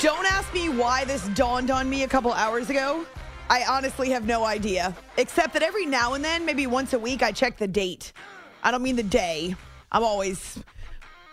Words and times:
Don't 0.00 0.26
ask 0.26 0.52
me 0.52 0.68
why 0.68 1.04
this 1.04 1.26
dawned 1.28 1.70
on 1.70 1.88
me 1.88 2.02
a 2.02 2.08
couple 2.08 2.32
hours 2.32 2.68
ago. 2.68 3.06
I 3.48 3.64
honestly 3.68 4.10
have 4.10 4.26
no 4.26 4.44
idea. 4.44 4.94
Except 5.16 5.52
that 5.52 5.62
every 5.62 5.86
now 5.86 6.14
and 6.14 6.24
then, 6.24 6.44
maybe 6.44 6.66
once 6.66 6.94
a 6.94 6.98
week, 6.98 7.22
I 7.22 7.32
check 7.32 7.58
the 7.58 7.68
date. 7.68 8.12
I 8.62 8.70
don't 8.70 8.82
mean 8.82 8.96
the 8.96 9.02
day. 9.02 9.54
I'm 9.92 10.02
always 10.02 10.58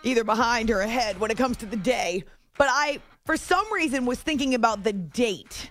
either 0.04 0.22
behind 0.22 0.70
or 0.70 0.80
ahead 0.80 1.18
when 1.18 1.30
it 1.30 1.38
comes 1.38 1.56
to 1.58 1.66
the 1.66 1.76
day. 1.76 2.24
But 2.56 2.68
I, 2.70 3.00
for 3.24 3.36
some 3.36 3.70
reason, 3.72 4.04
was 4.04 4.20
thinking 4.20 4.54
about 4.54 4.84
the 4.84 4.92
date, 4.92 5.70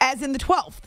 as 0.00 0.22
in 0.22 0.32
the 0.32 0.38
12th 0.38 0.82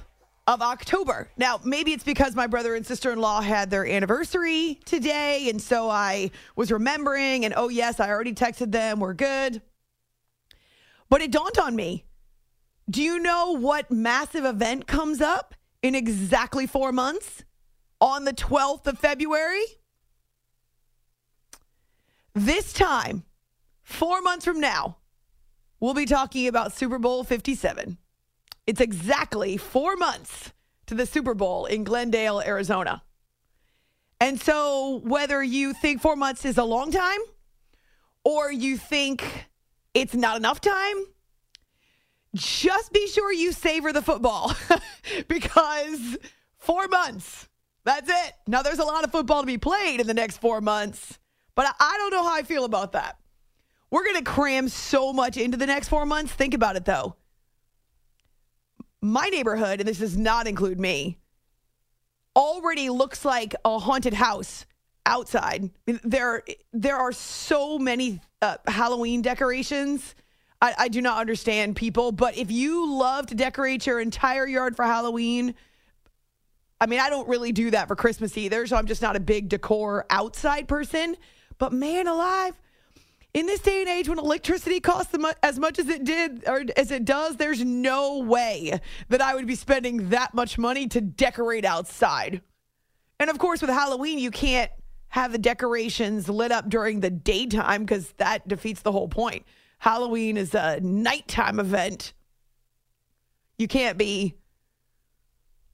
of 0.48 0.62
October. 0.62 1.30
Now, 1.38 1.60
maybe 1.64 1.94
it's 1.94 2.04
because 2.04 2.36
my 2.36 2.48
brother 2.48 2.76
and 2.76 2.86
sister 2.86 3.12
in 3.12 3.20
law 3.20 3.42
had 3.42 3.70
their 3.70 3.88
anniversary 3.88 4.80
today. 4.86 5.50
And 5.50 5.62
so 5.62 5.90
I 5.90 6.32
was 6.56 6.72
remembering, 6.72 7.46
and 7.46 7.54
oh, 7.58 7.70
yes, 7.70 8.00
I 8.00 8.10
already 8.10 8.34
texted 8.34 8.72
them. 8.72 9.00
We're 9.00 9.14
good. 9.14 9.62
But 11.16 11.22
it 11.22 11.32
dawned 11.32 11.58
on 11.58 11.78
me. 11.78 12.04
Do 12.90 13.02
you 13.02 13.20
know 13.20 13.56
what 13.56 13.90
massive 13.90 14.44
event 14.44 14.86
comes 14.86 15.22
up 15.22 15.56
in 15.82 15.96
exactly 15.96 16.68
four 16.68 16.92
months 16.92 17.46
on 18.02 18.26
the 18.26 18.34
12th 18.34 18.86
of 18.86 19.00
February? 19.00 19.64
This 22.34 22.74
time, 22.74 23.24
four 23.82 24.22
months 24.22 24.44
from 24.44 24.60
now, 24.60 24.98
we'll 25.80 25.94
be 25.94 26.06
talking 26.06 26.50
about 26.50 26.74
Super 26.74 27.00
Bowl 27.00 27.24
57. 27.24 27.98
It's 28.68 28.82
exactly 28.82 29.56
four 29.56 29.96
months 29.96 30.52
to 30.88 30.96
the 30.96 31.06
Super 31.06 31.34
Bowl 31.34 31.66
in 31.66 31.86
Glendale, 31.86 32.42
Arizona. 32.42 33.04
And 34.20 34.38
so, 34.38 35.00
whether 35.06 35.42
you 35.42 35.72
think 35.72 36.02
four 36.02 36.18
months 36.18 36.44
is 36.44 36.58
a 36.58 36.66
long 36.66 36.92
time 36.92 37.22
or 38.26 38.52
you 38.52 38.76
think 38.76 39.48
it's 39.96 40.14
not 40.14 40.38
enough 40.38 40.62
time, 40.62 41.06
just 42.36 42.92
be 42.92 43.08
sure 43.08 43.32
you 43.32 43.54
savor 43.54 43.94
the 43.94 44.02
football 44.02 44.54
because 45.28 46.18
four 46.58 46.88
months, 46.88 47.48
that's 47.86 48.10
it. 48.10 48.34
Now, 48.46 48.62
there's 48.62 48.80
a 48.80 48.84
lot 48.84 49.06
of 49.06 49.12
football 49.12 49.42
to 49.42 49.48
be 49.48 49.58
played 49.58 50.02
in 50.02 50.06
the 50.06 50.14
next 50.14 50.38
four 50.38 50.60
months, 50.60 51.18
but 51.56 51.74
I 51.80 51.96
don't 51.98 52.12
know 52.12 52.24
how 52.24 52.36
I 52.36 52.44
feel 52.44 52.66
about 52.66 52.92
that. 52.92 53.18
We're 53.90 54.04
going 54.04 54.18
to 54.18 54.24
cram 54.24 54.68
so 54.68 55.14
much 55.14 55.38
into 55.38 55.58
the 55.58 55.66
next 55.66 55.88
four 55.88 56.06
months. 56.06 56.34
Think 56.34 56.54
about 56.54 56.76
it, 56.76 56.84
though. 56.84 57.16
My 59.02 59.30
neighborhood, 59.30 59.80
and 59.80 59.88
this 59.88 60.00
does 60.00 60.18
not 60.18 60.48
include 60.48 60.80
me, 60.80 61.20
already 62.36 62.90
looks 62.90 63.24
like 63.24 63.56
a 63.64 63.80
haunted 63.80 64.16
house 64.16 64.66
outside. 65.06 65.70
There, 65.86 66.44
there 66.74 66.98
are 66.98 67.12
so 67.12 67.78
many 67.78 68.22
uh, 68.42 68.58
Halloween 68.68 69.22
decorations. 69.22 70.16
I, 70.62 70.74
I 70.78 70.88
do 70.88 71.02
not 71.02 71.20
understand 71.20 71.76
people, 71.76 72.12
but 72.12 72.38
if 72.38 72.52
you 72.52 72.92
love 72.92 73.28
to 73.28 73.36
decorate 73.36 73.86
your 73.86 74.00
entire 74.00 74.48
yard 74.48 74.76
for 74.76 74.84
Halloween, 74.84 75.56
I 76.80 76.88
mean, 76.88 77.00
I 77.00 77.10
don't 77.10 77.28
really 77.28 77.52
do 77.52 77.72
that 77.72 77.88
for 77.88 77.96
Christmas 77.96 78.38
either, 78.38 78.68
so 78.68 78.76
I'm 78.76 78.88
just 78.88 79.02
not 79.02 79.16
a 79.16 79.20
big 79.20 79.50
decor 79.50 80.06
outside 80.10 80.68
person. 80.68 81.16
But 81.58 81.72
man 81.72 82.08
alive, 82.08 82.60
in 83.34 83.46
this 83.48 83.60
day 83.60 83.82
and 83.82 83.90
age 83.90 84.08
when 84.08 84.18
electricity 84.18 84.80
costs 84.80 85.14
as 85.44 85.60
much 85.60 85.78
as 85.78 85.90
it 85.90 86.04
did 86.04 86.44
or 86.48 86.64
as 86.78 86.92
it 86.92 87.06
does, 87.06 87.36
there's 87.36 87.64
no 87.64 88.20
way 88.20 88.80
that 89.10 89.22
I 89.22 89.36
would 89.36 89.46
be 89.46 89.56
spending 89.56 90.10
that 90.10 90.34
much 90.34 90.58
money 90.58 90.88
to 90.88 91.02
decorate 91.02 91.66
outside. 91.66 92.42
And 93.20 93.30
of 93.30 93.38
course, 93.38 93.62
with 93.62 93.70
Halloween, 93.70 94.20
you 94.20 94.32
can't 94.32 94.72
have 95.16 95.32
the 95.32 95.38
decorations 95.38 96.28
lit 96.28 96.52
up 96.52 96.68
during 96.68 97.00
the 97.00 97.10
daytime 97.10 97.86
because 97.86 98.12
that 98.18 98.46
defeats 98.50 98.82
the 98.82 98.92
whole 98.92 99.08
point. 99.08 99.46
Halloween 99.78 100.36
is 100.36 100.54
a 100.54 100.82
nighttime 100.82 101.58
event. 101.58 102.12
You 103.58 103.70
can't 103.70 103.98
be, 103.98 104.36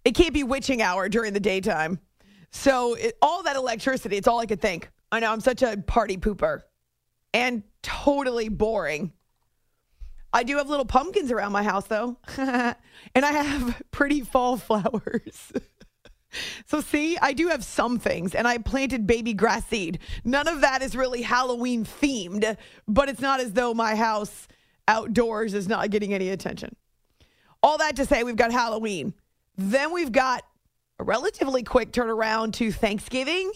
it 0.06 0.14
can't 0.14 0.36
be 0.36 0.44
witching 0.44 0.84
hour 0.84 1.10
during 1.10 1.34
the 1.34 1.40
daytime. 1.40 1.98
So 2.52 2.94
it, 2.94 3.18
all 3.20 3.42
that 3.42 3.56
electricity, 3.56 4.16
it's 4.16 4.28
all 4.28 4.40
I 4.40 4.46
could 4.46 4.62
think. 4.62 4.92
I 5.12 5.20
know 5.20 5.32
I'm 5.32 5.42
such 5.42 5.64
a 5.64 5.76
party 5.76 6.18
pooper 6.18 6.62
and 7.34 7.64
totally 7.82 8.48
boring. 8.48 9.12
I 10.32 10.44
do 10.44 10.58
have 10.58 10.70
little 10.70 10.86
pumpkins 10.86 11.32
around 11.32 11.52
my 11.52 11.64
house 11.64 11.88
though. 11.88 12.16
and 12.38 12.76
I 13.16 13.32
have 13.32 13.82
pretty 13.90 14.22
fall 14.22 14.58
flowers. 14.58 15.52
So, 16.66 16.82
see, 16.82 17.18
I 17.22 17.34
do 17.34 17.48
have 17.50 17.64
some 17.64 18.00
things, 18.00 18.36
and 18.36 18.48
I 18.48 18.58
planted 18.58 19.06
baby 19.06 19.34
grass 19.34 19.66
seed. 19.68 20.00
None 20.24 20.48
of 20.48 20.62
that 20.62 20.82
is 20.82 20.96
really 20.96 21.22
Halloween 21.22 21.84
themed, 21.86 22.58
but 22.88 23.10
it's 23.10 23.22
not 23.22 23.40
as 23.40 23.54
though 23.54 23.74
my 23.74 23.96
house 23.96 24.48
outdoors 24.88 25.54
is 25.54 25.68
not 25.68 25.90
getting 25.90 26.14
any 26.14 26.30
attention. 26.30 26.76
All 27.62 27.78
that 27.78 27.96
to 27.98 28.06
say, 28.06 28.24
we've 28.24 28.36
got 28.36 28.52
Halloween. 28.52 29.14
Then 29.58 29.94
we've 29.94 30.12
got 30.12 30.44
a 31.00 31.04
relatively 31.04 31.64
quick 31.64 31.92
turnaround 31.92 32.54
to 32.54 32.72
Thanksgiving, 32.72 33.52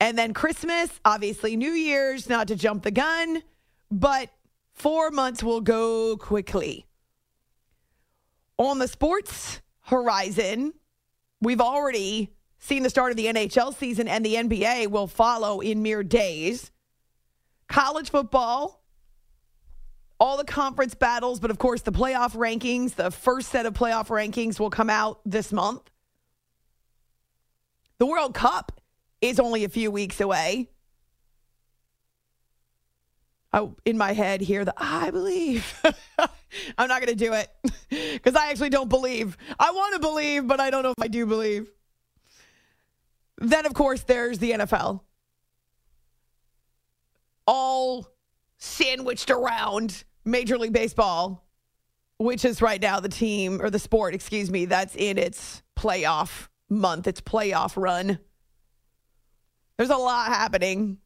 and 0.00 0.16
then 0.16 0.32
Christmas, 0.32 1.00
obviously, 1.04 1.56
New 1.56 1.72
Year's, 1.72 2.28
not 2.28 2.48
to 2.48 2.56
jump 2.56 2.84
the 2.84 2.90
gun, 2.90 3.42
but 3.90 4.30
four 4.74 5.10
months 5.10 5.42
will 5.42 5.60
go 5.60 6.16
quickly. 6.16 6.86
On 8.58 8.78
the 8.78 8.88
sports 8.88 9.60
horizon, 9.82 10.74
We've 11.40 11.60
already 11.60 12.34
seen 12.58 12.82
the 12.82 12.90
start 12.90 13.10
of 13.10 13.16
the 13.16 13.26
NHL 13.26 13.74
season, 13.76 14.08
and 14.08 14.24
the 14.24 14.34
NBA 14.34 14.88
will 14.88 15.06
follow 15.06 15.60
in 15.60 15.82
mere 15.82 16.02
days. 16.02 16.70
College 17.68 18.10
football, 18.10 18.82
all 20.18 20.36
the 20.36 20.44
conference 20.44 20.94
battles, 20.94 21.38
but 21.38 21.50
of 21.50 21.58
course, 21.58 21.82
the 21.82 21.92
playoff 21.92 22.34
rankings, 22.34 22.94
the 22.94 23.10
first 23.10 23.50
set 23.50 23.66
of 23.66 23.74
playoff 23.74 24.08
rankings 24.08 24.58
will 24.58 24.70
come 24.70 24.90
out 24.90 25.20
this 25.24 25.52
month. 25.52 25.82
The 27.98 28.06
World 28.06 28.34
Cup 28.34 28.80
is 29.20 29.38
only 29.38 29.64
a 29.64 29.68
few 29.68 29.90
weeks 29.90 30.20
away. 30.20 30.70
I, 33.52 33.68
in 33.84 33.96
my 33.96 34.12
head 34.12 34.40
here, 34.40 34.64
the 34.64 34.74
I 34.76 35.10
believe. 35.10 35.80
I'm 36.76 36.88
not 36.88 37.00
going 37.00 37.16
to 37.16 37.24
do 37.24 37.32
it 37.32 37.50
because 37.90 38.34
I 38.34 38.50
actually 38.50 38.70
don't 38.70 38.88
believe. 38.88 39.36
I 39.58 39.70
want 39.72 39.94
to 39.94 40.00
believe, 40.00 40.46
but 40.46 40.60
I 40.60 40.70
don't 40.70 40.82
know 40.82 40.90
if 40.90 41.02
I 41.02 41.08
do 41.08 41.26
believe. 41.26 41.70
Then, 43.38 43.66
of 43.66 43.74
course, 43.74 44.02
there's 44.02 44.38
the 44.38 44.52
NFL. 44.52 45.00
All 47.46 48.08
sandwiched 48.58 49.30
around 49.30 50.04
Major 50.24 50.58
League 50.58 50.72
Baseball, 50.72 51.46
which 52.18 52.44
is 52.44 52.60
right 52.60 52.80
now 52.80 53.00
the 53.00 53.08
team 53.08 53.62
or 53.62 53.70
the 53.70 53.78
sport, 53.78 54.14
excuse 54.14 54.50
me, 54.50 54.66
that's 54.66 54.94
in 54.96 55.18
its 55.18 55.62
playoff 55.76 56.48
month, 56.68 57.06
its 57.06 57.20
playoff 57.20 57.80
run. 57.80 58.18
There's 59.76 59.90
a 59.90 59.96
lot 59.96 60.28
happening, 60.28 60.98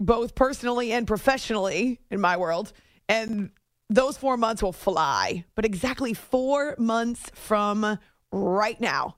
both 0.00 0.34
personally 0.34 0.92
and 0.92 1.06
professionally 1.06 2.00
in 2.10 2.20
my 2.20 2.38
world. 2.38 2.72
And 3.08 3.50
those 3.94 4.16
four 4.16 4.36
months 4.36 4.62
will 4.62 4.72
fly. 4.72 5.44
But 5.54 5.64
exactly 5.64 6.14
four 6.14 6.74
months 6.78 7.30
from 7.34 7.98
right 8.30 8.80
now, 8.80 9.16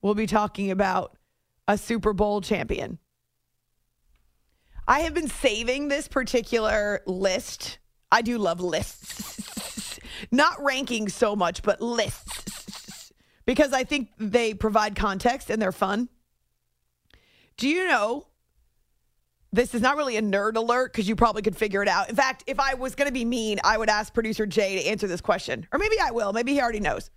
we'll 0.00 0.14
be 0.14 0.26
talking 0.26 0.70
about 0.70 1.16
a 1.66 1.76
Super 1.76 2.12
Bowl 2.12 2.40
champion. 2.40 2.98
I 4.86 5.00
have 5.00 5.14
been 5.14 5.28
saving 5.28 5.88
this 5.88 6.08
particular 6.08 7.02
list. 7.06 7.78
I 8.10 8.22
do 8.22 8.38
love 8.38 8.60
lists, 8.60 9.98
not 10.30 10.62
ranking 10.62 11.08
so 11.08 11.34
much, 11.34 11.62
but 11.62 11.80
lists, 11.80 13.12
because 13.46 13.72
I 13.72 13.84
think 13.84 14.10
they 14.18 14.54
provide 14.54 14.96
context 14.96 15.50
and 15.50 15.62
they're 15.62 15.72
fun. 15.72 16.08
Do 17.56 17.68
you 17.68 17.86
know? 17.86 18.26
This 19.54 19.74
is 19.74 19.82
not 19.82 19.96
really 19.96 20.16
a 20.16 20.22
nerd 20.22 20.56
alert 20.56 20.92
because 20.92 21.06
you 21.06 21.14
probably 21.14 21.42
could 21.42 21.56
figure 21.56 21.82
it 21.82 21.88
out. 21.88 22.08
In 22.08 22.16
fact, 22.16 22.44
if 22.46 22.58
I 22.58 22.74
was 22.74 22.94
going 22.94 23.08
to 23.08 23.12
be 23.12 23.24
mean, 23.24 23.60
I 23.62 23.76
would 23.76 23.90
ask 23.90 24.14
producer 24.14 24.46
Jay 24.46 24.82
to 24.82 24.88
answer 24.88 25.06
this 25.06 25.20
question. 25.20 25.66
Or 25.72 25.78
maybe 25.78 25.96
I 26.02 26.10
will. 26.10 26.32
Maybe 26.32 26.52
he 26.52 26.60
already 26.60 26.80
knows. 26.80 27.10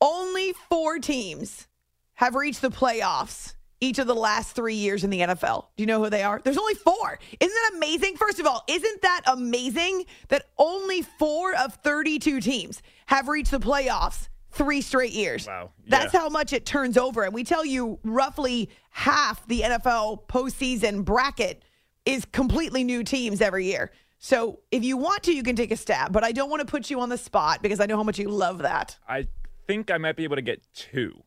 Only 0.00 0.54
four 0.68 1.00
teams 1.00 1.66
have 2.14 2.36
reached 2.36 2.62
the 2.62 2.70
playoffs 2.70 3.54
each 3.80 3.98
of 3.98 4.06
the 4.06 4.14
last 4.14 4.54
three 4.54 4.74
years 4.74 5.04
in 5.04 5.10
the 5.10 5.20
NFL. 5.20 5.66
Do 5.76 5.82
you 5.82 5.86
know 5.86 6.02
who 6.02 6.10
they 6.10 6.22
are? 6.22 6.40
There's 6.42 6.58
only 6.58 6.74
four. 6.74 7.18
Isn't 7.40 7.54
that 7.54 7.72
amazing? 7.76 8.16
First 8.16 8.38
of 8.38 8.46
all, 8.46 8.62
isn't 8.68 9.02
that 9.02 9.22
amazing 9.26 10.04
that 10.28 10.44
only 10.58 11.02
four 11.02 11.54
of 11.56 11.74
32 11.74 12.40
teams 12.40 12.82
have 13.06 13.28
reached 13.28 13.50
the 13.50 13.60
playoffs 13.60 14.28
three 14.50 14.80
straight 14.80 15.12
years? 15.12 15.46
Wow. 15.46 15.70
That's 15.86 16.12
how 16.12 16.28
much 16.28 16.52
it 16.52 16.64
turns 16.66 16.96
over. 16.96 17.22
And 17.24 17.32
we 17.34 17.44
tell 17.44 17.64
you 17.64 17.98
roughly 18.02 18.68
half 18.90 19.46
the 19.46 19.60
NFL 19.62 20.26
postseason 20.28 21.04
bracket 21.04 21.62
is 22.04 22.24
completely 22.26 22.84
new 22.84 23.04
teams 23.04 23.40
every 23.40 23.66
year. 23.66 23.90
So 24.18 24.60
if 24.72 24.82
you 24.82 24.96
want 24.96 25.22
to, 25.24 25.32
you 25.34 25.42
can 25.42 25.54
take 25.56 25.70
a 25.70 25.76
stab, 25.76 26.12
but 26.12 26.24
I 26.24 26.32
don't 26.32 26.50
want 26.50 26.60
to 26.60 26.66
put 26.66 26.90
you 26.90 27.00
on 27.00 27.08
the 27.08 27.18
spot 27.18 27.62
because 27.62 27.78
I 27.80 27.86
know 27.86 27.96
how 27.96 28.02
much 28.02 28.18
you 28.18 28.28
love 28.28 28.58
that. 28.58 28.98
I 29.08 29.28
think 29.66 29.90
I 29.90 29.98
might 29.98 30.16
be 30.16 30.24
able 30.24 30.36
to 30.36 30.42
get 30.42 30.62
two. 30.74 31.22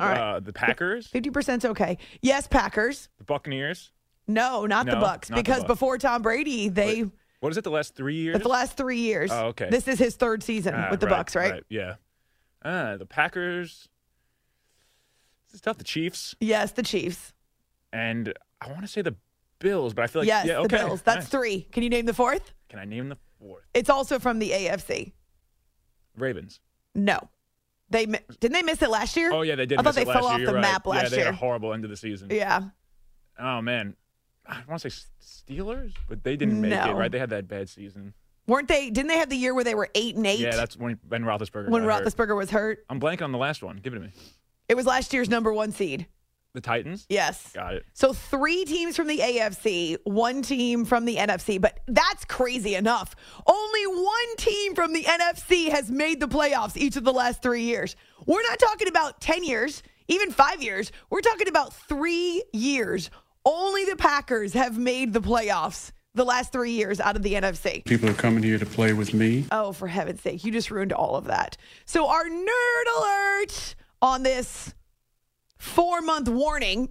All 0.00 0.08
right. 0.08 0.18
Uh, 0.36 0.40
the 0.40 0.52
Packers, 0.52 1.10
50% 1.10 1.58
is 1.58 1.64
okay. 1.66 1.98
Yes, 2.22 2.46
Packers. 2.46 3.10
the 3.18 3.24
Buccaneers. 3.24 3.90
No, 4.26 4.64
not 4.64 4.86
the 4.86 4.96
Bucks. 4.96 5.28
not 5.28 5.36
the 5.36 5.42
because 5.42 5.58
Bucks. 5.58 5.66
before 5.68 5.98
Tom 5.98 6.22
Brady, 6.22 6.70
they 6.70 7.04
What 7.40 7.50
is 7.52 7.58
it? 7.58 7.64
The 7.64 7.70
last 7.70 7.94
three 7.94 8.14
years? 8.16 8.40
the 8.40 8.48
last 8.48 8.74
three 8.78 9.00
years. 9.00 9.30
Oh, 9.30 9.48
okay. 9.48 9.68
This 9.70 9.86
is 9.86 9.98
his 9.98 10.16
third 10.16 10.42
season 10.42 10.72
Ah, 10.74 10.88
with 10.90 11.00
the 11.00 11.06
Bucks, 11.06 11.36
right? 11.36 11.62
Yeah. 11.68 11.96
Uh, 12.64 12.96
the 12.96 13.06
Packers. 13.06 13.88
This 15.46 15.56
is 15.56 15.60
tough. 15.60 15.78
The 15.78 15.84
Chiefs 15.84 16.34
Yes, 16.40 16.72
the 16.72 16.82
Chiefs. 16.82 17.32
and 17.92 18.32
I 18.60 18.68
want 18.68 18.80
to 18.82 18.88
say 18.88 19.02
the 19.02 19.14
Bills, 19.60 19.94
but 19.94 20.02
I 20.02 20.06
feel 20.08 20.22
like 20.22 20.26
yes, 20.28 20.46
yeah, 20.46 20.60
the. 20.62 20.68
Bills. 20.68 21.02
That's 21.02 21.16
Nice. 21.24 21.28
three. 21.28 21.60
Can 21.72 21.82
you 21.82 21.88
name 21.90 22.06
the 22.06 22.14
fourth? 22.14 22.52
Can 22.68 22.78
I 22.78 22.84
name 22.84 23.08
the 23.08 23.18
fourth? 23.38 23.62
It's 23.74 23.88
also 23.90 24.18
from 24.18 24.38
the 24.38 24.50
AFC. 24.50 25.12
Ravens. 26.16 26.60
No, 26.94 27.18
they 27.90 28.06
didn't 28.06 28.52
they 28.52 28.62
miss 28.62 28.80
it 28.82 28.90
last 28.90 29.16
year? 29.16 29.32
Oh 29.32 29.42
yeah, 29.42 29.54
they 29.56 29.66
did. 29.66 29.78
I 29.78 29.82
thought 29.82 29.94
they 29.94 30.04
fell 30.04 30.22
year. 30.22 30.30
off 30.32 30.38
You're 30.38 30.46
the 30.48 30.54
right. 30.54 30.60
map 30.62 30.82
yeah, 30.86 30.90
last 30.90 31.10
they 31.10 31.16
had 31.18 31.24
year. 31.24 31.32
a 31.32 31.36
horrible 31.36 31.72
end 31.72 31.84
of 31.84 31.90
the 31.90 31.96
season. 31.96 32.28
Yeah. 32.30 32.62
Oh 33.38 33.60
man, 33.62 33.96
I 34.46 34.62
want 34.68 34.80
to 34.82 34.90
say 34.90 35.04
Steelers, 35.22 35.92
but 36.08 36.22
they 36.24 36.36
didn't 36.36 36.60
make 36.60 36.70
No. 36.70 36.90
it. 36.90 36.94
Right? 36.94 37.10
They 37.10 37.18
had 37.18 37.30
that 37.30 37.48
bad 37.48 37.68
season. 37.68 38.14
Weren't 38.46 38.68
they? 38.68 38.90
Didn't 38.90 39.08
they 39.08 39.18
have 39.18 39.30
the 39.30 39.36
year 39.36 39.54
where 39.54 39.64
they 39.64 39.74
were 39.74 39.88
eight 39.94 40.16
and 40.16 40.26
eight? 40.26 40.40
Yeah, 40.40 40.54
that's 40.54 40.76
when 40.76 40.98
Ben 41.04 41.22
Roethlisberger. 41.22 41.68
when 41.70 41.84
got 41.84 42.04
hurt. 42.04 42.04
Roethlisberger 42.14 42.36
was 42.36 42.50
hurt. 42.50 42.84
I'm 42.90 43.00
blanking 43.00 43.22
on 43.22 43.32
the 43.32 43.38
last 43.38 43.62
one. 43.62 43.76
Give 43.78 43.92
it 43.94 43.96
to 43.96 44.02
me. 44.02 44.12
It 44.68 44.76
was 44.76 44.86
last 44.86 45.12
year's 45.12 45.28
number 45.28 45.52
one 45.52 45.72
seed. 45.72 46.06
The 46.54 46.60
Titans. 46.60 47.04
Yes. 47.08 47.50
Got 47.52 47.74
it. 47.74 47.84
So 47.94 48.12
three 48.12 48.64
teams 48.64 48.94
from 48.96 49.08
the 49.08 49.18
AFC, 49.18 49.96
one 50.04 50.40
team 50.40 50.84
from 50.84 51.04
the 51.04 51.16
NFC, 51.16 51.60
but 51.60 51.80
that's 51.88 52.24
crazy 52.24 52.76
enough. 52.76 53.16
Only 53.44 53.86
one 53.86 54.36
team 54.36 54.76
from 54.76 54.92
the 54.92 55.02
NFC 55.02 55.68
has 55.70 55.90
made 55.90 56.20
the 56.20 56.28
playoffs 56.28 56.76
each 56.76 56.96
of 56.96 57.02
the 57.02 57.12
last 57.12 57.42
three 57.42 57.62
years. 57.62 57.96
We're 58.26 58.42
not 58.42 58.60
talking 58.60 58.86
about 58.86 59.20
10 59.20 59.42
years, 59.42 59.82
even 60.06 60.30
five 60.30 60.62
years. 60.62 60.92
We're 61.10 61.22
talking 61.22 61.48
about 61.48 61.74
three 61.74 62.44
years. 62.52 63.10
Only 63.44 63.84
the 63.84 63.96
Packers 63.96 64.52
have 64.52 64.78
made 64.78 65.12
the 65.12 65.20
playoffs 65.20 65.90
the 66.14 66.24
last 66.24 66.52
three 66.52 66.70
years 66.70 67.00
out 67.00 67.16
of 67.16 67.22
the 67.22 67.34
NFC. 67.34 67.84
People 67.84 68.08
are 68.08 68.14
coming 68.14 68.42
here 68.42 68.58
to 68.58 68.66
play 68.66 68.92
with 68.92 69.12
me. 69.12 69.46
Oh, 69.50 69.72
for 69.72 69.88
heaven's 69.88 70.20
sake, 70.20 70.44
you 70.44 70.52
just 70.52 70.70
ruined 70.70 70.92
all 70.92 71.16
of 71.16 71.24
that. 71.24 71.56
So, 71.84 72.08
our 72.08 72.24
nerd 72.24 72.98
alert 72.98 73.74
on 74.00 74.22
this 74.22 74.74
four 75.58 76.00
month 76.00 76.28
warning 76.28 76.88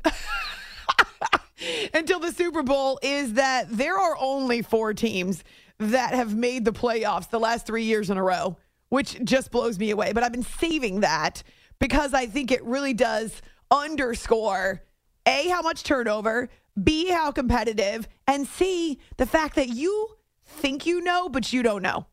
until 1.93 2.19
the 2.19 2.31
Super 2.31 2.63
Bowl 2.63 2.99
is 3.01 3.33
that 3.33 3.67
there 3.69 3.97
are 3.97 4.17
only 4.19 4.61
four 4.61 4.93
teams 4.93 5.43
that 5.79 6.13
have 6.13 6.35
made 6.35 6.65
the 6.65 6.73
playoffs 6.73 7.29
the 7.29 7.39
last 7.39 7.65
three 7.65 7.83
years 7.83 8.09
in 8.09 8.17
a 8.17 8.23
row, 8.23 8.57
which 8.89 9.23
just 9.23 9.51
blows 9.51 9.79
me 9.79 9.91
away. 9.91 10.11
But 10.13 10.23
I've 10.23 10.31
been 10.31 10.43
saving 10.43 11.01
that 11.01 11.43
because 11.79 12.13
I 12.13 12.25
think 12.25 12.51
it 12.51 12.63
really 12.63 12.93
does 12.93 13.41
underscore 13.71 14.81
A, 15.25 15.47
how 15.49 15.61
much 15.61 15.83
turnover, 15.83 16.49
B, 16.81 17.09
how 17.09 17.31
competitive, 17.31 18.07
and 18.27 18.47
C, 18.47 18.99
the 19.17 19.25
fact 19.25 19.55
that 19.55 19.69
you 19.69 20.17
think 20.45 20.85
you 20.85 21.01
know, 21.01 21.29
but 21.29 21.53
you 21.53 21.63
don't 21.63 21.81
know. 21.81 22.07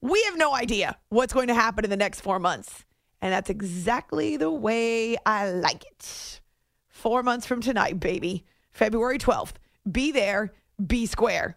We 0.00 0.22
have 0.24 0.36
no 0.36 0.54
idea 0.54 0.98
what's 1.08 1.32
going 1.32 1.48
to 1.48 1.54
happen 1.54 1.84
in 1.84 1.90
the 1.90 1.96
next 1.96 2.20
four 2.20 2.38
months. 2.38 2.84
And 3.20 3.32
that's 3.32 3.48
exactly 3.48 4.36
the 4.36 4.50
way 4.50 5.16
I 5.24 5.50
like 5.50 5.84
it. 5.84 6.40
Four 6.88 7.22
months 7.22 7.46
from 7.46 7.62
tonight, 7.62 7.98
baby. 7.98 8.44
February 8.70 9.18
12th. 9.18 9.54
Be 9.90 10.12
there, 10.12 10.52
be 10.84 11.06
square. 11.06 11.56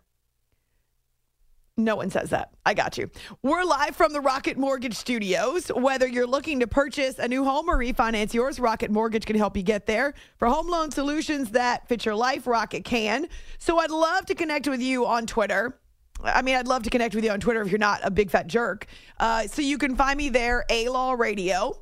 No 1.80 1.96
one 1.96 2.10
says 2.10 2.32
that. 2.32 2.50
I 2.66 2.74
got 2.74 2.98
you. 2.98 3.12
We're 3.44 3.64
live 3.64 3.96
from 3.96 4.12
the 4.12 4.20
Rocket 4.20 4.58
Mortgage 4.58 4.96
Studios. 4.96 5.68
Whether 5.68 6.08
you're 6.08 6.26
looking 6.26 6.60
to 6.62 6.68
purchase 6.68 7.20
a 7.20 7.28
new 7.28 7.44
home 7.44 7.70
or 7.70 7.78
refinance 7.78 8.34
yours, 8.34 8.60
Rocket 8.60 8.90
Mortgage 8.90 9.28
can 9.28 9.36
help 9.36 9.56
you 9.56 9.62
get 9.62 9.86
there. 9.86 10.16
For 10.38 10.48
home 10.48 10.68
loan 10.68 10.90
solutions 10.90 11.52
that 11.52 11.88
fit 11.88 12.04
your 12.04 12.16
life, 12.16 12.48
Rocket 12.48 12.84
can. 12.84 13.28
So 13.60 13.78
I'd 13.78 13.92
love 13.92 14.26
to 14.26 14.34
connect 14.34 14.68
with 14.68 14.82
you 14.82 15.06
on 15.06 15.28
Twitter. 15.28 15.80
I 16.24 16.42
mean, 16.42 16.56
I'd 16.56 16.68
love 16.68 16.82
to 16.82 16.90
connect 16.90 17.14
with 17.14 17.24
you 17.24 17.30
on 17.30 17.40
Twitter 17.40 17.62
if 17.62 17.70
you're 17.70 17.78
not 17.78 18.00
a 18.02 18.10
big 18.10 18.32
fat 18.32 18.48
jerk. 18.48 18.88
Uh, 19.20 19.46
so 19.46 19.62
you 19.62 19.78
can 19.78 19.96
find 19.96 20.18
me 20.18 20.30
there, 20.30 20.66
A 20.72 20.90
Law 20.90 21.14
Radio, 21.14 21.80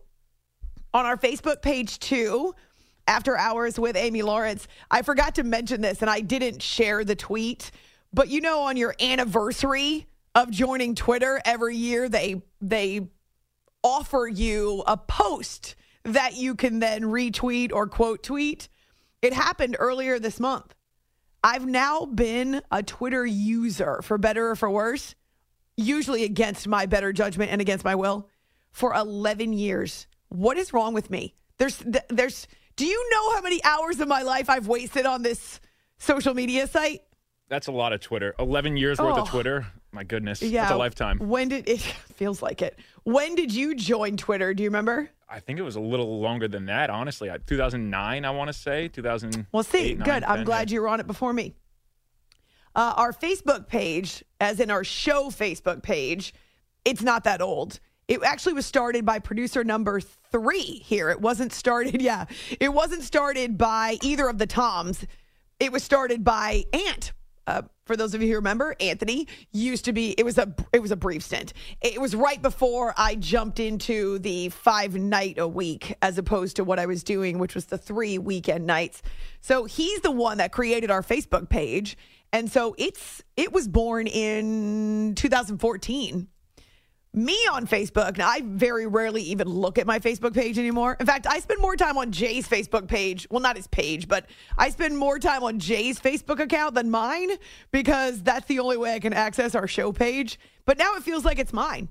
on 0.93 1.05
our 1.05 1.15
Facebook 1.15 1.61
page 1.61 1.99
too. 1.99 2.53
After 3.07 3.37
hours 3.37 3.79
with 3.79 3.95
Amy 3.95 4.23
Lawrence. 4.23 4.67
I 4.89 5.03
forgot 5.03 5.35
to 5.35 5.43
mention 5.43 5.79
this 5.79 6.01
and 6.01 6.09
I 6.09 6.21
didn't 6.21 6.61
share 6.61 7.05
the 7.05 7.15
tweet, 7.15 7.69
but 8.15 8.29
you 8.29 8.39
know, 8.39 8.61
on 8.61 8.77
your 8.77 8.95
anniversary 8.99 10.07
of 10.33 10.49
joining 10.49 10.95
Twitter 10.95 11.41
every 11.43 11.75
year, 11.75 12.07
they 12.07 12.41
they 12.61 13.09
offer 13.83 14.25
you 14.25 14.83
a 14.87 14.95
post 14.95 15.75
that 16.05 16.35
you 16.35 16.55
can 16.55 16.79
then 16.79 17.03
retweet 17.03 17.73
or 17.73 17.87
quote 17.87 18.23
tweet. 18.23 18.69
It 19.21 19.33
happened 19.33 19.75
earlier 19.77 20.17
this 20.17 20.39
month. 20.39 20.73
I've 21.43 21.65
now 21.65 22.05
been 22.05 22.61
a 22.71 22.81
Twitter 22.81 23.25
user, 23.25 24.01
for 24.01 24.17
better 24.17 24.49
or 24.49 24.55
for 24.55 24.69
worse, 24.69 25.13
usually 25.75 26.23
against 26.23 26.67
my 26.67 26.85
better 26.85 27.11
judgment 27.11 27.51
and 27.51 27.59
against 27.59 27.83
my 27.83 27.95
will, 27.95 28.29
for 28.71 28.93
11 28.93 29.51
years. 29.53 30.07
What 30.29 30.57
is 30.57 30.73
wrong 30.73 30.93
with 30.93 31.11
me? 31.11 31.35
There's, 31.57 31.83
there's, 32.09 32.47
do 32.77 32.85
you 32.85 33.09
know 33.11 33.33
how 33.33 33.41
many 33.41 33.63
hours 33.63 33.99
of 33.99 34.07
my 34.07 34.21
life 34.21 34.49
I've 34.49 34.67
wasted 34.67 35.05
on 35.05 35.21
this 35.21 35.59
social 35.97 36.33
media 36.33 36.65
site? 36.65 37.01
That's 37.47 37.67
a 37.67 37.71
lot 37.71 37.93
of 37.93 38.01
Twitter. 38.01 38.33
11 38.39 38.75
years 38.77 38.99
worth 38.99 39.17
Oh. 39.17 39.21
of 39.21 39.29
Twitter. 39.29 39.67
My 39.91 40.03
goodness. 40.03 40.41
Yeah. 40.41 40.61
That's 40.63 40.73
a 40.73 40.77
lifetime. 40.77 41.19
When 41.19 41.47
did 41.49 41.69
it 41.69 41.79
feels 42.15 42.41
like 42.41 42.61
it? 42.61 42.77
When 43.03 43.35
did 43.35 43.53
you 43.53 43.75
join 43.75 44.17
Twitter? 44.17 44.53
Do 44.53 44.63
you 44.63 44.69
remember? 44.69 45.09
I 45.29 45.39
think 45.39 45.59
it 45.59 45.63
was 45.63 45.75
a 45.75 45.79
little 45.81 46.19
longer 46.21 46.47
than 46.47 46.65
that, 46.65 46.89
honestly. 46.89 47.29
I- 47.29 47.37
2009, 47.37 48.25
I 48.25 48.29
want 48.31 48.47
to 48.47 48.53
say. 48.53 48.87
2000. 48.87 49.47
Well, 49.51 49.63
see, 49.63 49.93
good. 49.93 50.23
I'm 50.23 50.43
glad 50.43 50.71
you 50.71 50.81
were 50.81 50.87
on 50.87 50.99
it 50.99 51.07
before 51.07 51.33
me. 51.33 51.53
Uh, 52.75 52.93
our 52.97 53.13
Facebook 53.13 53.67
page, 53.67 54.23
as 54.41 54.59
in 54.59 54.69
our 54.69 54.83
show 54.83 55.27
Facebook 55.29 55.81
page, 55.81 56.33
it's 56.83 57.01
not 57.01 57.23
that 57.23 57.41
old. 57.41 57.79
It 58.07 58.21
actually 58.23 58.53
was 58.53 58.65
started 58.65 59.05
by 59.05 59.19
producer 59.19 59.63
number 59.63 59.99
three 60.01 60.81
here. 60.83 61.09
It 61.09 61.21
wasn't 61.21 61.53
started, 61.53 62.01
yeah, 62.01 62.25
it 62.59 62.73
wasn't 62.73 63.03
started 63.03 63.57
by 63.57 63.97
either 64.01 64.27
of 64.27 64.37
the 64.39 64.45
Toms. 64.47 65.05
It 65.59 65.71
was 65.71 65.83
started 65.83 66.23
by 66.23 66.65
Ant. 66.73 67.13
Uh, 67.47 67.61
for 67.85 67.95
those 67.95 68.13
of 68.13 68.21
you 68.21 68.29
who 68.29 68.35
remember, 68.35 68.75
Anthony 68.79 69.27
used 69.51 69.85
to 69.85 69.93
be. 69.93 70.15
It 70.17 70.23
was 70.23 70.37
a 70.37 70.53
it 70.73 70.81
was 70.81 70.91
a 70.91 70.95
brief 70.95 71.21
stint. 71.23 71.53
It 71.81 72.01
was 72.01 72.15
right 72.15 72.41
before 72.41 72.93
I 72.97 73.15
jumped 73.15 73.59
into 73.59 74.17
the 74.19 74.49
five 74.49 74.95
night 74.95 75.37
a 75.37 75.47
week 75.47 75.95
as 76.01 76.17
opposed 76.17 76.55
to 76.55 76.63
what 76.63 76.79
I 76.79 76.87
was 76.87 77.03
doing, 77.03 77.37
which 77.37 77.53
was 77.53 77.65
the 77.65 77.77
three 77.77 78.17
weekend 78.17 78.65
nights. 78.65 79.03
So 79.41 79.65
he's 79.65 80.01
the 80.01 80.11
one 80.11 80.39
that 80.39 80.51
created 80.51 80.89
our 80.89 81.03
Facebook 81.03 81.49
page. 81.49 81.97
And 82.33 82.51
so 82.51 82.75
it's 82.77 83.21
it 83.37 83.53
was 83.53 83.67
born 83.67 84.07
in 84.07 85.13
2014. 85.15 86.27
Me 87.15 87.37
on 87.49 87.65
Facebook, 87.65 88.17
now 88.17 88.27
I 88.29 88.41
very 88.43 88.87
rarely 88.87 89.21
even 89.23 89.47
look 89.47 89.77
at 89.77 89.87
my 89.87 89.99
Facebook 89.99 90.33
page 90.33 90.59
anymore. 90.59 90.97
In 90.99 91.05
fact, 91.05 91.25
I 91.29 91.39
spend 91.39 91.61
more 91.61 91.77
time 91.77 91.97
on 91.97 92.11
Jay's 92.11 92.45
Facebook 92.45 92.89
page. 92.89 93.25
Well, 93.31 93.39
not 93.39 93.55
his 93.55 93.67
page, 93.67 94.09
but 94.09 94.25
I 94.57 94.69
spend 94.69 94.97
more 94.97 95.17
time 95.17 95.41
on 95.41 95.57
Jay's 95.57 95.97
Facebook 95.97 96.41
account 96.41 96.75
than 96.75 96.91
mine 96.91 97.31
because 97.71 98.21
that's 98.21 98.45
the 98.47 98.59
only 98.59 98.75
way 98.75 98.95
I 98.95 98.99
can 98.99 99.13
access 99.13 99.55
our 99.55 99.65
show 99.65 99.93
page. 99.93 100.37
But 100.65 100.77
now 100.77 100.95
it 100.95 101.03
feels 101.03 101.23
like 101.23 101.39
it's 101.39 101.53
mine. 101.53 101.87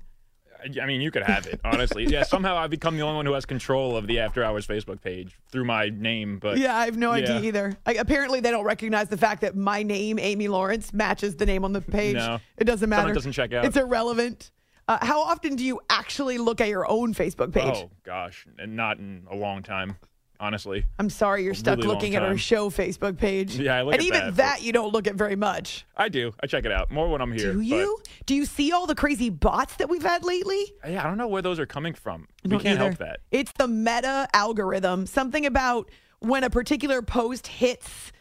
I- 0.63 0.85
mean, 0.85 1.01
you 1.01 1.09
could 1.11 1.23
have 1.23 1.47
it, 1.47 1.59
honestly. 1.63 2.05
yeah, 2.05 2.23
somehow 2.23 2.57
I've 2.57 2.69
become 2.69 2.95
the 2.95 3.03
only 3.03 3.17
one 3.17 3.25
who 3.25 3.33
has 3.33 3.45
control 3.45 3.97
of 3.97 4.07
the 4.07 4.19
After 4.19 4.43
Hours 4.43 4.65
Facebook 4.67 5.01
page 5.01 5.37
through 5.51 5.65
my 5.65 5.89
name. 5.89 6.39
But 6.39 6.57
Yeah, 6.57 6.75
I 6.75 6.85
have 6.85 6.97
no 6.97 7.11
idea 7.11 7.39
either. 7.41 7.77
Like, 7.85 7.97
apparently, 7.97 8.41
they 8.41 8.51
don't 8.51 8.63
recognize 8.63 9.09
the 9.09 9.17
fact 9.17 9.41
that 9.41 9.55
my 9.55 9.83
name, 9.83 10.19
Amy 10.19 10.47
Lawrence, 10.47 10.93
matches 10.93 11.35
the 11.35 11.45
name 11.45 11.65
on 11.65 11.73
the 11.73 11.81
page. 11.81 12.15
No. 12.15 12.39
it 12.57 12.65
doesn't 12.65 12.89
matter. 12.89 13.03
matter. 13.03 13.13
doesn't 13.15 13.33
check 13.33 13.53
out. 13.53 13.65
It's 13.65 13.77
irrelevant. 13.77 14.51
Uh, 14.87 14.99
how 15.01 15.21
often 15.21 15.55
do 15.55 15.63
you 15.63 15.79
actually 15.89 16.37
look 16.37 16.61
at 16.61 16.67
your 16.69 16.89
own 16.89 17.13
Facebook 17.13 17.51
page? 17.51 17.75
Oh 17.75 17.89
gosh, 18.03 18.45
and 18.59 18.75
not 18.75 18.99
in 18.99 19.25
a 19.31 19.35
long 19.35 19.63
time, 19.63 19.97
honestly. 20.39 20.85
I'm 20.99 21.09
sorry, 21.09 21.43
you're 21.43 21.55
stuck 21.55 21.77
really 21.77 21.87
looking 21.87 22.15
at 22.15 22.21
our 22.21 22.37
show 22.37 22.69
Facebook 22.69 23.17
page. 23.17 23.55
Yeah, 23.57 23.77
I 23.77 23.81
look 23.81 23.93
and 23.95 24.01
at 24.01 24.05
even 24.05 24.19
that, 24.19 24.35
that, 24.35 24.61
you 24.61 24.71
don't 24.71 24.93
look 24.93 25.07
at 25.07 25.15
very 25.15 25.35
much. 25.35 25.85
I 25.97 26.07
do. 26.09 26.33
I 26.43 26.45
check 26.45 26.65
it 26.65 26.71
out 26.71 26.91
more 26.91 27.09
when 27.09 27.19
I'm 27.19 27.31
here. 27.31 27.53
Do 27.53 27.57
but- 27.57 27.65
you? 27.65 27.97
Do 28.27 28.35
you 28.35 28.45
see 28.45 28.71
all 28.71 28.85
the 28.85 28.93
crazy 28.95 29.31
bots 29.31 29.75
that 29.77 29.89
we've 29.89 30.03
had 30.03 30.23
lately? 30.23 30.73
yeah, 30.87 31.03
I 31.03 31.07
don't 31.07 31.17
know 31.17 31.27
where 31.27 31.41
those 31.41 31.59
are 31.59 31.65
coming 31.65 31.95
from. 31.95 32.27
We 32.43 32.51
can't 32.51 32.65
either. 32.67 32.77
help 32.77 32.97
that. 32.97 33.21
It's 33.31 33.53
the 33.53 33.67
meta 33.67 34.27
algorithm. 34.33 35.07
Something 35.07 35.47
about 35.47 35.89
when 36.19 36.43
a 36.43 36.49
particular 36.51 37.01
post 37.01 37.47
hits 37.47 38.11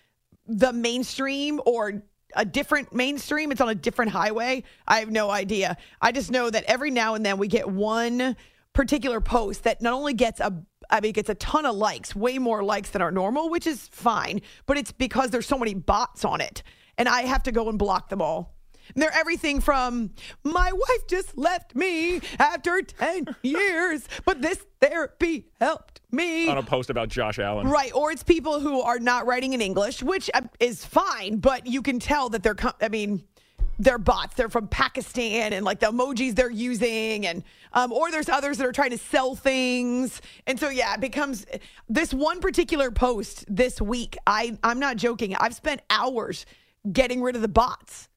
the 0.47 0.73
mainstream 0.73 1.61
or 1.67 2.03
a 2.35 2.45
different 2.45 2.93
mainstream, 2.93 3.53
it's 3.53 3.61
on 3.61 3.69
a 3.69 3.75
different 3.75 4.13
highway. 4.13 4.65
I 4.87 5.01
have 5.01 5.11
no 5.11 5.31
idea. 5.31 5.77
I 6.01 6.13
just 6.13 6.31
know 6.31 6.51
that 6.51 6.65
every 6.65 6.91
now 6.91 7.15
and 7.15 7.25
then 7.25 7.39
we 7.39 7.49
get 7.49 7.69
one 7.69 8.37
particular 8.73 9.21
post 9.21 9.65
that 9.65 9.81
not 9.81 9.93
only 9.93 10.15
gets 10.15 10.41
a 10.41 10.53
I 10.91 11.01
mean, 11.01 11.11
it 11.11 11.15
gets 11.15 11.31
a 11.31 11.35
ton 11.37 11.65
of 11.65 11.77
likes, 11.77 12.15
way 12.15 12.39
more 12.39 12.63
likes 12.63 12.91
than 12.91 13.01
our 13.01 13.11
normal, 13.11 13.49
which 13.49 13.67
is 13.67 13.89
fine, 13.89 14.43
but 14.67 14.77
it's 14.77 14.93
because 14.93 15.31
there's 15.31 15.47
so 15.47 15.59
many 15.59 15.73
bots 15.73 16.25
on 16.25 16.43
it. 16.43 16.63
And 16.99 17.09
I 17.09 17.23
have 17.23 17.43
to 17.45 17.53
go 17.53 17.71
and 17.71 17.79
block 17.79 18.11
them 18.11 18.21
all. 18.21 18.55
And 18.93 19.03
they're 19.03 19.15
everything 19.15 19.61
from 19.61 20.11
my 20.43 20.71
wife 20.73 21.07
just 21.09 21.39
left 21.39 21.75
me 21.75 22.21
after 22.39 22.83
10 22.83 23.35
years, 23.43 24.07
but 24.25 24.43
this 24.43 24.65
therapy 24.81 25.49
helped 25.61 25.94
me. 26.15 26.49
On 26.49 26.59
a 26.59 26.63
post 26.63 26.91
about 26.91 27.09
Josh 27.09 27.39
Allen. 27.39 27.69
Right, 27.69 27.93
or 27.95 28.11
it's 28.11 28.23
people 28.23 28.61
who 28.61 28.81
are 28.81 28.99
not 28.99 29.27
writing 29.27 29.53
in 29.53 29.61
English, 29.61 30.03
which 30.03 30.31
uh, 30.35 30.43
is 30.61 30.85
fine, 30.85 31.39
but 31.39 31.67
you 31.67 31.83
can 31.83 31.99
tell 31.99 32.29
that 32.31 32.43
they're, 32.43 32.57
I 32.81 32.89
mean, 32.89 33.25
they're 33.79 33.99
bots. 33.99 34.35
They're 34.37 34.49
from 34.49 34.69
Pakistan, 34.69 35.53
and 35.53 35.65
like 35.65 35.81
the 35.81 35.87
emojis 35.87 36.35
they're 36.35 36.51
using, 36.51 37.27
and 37.27 37.43
um, 37.73 37.93
or 37.93 38.11
there's 38.11 38.29
others 38.29 38.59
that 38.59 38.67
are 38.67 38.73
trying 38.73 38.91
to 38.91 38.99
sell 38.99 39.35
things, 39.35 40.21
and 40.47 40.59
so 40.59 40.69
yeah, 40.69 40.95
it 40.95 41.01
becomes 41.01 41.45
this 41.89 42.15
one 42.15 42.41
particular 42.41 42.91
post 42.91 43.45
this 43.49 43.81
week. 43.81 44.17
I 44.27 44.57
I'm 44.63 44.79
not 44.79 44.97
joking. 44.97 45.35
I've 45.37 45.55
spent 45.55 45.81
hours 45.91 46.47
getting 46.93 47.23
rid 47.23 47.35
of 47.37 47.43
the 47.43 47.49
bots. 47.49 48.09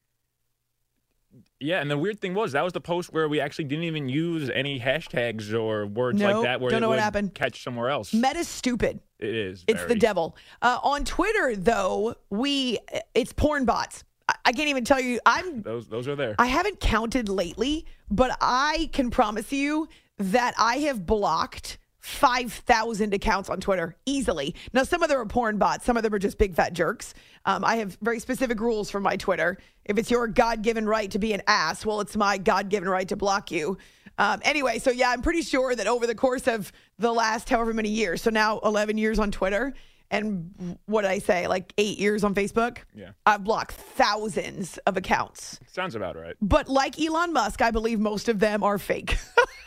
Yeah, 1.60 1.80
and 1.80 1.90
the 1.90 1.98
weird 1.98 2.20
thing 2.20 2.34
was 2.34 2.52
that 2.52 2.62
was 2.62 2.72
the 2.72 2.80
post 2.80 3.12
where 3.12 3.28
we 3.28 3.40
actually 3.40 3.64
didn't 3.64 3.84
even 3.84 4.08
use 4.08 4.48
any 4.48 4.78
hashtags 4.78 5.52
or 5.52 5.86
words 5.86 6.22
like 6.22 6.42
that 6.42 6.60
where 6.60 6.70
don't 6.70 6.80
know 6.80 6.88
what 6.88 7.00
happened. 7.00 7.34
catch 7.34 7.62
somewhere 7.64 7.90
else. 7.90 8.14
Meta's 8.14 8.46
stupid. 8.48 9.00
it 9.18 9.34
is. 9.34 9.64
It's 9.66 9.84
the 9.86 9.96
devil. 9.96 10.36
Uh, 10.62 10.78
on 10.82 11.04
Twitter, 11.04 11.56
though, 11.56 12.14
we 12.30 12.78
it's 13.14 13.32
porn 13.32 13.64
bots. 13.64 14.04
I, 14.28 14.34
I 14.46 14.52
can't 14.52 14.68
even 14.68 14.84
tell 14.84 15.00
you. 15.00 15.18
I'm 15.26 15.62
Those 15.62 15.88
those 15.88 16.06
are 16.06 16.14
there. 16.14 16.36
I 16.38 16.46
haven't 16.46 16.78
counted 16.78 17.28
lately, 17.28 17.86
but 18.08 18.36
I 18.40 18.88
can 18.92 19.10
promise 19.10 19.52
you 19.52 19.88
that 20.18 20.54
I 20.58 20.78
have 20.78 21.06
blocked 21.06 21.78
5,000 22.00 23.12
accounts 23.12 23.50
on 23.50 23.60
Twitter 23.60 23.96
easily. 24.06 24.54
Now, 24.72 24.84
some 24.84 25.02
of 25.02 25.08
them 25.08 25.18
are 25.18 25.26
porn 25.26 25.58
bots, 25.58 25.84
some 25.84 25.96
of 25.96 26.02
them 26.02 26.14
are 26.14 26.18
just 26.18 26.38
big 26.38 26.54
fat 26.54 26.72
jerks. 26.72 27.14
Um, 27.44 27.64
I 27.64 27.76
have 27.76 27.98
very 28.02 28.20
specific 28.20 28.60
rules 28.60 28.90
for 28.90 29.00
my 29.00 29.16
Twitter. 29.16 29.58
If 29.84 29.98
it's 29.98 30.10
your 30.10 30.28
God 30.28 30.62
given 30.62 30.86
right 30.86 31.10
to 31.10 31.18
be 31.18 31.32
an 31.32 31.42
ass, 31.46 31.84
well, 31.84 32.00
it's 32.00 32.16
my 32.16 32.38
God 32.38 32.68
given 32.68 32.88
right 32.88 33.08
to 33.08 33.16
block 33.16 33.50
you. 33.50 33.78
Um, 34.18 34.40
anyway, 34.42 34.78
so 34.78 34.90
yeah, 34.90 35.10
I'm 35.10 35.22
pretty 35.22 35.42
sure 35.42 35.74
that 35.74 35.86
over 35.86 36.06
the 36.06 36.14
course 36.14 36.48
of 36.48 36.72
the 36.98 37.12
last 37.12 37.48
however 37.48 37.72
many 37.72 37.90
years, 37.90 38.22
so 38.22 38.30
now 38.30 38.58
11 38.60 38.98
years 38.98 39.18
on 39.18 39.30
Twitter, 39.30 39.74
and 40.10 40.78
what 40.86 41.02
did 41.02 41.10
I 41.10 41.18
say, 41.18 41.46
like 41.46 41.72
eight 41.78 41.98
years 41.98 42.24
on 42.24 42.34
Facebook? 42.34 42.78
Yeah. 42.94 43.10
I've 43.26 43.44
blocked 43.44 43.72
thousands 43.72 44.78
of 44.86 44.96
accounts. 44.96 45.60
Sounds 45.66 45.94
about 45.94 46.16
right. 46.16 46.34
But 46.40 46.68
like 46.68 47.00
Elon 47.00 47.32
Musk, 47.32 47.60
I 47.60 47.70
believe 47.70 48.00
most 48.00 48.28
of 48.28 48.40
them 48.40 48.62
are 48.62 48.78
fake. 48.78 49.18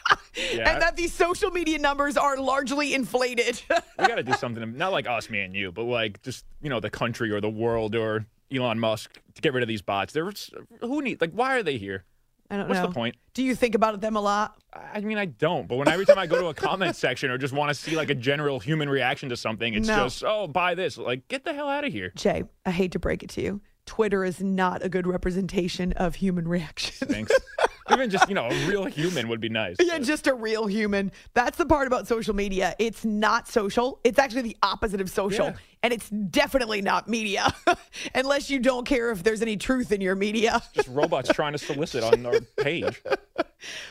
Yeah. 0.35 0.71
and 0.71 0.81
that 0.81 0.95
these 0.95 1.13
social 1.13 1.51
media 1.51 1.77
numbers 1.79 2.15
are 2.17 2.37
largely 2.37 2.93
inflated. 2.93 3.61
we 3.99 4.07
got 4.07 4.15
to 4.15 4.23
do 4.23 4.33
something. 4.33 4.77
Not 4.77 4.91
like 4.91 5.07
us, 5.07 5.29
me 5.29 5.41
and 5.41 5.55
you, 5.55 5.71
but 5.71 5.83
like 5.83 6.21
just 6.21 6.45
you 6.61 6.69
know 6.69 6.79
the 6.79 6.89
country 6.89 7.31
or 7.31 7.41
the 7.41 7.49
world 7.49 7.95
or 7.95 8.25
Elon 8.53 8.79
Musk 8.79 9.19
to 9.35 9.41
get 9.41 9.53
rid 9.53 9.61
of 9.63 9.67
these 9.67 9.81
bots. 9.81 10.13
There's 10.13 10.49
who 10.81 11.01
need 11.01 11.19
like 11.21 11.31
why 11.31 11.57
are 11.57 11.63
they 11.63 11.77
here? 11.77 12.05
I 12.49 12.57
don't 12.57 12.67
What's 12.67 12.79
know. 12.79 12.83
What's 12.85 12.93
the 12.93 12.99
point? 12.99 13.15
Do 13.33 13.43
you 13.43 13.55
think 13.55 13.75
about 13.75 14.01
them 14.01 14.17
a 14.17 14.21
lot? 14.21 14.57
I 14.73 14.99
mean, 14.99 15.17
I 15.17 15.23
don't. 15.25 15.69
But 15.69 15.77
when 15.77 15.87
every 15.87 16.05
time 16.05 16.19
I 16.19 16.27
go 16.27 16.37
to 16.39 16.47
a 16.47 16.53
comment 16.53 16.95
section 16.97 17.31
or 17.31 17.37
just 17.37 17.53
want 17.53 17.69
to 17.69 17.73
see 17.73 17.95
like 17.95 18.09
a 18.09 18.15
general 18.15 18.59
human 18.59 18.89
reaction 18.89 19.29
to 19.29 19.37
something, 19.37 19.73
it's 19.73 19.87
No. 19.87 20.03
just 20.03 20.23
oh 20.25 20.47
buy 20.47 20.75
this. 20.75 20.97
Like 20.97 21.27
get 21.29 21.45
the 21.45 21.53
hell 21.53 21.69
out 21.69 21.85
of 21.85 21.93
here. 21.93 22.11
Jay, 22.15 22.43
I 22.65 22.71
hate 22.71 22.91
to 22.91 22.99
break 22.99 23.23
it 23.23 23.29
to 23.31 23.41
you. 23.41 23.61
Twitter 23.85 24.23
is 24.25 24.41
not 24.41 24.83
a 24.83 24.89
good 24.89 25.07
representation 25.07 25.93
of 25.93 26.15
human 26.15 26.45
reaction. 26.47 27.07
Thanks. 27.07 27.31
Even 27.91 28.09
just 28.09 28.27
you 28.29 28.35
know 28.35 28.45
a 28.45 28.67
real 28.67 28.85
human 28.85 29.27
would 29.27 29.41
be 29.41 29.49
nice. 29.49 29.77
Yeah, 29.79 29.99
just 29.99 30.27
a 30.27 30.33
real 30.33 30.67
human. 30.67 31.11
That's 31.33 31.57
the 31.57 31.65
part 31.65 31.87
about 31.87 32.07
social 32.07 32.35
media. 32.35 32.75
It's 32.79 33.03
not 33.05 33.47
social. 33.47 33.99
It's 34.03 34.19
actually 34.19 34.43
the 34.43 34.57
opposite 34.63 35.01
of 35.01 35.09
social. 35.09 35.47
Yeah. 35.47 35.55
And 35.83 35.91
it's 35.93 36.09
definitely 36.09 36.81
not 36.81 37.07
media, 37.07 37.51
unless 38.15 38.51
you 38.51 38.59
don't 38.59 38.85
care 38.85 39.11
if 39.11 39.23
there's 39.23 39.41
any 39.41 39.57
truth 39.57 39.91
in 39.91 39.99
your 39.99 40.15
media. 40.15 40.61
just 40.73 40.87
robots 40.87 41.33
trying 41.33 41.53
to 41.53 41.57
solicit 41.57 42.03
on 42.03 42.23
our 42.25 42.39
page. 42.57 43.01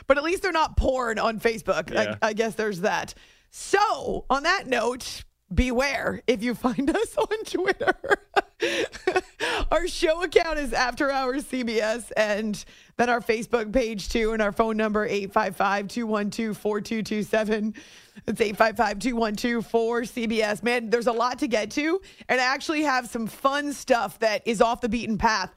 But 0.07 0.17
at 0.17 0.23
least 0.23 0.41
they're 0.41 0.53
not 0.53 0.77
porn 0.77 1.19
on 1.19 1.39
Facebook. 1.39 1.91
Yeah. 1.91 2.15
I, 2.21 2.29
I 2.29 2.33
guess 2.33 2.55
there's 2.55 2.81
that. 2.81 3.13
So, 3.49 4.25
on 4.29 4.43
that 4.43 4.67
note, 4.67 5.23
beware 5.53 6.21
if 6.27 6.43
you 6.43 6.55
find 6.55 6.89
us 6.95 7.17
on 7.17 7.43
Twitter. 7.45 7.95
our 9.71 9.87
show 9.87 10.23
account 10.23 10.59
is 10.59 10.73
After 10.73 11.09
Hours 11.11 11.45
CBS, 11.45 12.11
and 12.15 12.63
then 12.97 13.09
our 13.09 13.21
Facebook 13.21 13.73
page 13.73 14.09
too, 14.09 14.33
and 14.33 14.41
our 14.41 14.51
phone 14.51 14.75
number 14.77 15.07
855-212-4227. 15.09 17.75
It's 18.27 18.41
855-212-4CBS. 18.41 20.61
Man, 20.63 20.89
there's 20.89 21.07
a 21.07 21.11
lot 21.11 21.39
to 21.39 21.47
get 21.47 21.71
to, 21.71 21.99
and 22.29 22.39
I 22.39 22.43
actually 22.43 22.83
have 22.83 23.09
some 23.09 23.25
fun 23.27 23.73
stuff 23.73 24.19
that 24.19 24.43
is 24.45 24.61
off 24.61 24.81
the 24.81 24.89
beaten 24.89 25.17
path. 25.17 25.53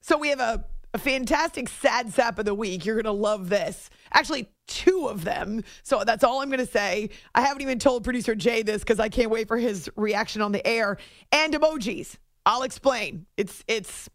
So 0.00 0.18
we 0.18 0.28
have 0.28 0.40
a, 0.40 0.66
a 0.92 0.98
fantastic 0.98 1.68
sad 1.68 2.12
sap 2.12 2.38
of 2.38 2.44
the 2.44 2.54
week. 2.54 2.84
You're 2.84 2.96
going 2.96 3.04
to 3.04 3.12
love 3.12 3.48
this. 3.48 3.88
Actually, 4.12 4.48
two 4.66 5.06
of 5.08 5.24
them. 5.24 5.64
So 5.82 6.02
that's 6.04 6.24
all 6.24 6.40
I'm 6.42 6.48
going 6.48 6.58
to 6.58 6.66
say. 6.66 7.10
I 7.34 7.42
haven't 7.42 7.62
even 7.62 7.78
told 7.78 8.04
producer 8.04 8.34
Jay 8.34 8.62
this 8.62 8.80
because 8.80 9.00
I 9.00 9.08
can't 9.08 9.30
wait 9.30 9.48
for 9.48 9.56
his 9.56 9.90
reaction 9.96 10.42
on 10.42 10.52
the 10.52 10.66
air. 10.66 10.98
And 11.30 11.54
emojis. 11.54 12.16
I'll 12.44 12.62
explain. 12.62 13.26
It's 13.36 13.62
it's 13.68 14.08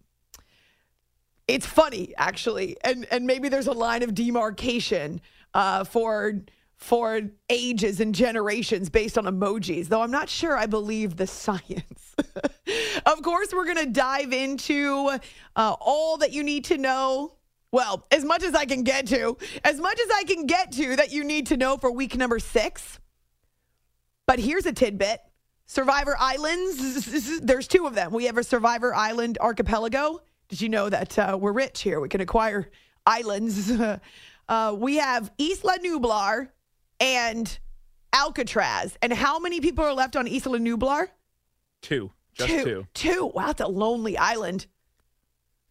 it's 1.48 1.66
funny 1.66 2.14
actually, 2.18 2.78
and 2.84 3.08
and 3.10 3.26
maybe 3.26 3.50
there's 3.50 3.68
a 3.68 3.74
line 3.74 4.04
of 4.04 4.14
demarcation 4.14 5.22
uh, 5.54 5.84
for 5.86 6.42
for 6.76 7.22
ages 7.50 8.00
and 8.00 8.14
generations 8.14 8.90
based 8.90 9.18
on 9.18 9.26
emojis. 9.26 9.88
Though 9.88 10.02
I'm 10.02 10.12
not 10.12 10.30
sure 10.30 10.58
I 10.58 10.66
believe 10.66 11.16
the 11.16 11.28
science. 11.28 12.16
of 13.06 13.22
course, 13.22 13.54
we're 13.54 13.66
gonna 13.66 13.86
dive 13.86 14.34
into 14.34 15.18
uh, 15.56 15.76
all 15.80 16.18
that 16.18 16.34
you 16.34 16.44
need 16.44 16.66
to 16.66 16.78
know. 16.78 17.37
Well, 17.72 18.06
as 18.12 18.24
much 18.24 18.44
as 18.44 18.56
I 18.56 18.66
can 18.66 18.84
get 18.84 19.08
to, 19.08 19.38
as 19.64 19.80
much 19.80 20.00
as 20.00 20.10
I 20.16 20.24
can 20.24 20.46
get 20.46 20.72
to 20.74 20.96
that 20.96 21.12
you 21.12 21.24
need 21.24 21.48
to 21.48 21.58
know 21.58 21.78
for 21.78 21.92
week 21.92 22.16
number 22.16 22.40
six. 22.40 23.00
But 24.26 24.40
here's 24.40 24.66
a 24.66 24.74
tidbit 24.74 25.22
Survivor 25.66 26.16
Islands, 26.18 27.40
there's 27.42 27.68
two 27.68 27.86
of 27.88 27.94
them. 27.94 28.14
We 28.14 28.26
have 28.26 28.38
a 28.38 28.44
Survivor 28.44 28.96
Island 28.96 29.38
archipelago. 29.42 30.22
Did 30.48 30.62
you 30.62 30.70
know 30.70 30.90
that 30.90 31.20
uh, 31.20 31.38
we're 31.40 31.52
rich 31.52 31.82
here? 31.82 32.00
We 32.00 32.08
can 32.08 32.22
acquire 32.22 32.70
islands. 33.06 33.70
uh, 34.50 34.76
we 34.78 34.96
have 34.96 35.30
Isla 35.38 35.80
Nublar 35.80 36.48
and 37.02 37.60
Alcatraz. 38.14 38.98
And 39.02 39.12
how 39.12 39.40
many 39.40 39.60
people 39.60 39.84
are 39.84 39.94
left 39.94 40.16
on 40.16 40.26
Isla 40.26 40.60
Nublar? 40.60 41.10
Two, 41.82 42.12
just 42.34 42.50
two. 42.50 42.88
Two. 42.94 43.32
Wow, 43.36 43.50
it's 43.50 43.62
a 43.62 43.68
lonely 43.68 44.18
island. 44.18 44.68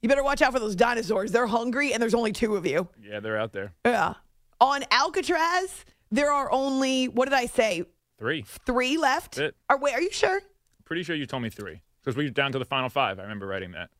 You 0.02 0.08
better 0.08 0.22
watch 0.22 0.42
out 0.42 0.52
for 0.52 0.60
those 0.60 0.76
dinosaurs. 0.76 1.32
They're 1.32 1.46
hungry, 1.46 1.92
and 1.92 2.02
there's 2.02 2.14
only 2.14 2.32
two 2.32 2.56
of 2.56 2.66
you. 2.66 2.88
Yeah, 3.02 3.20
they're 3.20 3.38
out 3.38 3.52
there. 3.52 3.72
Yeah. 3.84 4.14
On 4.60 4.84
Alcatraz, 4.90 5.84
there 6.10 6.30
are 6.30 6.50
only, 6.52 7.08
what 7.08 7.26
did 7.26 7.34
I 7.34 7.46
say? 7.46 7.84
Three. 8.18 8.44
Three 8.66 8.96
left? 8.96 9.36
That's 9.36 9.48
it. 9.50 9.56
Are, 9.68 9.78
wait, 9.78 9.94
are 9.94 10.00
you 10.00 10.10
sure? 10.12 10.40
Pretty 10.84 11.02
sure 11.02 11.16
you 11.16 11.26
told 11.26 11.42
me 11.42 11.50
three 11.50 11.82
because 12.02 12.16
we 12.16 12.24
were 12.24 12.30
down 12.30 12.52
to 12.52 12.58
the 12.58 12.64
final 12.64 12.88
five. 12.88 13.18
I 13.18 13.22
remember 13.22 13.46
writing 13.46 13.72
that. 13.72 13.90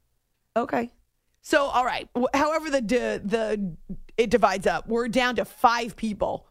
Okay. 0.57 0.91
So, 1.43 1.65
all 1.65 1.85
right. 1.85 2.09
However, 2.33 2.71
the 2.71 2.81
the, 2.81 3.21
the 3.25 3.77
it 4.17 4.31
divides 4.31 4.67
up. 4.67 4.89
We're 4.89 5.09
down 5.09 5.37
to 5.37 5.45
five 5.45 5.97
people. 5.97 6.47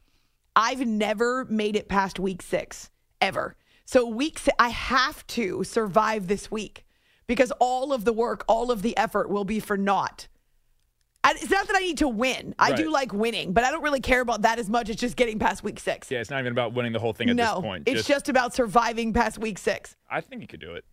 I've 0.55 0.85
never 0.85 1.45
made 1.45 1.75
it 1.75 1.87
past 1.89 2.19
week 2.19 2.41
six 2.41 2.91
ever. 3.21 3.55
So 3.85 4.05
week 4.07 4.39
si- 4.39 4.51
I 4.59 4.69
have 4.69 5.25
to 5.27 5.63
survive 5.63 6.27
this 6.27 6.51
week 6.51 6.84
because 7.27 7.51
all 7.59 7.93
of 7.93 8.05
the 8.05 8.13
work, 8.13 8.43
all 8.47 8.71
of 8.71 8.81
the 8.81 8.95
effort 8.97 9.29
will 9.29 9.45
be 9.45 9.59
for 9.59 9.77
naught. 9.77 10.27
I, 11.23 11.31
it's 11.31 11.49
not 11.49 11.65
that 11.67 11.75
I 11.75 11.79
need 11.79 11.97
to 11.99 12.07
win. 12.07 12.53
I 12.59 12.73
do 12.73 12.91
like 12.91 13.11
winning, 13.11 13.51
but 13.51 13.63
I 13.63 13.71
don't 13.71 13.81
really 13.81 13.99
care 13.99 14.21
about 14.21 14.43
that 14.43 14.59
as 14.59 14.69
much 14.69 14.89
as 14.89 14.95
just 14.95 15.15
getting 15.15 15.39
past 15.39 15.63
week 15.63 15.79
six. 15.79 16.11
Yeah, 16.11 16.19
it's 16.19 16.29
not 16.29 16.39
even 16.39 16.51
about 16.51 16.73
winning 16.73 16.93
the 16.93 16.99
whole 16.99 17.13
thing 17.13 17.31
at 17.31 17.35
no, 17.35 17.55
this 17.55 17.61
point. 17.61 17.83
it's 17.87 18.07
just 18.07 18.29
about 18.29 18.53
surviving 18.53 19.11
past 19.11 19.39
week 19.39 19.57
six. 19.57 19.95
I 20.09 20.21
think 20.21 20.43
you 20.43 20.47
could 20.47 20.59
do 20.59 20.75
it. 20.75 20.85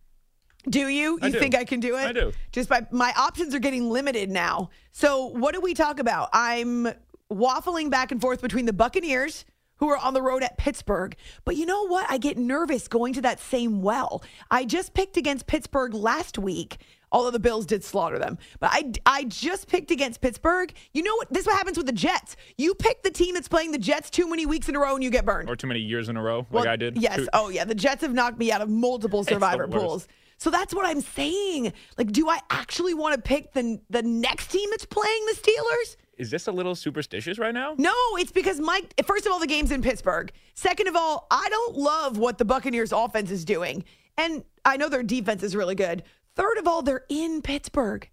Do 0.67 0.87
you? 0.87 1.19
I 1.21 1.27
You 1.27 1.33
do. 1.33 1.39
think 1.39 1.55
I 1.55 1.65
can 1.65 1.79
do 1.81 1.97
it? 1.97 2.05
I 2.05 2.13
do. 2.13 2.31
Just 2.51 2.67
by 2.67 2.87
my 2.89 3.13
options 3.15 3.53
are 3.53 3.59
getting 3.59 3.91
limited 3.91 4.31
now. 4.31 4.69
So 4.91 5.25
what 5.27 5.53
do 5.53 5.61
we 5.61 5.75
talk 5.75 5.99
about? 5.99 6.29
I'm 6.33 6.87
waffling 7.31 7.91
back 7.91 8.11
and 8.11 8.19
forth 8.19 8.41
between 8.41 8.65
the 8.65 8.73
Buccaneers, 8.73 9.45
who 9.83 9.89
are 9.89 9.97
on 9.97 10.13
the 10.13 10.21
road 10.21 10.43
at 10.43 10.57
Pittsburgh. 10.57 11.13
But 11.43 11.57
you 11.57 11.65
know 11.65 11.85
what? 11.87 12.09
I 12.09 12.17
get 12.17 12.37
nervous 12.37 12.87
going 12.87 13.11
to 13.15 13.21
that 13.23 13.39
same 13.41 13.81
well. 13.81 14.23
I 14.49 14.63
just 14.63 14.93
picked 14.93 15.17
against 15.17 15.45
Pittsburgh 15.45 15.93
last 15.93 16.37
week. 16.37 16.77
Although 17.11 17.31
the 17.31 17.39
Bills 17.39 17.65
did 17.67 17.83
slaughter 17.83 18.17
them, 18.17 18.39
but 18.59 18.71
I 18.73 18.91
I 19.05 19.25
just 19.25 19.67
picked 19.67 19.91
against 19.91 20.19
Pittsburgh. 20.21 20.73
You 20.93 21.03
know 21.03 21.13
what? 21.17 21.27
This 21.31 21.41
is 21.41 21.47
what 21.47 21.57
happens 21.57 21.77
with 21.77 21.85
the 21.85 21.91
Jets. 21.91 22.35
You 22.57 22.73
pick 22.73 23.03
the 23.03 23.11
team 23.11 23.35
that's 23.35 23.47
playing 23.47 23.71
the 23.71 23.77
Jets 23.77 24.09
too 24.09 24.27
many 24.27 24.47
weeks 24.47 24.67
in 24.67 24.75
a 24.75 24.79
row, 24.79 24.95
and 24.95 25.03
you 25.03 25.11
get 25.11 25.23
burned. 25.23 25.47
Or 25.47 25.55
too 25.55 25.67
many 25.67 25.81
years 25.81 26.09
in 26.09 26.17
a 26.17 26.23
row, 26.23 26.47
like 26.49 26.65
I 26.67 26.75
did. 26.75 26.97
Yes. 26.97 27.17
Two- 27.17 27.27
Oh, 27.33 27.49
yeah. 27.49 27.65
The 27.65 27.75
Jets 27.75 28.01
have 28.01 28.13
knocked 28.15 28.39
me 28.39 28.51
out 28.51 28.61
of 28.61 28.69
multiple 28.69 29.23
survivor 29.33 29.67
pools. 29.67 30.07
So 30.39 30.49
that's 30.49 30.73
what 30.73 30.87
I'm 30.87 31.01
saying. 31.01 31.73
Like, 31.99 32.11
do 32.11 32.29
I 32.29 32.39
actually 32.49 32.95
want 32.95 33.13
to 33.15 33.21
pick 33.21 33.53
the 33.53 33.79
the 33.91 34.01
next 34.01 34.47
team 34.49 34.67
that's 34.71 34.85
playing 34.85 35.25
the 35.27 35.33
Steelers? 35.35 35.97
Is 36.17 36.29
this 36.29 36.47
a 36.47 36.51
little 36.51 36.75
superstitious 36.75 37.39
right 37.39 37.53
now? 37.53 37.75
No, 37.77 37.93
it's 38.17 38.31
because 38.31 38.59
Mike. 38.59 38.93
First 39.05 39.25
of 39.25 39.31
all, 39.31 39.39
the 39.39 39.47
game's 39.47 39.71
in 39.71 39.81
Pittsburgh. 39.81 40.31
Second 40.53 40.87
of 40.87 40.95
all, 40.95 41.27
I 41.31 41.47
don't 41.49 41.75
love 41.75 42.17
what 42.17 42.37
the 42.37 42.45
Buccaneers' 42.45 42.91
offense 42.91 43.31
is 43.31 43.43
doing, 43.45 43.83
and 44.17 44.43
I 44.65 44.77
know 44.77 44.89
their 44.89 45.03
defense 45.03 45.43
is 45.43 45.55
really 45.55 45.75
good. 45.75 46.03
Third 46.35 46.57
of 46.57 46.67
all, 46.67 46.81
they're 46.81 47.05
in 47.09 47.41
Pittsburgh. 47.41 48.09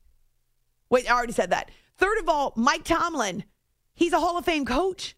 Wait, 0.91 1.11
I 1.11 1.15
already 1.15 1.33
said 1.33 1.51
that. 1.51 1.71
Third 1.99 2.19
of 2.19 2.29
all, 2.29 2.53
Mike 2.57 2.85
Tomlin, 2.85 3.45
he's 3.95 4.13
a 4.13 4.19
Hall 4.21 4.37
of 4.39 4.45
Fame 4.45 4.65
coach. 4.65 5.15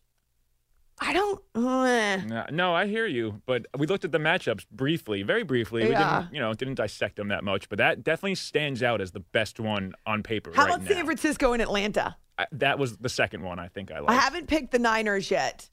I 1.01 1.13
don't. 1.13 1.41
uh, 1.55 2.17
No, 2.19 2.45
no, 2.51 2.75
I 2.75 2.87
hear 2.87 3.07
you, 3.07 3.41
but 3.47 3.67
we 3.77 3.87
looked 3.87 4.05
at 4.05 4.13
the 4.13 4.19
matchups 4.19 4.67
briefly, 4.71 5.23
very 5.23 5.43
briefly. 5.43 5.83
We 5.83 5.89
didn't, 5.89 6.33
you 6.33 6.41
know, 6.41 6.53
didn't 6.55 6.75
dissect 6.75 7.17
them 7.17 7.29
that 7.29 7.43
much, 7.43 7.69
but 7.69 7.79
that 7.79 8.05
definitely 8.05 8.35
stands 8.37 8.83
out 8.83 9.01
as 9.01 9.11
the 9.13 9.21
best 9.21 9.59
one 9.59 9.95
on 10.07 10.23
paper 10.23 10.53
how 10.55 10.65
right 10.67 10.75
about 10.77 10.83
now. 10.89 10.95
San 10.95 11.05
Francisco 11.07 11.53
and 11.55 11.63
Atlanta? 11.63 12.17
I- 12.39 12.47
that 12.53 12.79
was 12.79 12.97
the 12.99 13.09
second 13.09 13.43
one 13.43 13.59
I 13.59 13.69
think 13.69 13.91
I 13.93 14.01
like. 14.01 14.11
I 14.11 14.15
haven't 14.21 14.47
picked 14.49 14.73
the 14.73 14.79
Niners 14.79 15.31
yet. 15.31 15.69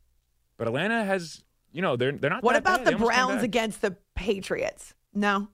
but 0.58 0.68
Atlanta 0.68 1.04
has, 1.06 1.44
you 1.72 1.82
know, 1.82 1.96
they're 1.96 2.12
they're 2.12 2.30
not. 2.30 2.44
What 2.44 2.56
about 2.56 2.80
bad. 2.80 2.88
the 2.88 2.92
They 2.92 2.96
almost 2.96 3.12
came 3.12 3.25
Browns 3.28 3.44
against 3.44 3.82
the 3.82 3.96
Patriots? 4.16 4.94
No. 5.13 5.48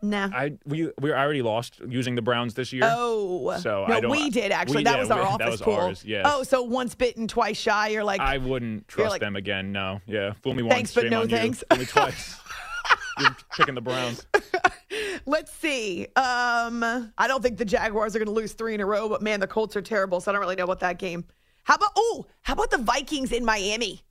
No. 0.00 0.30
I 0.32 0.52
we 0.64 0.92
we 1.00 1.12
already 1.12 1.42
lost 1.42 1.80
using 1.88 2.14
the 2.14 2.22
Browns 2.22 2.54
this 2.54 2.72
year. 2.72 2.84
Oh, 2.86 3.56
So 3.58 3.84
no, 3.88 3.94
I 3.94 4.00
don't- 4.00 4.12
we 4.12 4.30
did 4.30 4.52
actually. 4.52 4.78
we 4.78 4.84
that 4.84 4.92
did. 4.92 5.00
was 5.00 5.10
our 5.10 5.18
We- 5.18 5.24
office 5.26 5.38
that 5.38 5.50
was 5.50 5.60
pool. 5.60 5.74
ours, 5.74 6.04
yes. 6.04 6.24
Oh, 6.28 6.44
so 6.44 6.62
once 6.62 6.94
bitten, 6.94 7.26
twice 7.26 7.56
shy. 7.58 7.88
You're 7.88 8.04
like, 8.04 8.20
I 8.20 8.38
wouldn't 8.38 8.86
trust 8.86 9.10
like- 9.10 9.20
them 9.20 9.34
again. 9.34 9.72
No, 9.72 10.00
yeah, 10.06 10.34
fool 10.34 10.54
me 10.54 10.62
once, 10.62 10.74
Thanks, 10.74 10.94
but 10.94 11.06
no 11.10 11.22
on 11.22 11.28
you. 11.28 11.36
thanks. 11.36 11.64
Fool 11.68 11.78
me 11.80 11.84
twice. 11.86 12.36
You're 13.20 13.36
picking 13.56 13.74
the 13.74 13.80
Browns. 13.80 14.26
let's 15.26 15.52
see. 15.52 16.06
Um, 16.16 16.82
I 17.18 17.26
don't 17.26 17.42
think 17.42 17.58
the 17.58 17.64
Jaguars 17.64 18.14
are 18.14 18.18
going 18.18 18.26
to 18.26 18.32
lose 18.32 18.52
three 18.52 18.74
in 18.74 18.80
a 18.80 18.86
row, 18.86 19.08
but 19.08 19.22
man, 19.22 19.40
the 19.40 19.46
Colts 19.46 19.76
are 19.76 19.82
terrible, 19.82 20.20
so 20.20 20.30
I 20.30 20.32
don't 20.32 20.40
really 20.40 20.56
know 20.56 20.64
about 20.64 20.80
that 20.80 20.98
game. 20.98 21.24
How 21.64 21.74
about 21.74 21.90
oh, 21.96 22.26
how 22.42 22.54
about 22.54 22.70
the 22.70 22.78
Vikings 22.78 23.32
in 23.32 23.44
Miami? 23.44 24.02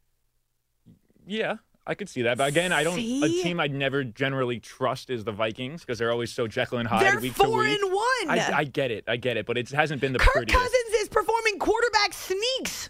Yeah, 1.25 1.55
I 1.85 1.95
could 1.95 2.07
see 2.09 2.21
that. 2.23 2.37
But 2.37 2.49
again, 2.49 2.71
I 2.71 2.83
don't. 2.83 2.99
A 2.99 3.27
team 3.41 3.59
I'd 3.59 3.73
never 3.73 4.03
generally 4.03 4.59
trust 4.59 5.09
is 5.09 5.23
the 5.23 5.31
Vikings 5.31 5.81
because 5.81 5.97
they're 5.97 6.11
always 6.11 6.31
so 6.31 6.47
Jekyll 6.47 6.77
and 6.77 6.87
Hyde 6.87 7.01
They're 7.01 7.19
week 7.19 7.33
to 7.35 7.43
four 7.45 7.59
week. 7.59 7.79
and 7.81 7.91
one. 7.91 8.29
I, 8.29 8.51
I 8.57 8.63
get 8.63 8.91
it. 8.91 9.05
I 9.07 9.17
get 9.17 9.37
it. 9.37 9.45
But 9.45 9.57
it 9.57 9.69
hasn't 9.69 10.01
been 10.01 10.13
the 10.13 10.19
Kirk 10.19 10.33
prettiest. 10.33 10.57
Cousins 10.59 10.93
is 11.01 11.09
performing 11.09 11.57
quarterback 11.59 12.13
sneaks. 12.13 12.89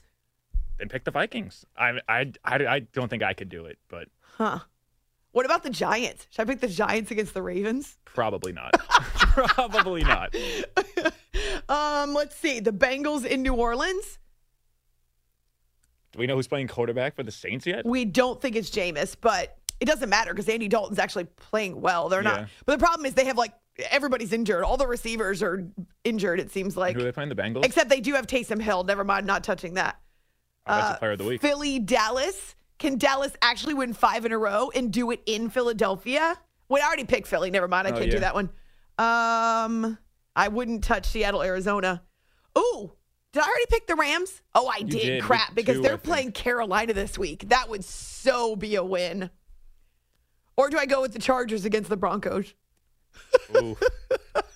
Then 0.77 0.89
pick 0.89 1.05
the 1.05 1.11
Vikings. 1.11 1.65
I, 1.75 1.99
I, 2.07 2.31
I, 2.43 2.55
I 2.67 2.79
don't 2.79 3.07
think 3.09 3.23
I 3.23 3.33
could 3.33 3.49
do 3.49 3.65
it, 3.65 3.79
but 3.89 4.09
Huh. 4.35 4.59
What 5.37 5.45
about 5.45 5.61
the 5.61 5.69
Giants? 5.69 6.25
Should 6.31 6.41
I 6.41 6.45
pick 6.45 6.61
the 6.61 6.67
Giants 6.67 7.11
against 7.11 7.35
the 7.35 7.43
Ravens? 7.43 7.95
probably 8.05 8.51
not. 8.53 8.71
probably 8.79 10.03
not. 10.03 10.33
Um, 11.69 12.15
let's 12.15 12.35
see. 12.35 12.59
The 12.59 12.71
Bengals 12.71 13.23
in 13.23 13.43
New 13.43 13.53
Orleans. 13.53 14.17
Do 16.11 16.17
we 16.17 16.25
know 16.25 16.33
who's 16.33 16.47
playing 16.47 16.69
quarterback 16.69 17.15
for 17.15 17.21
the 17.21 17.31
Saints 17.31 17.67
yet? 17.67 17.85
We 17.85 18.03
don't 18.03 18.41
think 18.41 18.55
it's 18.55 18.71
Jameis, 18.71 19.15
but 19.21 19.55
it 19.79 19.85
doesn't 19.85 20.09
matter 20.09 20.33
because 20.33 20.49
Andy 20.49 20.67
Dalton's 20.67 20.97
actually 20.97 21.25
playing 21.25 21.81
well. 21.81 22.09
They're 22.09 22.23
Yeah. 22.23 22.29
not. 22.31 22.47
But 22.65 22.79
the 22.79 22.83
problem 22.83 23.05
is 23.05 23.13
they 23.13 23.25
have 23.25 23.37
like 23.37 23.53
everybody's 23.91 24.33
injured. 24.33 24.63
All 24.63 24.77
the 24.77 24.87
receivers 24.87 25.43
are 25.43 25.63
injured. 26.03 26.39
It 26.39 26.49
seems 26.49 26.75
like, 26.75 26.95
Who 26.95 27.01
are 27.01 27.03
they 27.03 27.11
playing? 27.11 27.29
The 27.29 27.35
Bengals. 27.35 27.63
except 27.63 27.91
they 27.91 28.01
do 28.01 28.15
have 28.15 28.25
Taysom 28.25 28.59
Hill. 28.59 28.85
Never 28.85 29.03
mind, 29.03 29.27
not 29.27 29.43
touching 29.43 29.75
that. 29.75 29.99
Oh, 30.65 30.73
that's 30.73 30.87
Uh, 30.89 30.93
the 30.93 30.97
player 30.97 31.11
of 31.11 31.17
the 31.19 31.25
week. 31.25 31.41
Philly, 31.41 31.77
Dallas. 31.77 32.55
Can 32.79 32.97
Dallas 32.97 33.31
actually 33.41 33.73
win 33.73 33.93
five 33.93 34.25
in 34.25 34.31
a 34.31 34.37
row 34.37 34.71
and 34.75 34.91
do 34.91 35.11
it 35.11 35.21
in 35.25 35.49
Philadelphia? 35.49 36.37
Wait, 36.69 36.81
I 36.81 36.85
already 36.87 37.05
picked 37.05 37.27
Philly. 37.27 37.49
Never 37.49 37.67
mind. 37.67 37.87
I 37.87 37.91
Oh, 37.91 37.97
can't 37.97 38.11
do 38.11 38.17
yeah. 38.17 38.31
that 38.31 38.33
one. 38.35 38.49
Um, 38.99 39.97
I 40.35 40.47
wouldn't 40.49 40.83
touch 40.83 41.07
Seattle, 41.07 41.41
Arizona. 41.41 42.03
Ooh, 42.57 42.91
did 43.33 43.41
I 43.43 43.47
already 43.47 43.65
pick 43.69 43.87
the 43.87 43.95
Rams? 43.95 44.41
Oh, 44.53 44.67
I 44.67 44.81
did. 44.81 45.01
did, 45.01 45.23
Crap, 45.23 45.55
because 45.55 45.77
two, 45.77 45.81
they're 45.83 45.97
playing 45.97 46.31
Carolina 46.33 46.93
this 46.93 47.17
week. 47.17 47.49
That 47.49 47.69
would 47.69 47.83
so 47.83 48.55
be 48.55 48.75
a 48.75 48.83
win. 48.83 49.29
Or 50.55 50.69
do 50.69 50.77
I 50.77 50.85
go 50.87 51.01
with 51.01 51.13
the 51.13 51.19
Chargers 51.19 51.65
against 51.65 51.89
the 51.89 51.97
Broncos? 51.97 52.53
Ooh. 53.55 53.77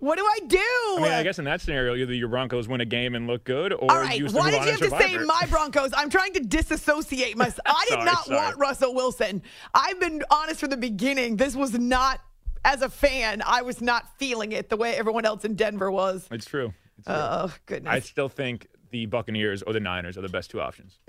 What 0.00 0.18
do 0.18 0.24
I 0.24 0.38
do? 0.46 0.58
I 0.58 0.98
mean, 1.02 1.12
I 1.12 1.22
guess 1.22 1.38
in 1.38 1.44
that 1.44 1.60
scenario, 1.60 1.94
either 1.94 2.12
your 2.12 2.28
Broncos 2.28 2.66
win 2.66 2.80
a 2.80 2.84
game 2.84 3.14
and 3.14 3.26
look 3.28 3.44
good, 3.44 3.72
or 3.72 3.90
All 3.90 4.00
right. 4.00 4.18
you 4.18 4.26
Why 4.26 4.50
did 4.50 4.64
you 4.64 4.70
have 4.72 4.80
to 4.80 4.90
say 4.90 5.16
my 5.18 5.46
Broncos? 5.48 5.90
I'm 5.96 6.10
trying 6.10 6.32
to 6.32 6.40
disassociate 6.40 7.36
myself. 7.36 7.60
I 7.66 7.84
did 7.84 7.92
Sorry, 7.94 8.04
not 8.04 8.24
sorry. 8.24 8.36
want 8.38 8.58
Russell 8.58 8.94
Wilson. 8.94 9.42
I've 9.72 10.00
been 10.00 10.22
honest 10.30 10.58
from 10.60 10.70
the 10.70 10.76
beginning. 10.76 11.36
This 11.36 11.54
was 11.54 11.78
not, 11.78 12.20
as 12.64 12.82
a 12.82 12.88
fan, 12.88 13.40
I 13.46 13.62
was 13.62 13.80
not 13.80 14.18
feeling 14.18 14.50
it 14.52 14.68
the 14.68 14.76
way 14.76 14.96
everyone 14.96 15.24
else 15.24 15.44
in 15.44 15.54
Denver 15.54 15.90
was. 15.92 16.26
It's 16.32 16.46
true. 16.46 16.72
It's 16.98 17.06
true. 17.06 17.14
Oh, 17.16 17.54
goodness! 17.66 17.92
I 17.92 18.00
still 18.00 18.28
think 18.28 18.66
the 18.90 19.06
Buccaneers 19.06 19.62
or 19.62 19.72
the 19.72 19.80
Niners 19.80 20.18
are 20.18 20.22
the 20.22 20.28
best 20.28 20.50
two 20.50 20.60
options. 20.60 20.98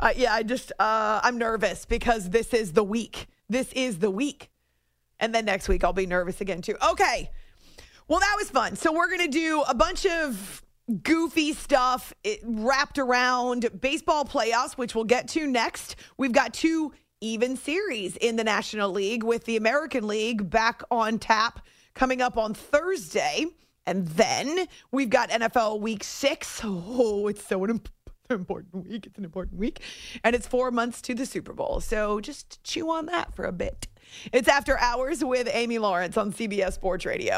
Uh, 0.00 0.12
yeah, 0.14 0.32
I 0.32 0.44
just, 0.44 0.70
uh, 0.78 1.18
I'm 1.24 1.38
nervous 1.38 1.84
because 1.84 2.30
this 2.30 2.54
is 2.54 2.72
the 2.72 2.84
week. 2.84 3.26
This 3.48 3.72
is 3.72 3.98
the 3.98 4.12
week. 4.12 4.48
And 5.20 5.34
then 5.34 5.44
next 5.44 5.68
week, 5.68 5.84
I'll 5.84 5.92
be 5.92 6.06
nervous 6.06 6.40
again, 6.40 6.62
too. 6.62 6.76
Okay. 6.90 7.30
Well, 8.06 8.20
that 8.20 8.34
was 8.38 8.50
fun. 8.50 8.76
So, 8.76 8.92
we're 8.92 9.08
going 9.08 9.30
to 9.30 9.38
do 9.38 9.62
a 9.68 9.74
bunch 9.74 10.06
of 10.06 10.62
goofy 11.02 11.52
stuff 11.52 12.12
eh, 12.24 12.36
wrapped 12.44 12.98
around 12.98 13.68
baseball 13.80 14.24
playoffs, 14.24 14.74
which 14.74 14.94
we'll 14.94 15.04
get 15.04 15.28
to 15.28 15.46
next. 15.46 15.96
We've 16.16 16.32
got 16.32 16.54
two 16.54 16.92
even 17.20 17.56
series 17.56 18.16
in 18.16 18.36
the 18.36 18.44
National 18.44 18.90
League 18.90 19.22
with 19.22 19.44
the 19.44 19.56
American 19.56 20.06
League 20.06 20.48
back 20.48 20.82
on 20.90 21.18
tap 21.18 21.60
coming 21.94 22.22
up 22.22 22.36
on 22.36 22.54
Thursday. 22.54 23.46
And 23.86 24.06
then 24.06 24.66
we've 24.92 25.10
got 25.10 25.30
NFL 25.30 25.80
week 25.80 26.04
six. 26.04 26.60
Oh, 26.64 27.26
it's 27.26 27.44
so 27.46 27.64
an 27.64 27.80
important 28.30 28.86
week. 28.86 29.06
It's 29.06 29.18
an 29.18 29.24
important 29.24 29.58
week. 29.58 29.80
And 30.22 30.36
it's 30.36 30.46
four 30.46 30.70
months 30.70 31.00
to 31.02 31.14
the 31.14 31.26
Super 31.26 31.52
Bowl. 31.52 31.80
So 31.80 32.20
just 32.20 32.62
chew 32.62 32.90
on 32.90 33.06
that 33.06 33.34
for 33.34 33.44
a 33.44 33.52
bit. 33.52 33.87
It's 34.32 34.48
After 34.48 34.78
Hours 34.78 35.24
with 35.24 35.48
Amy 35.52 35.78
Lawrence 35.78 36.16
on 36.16 36.32
CBS 36.32 36.72
Sports 36.74 37.06
Radio. 37.06 37.37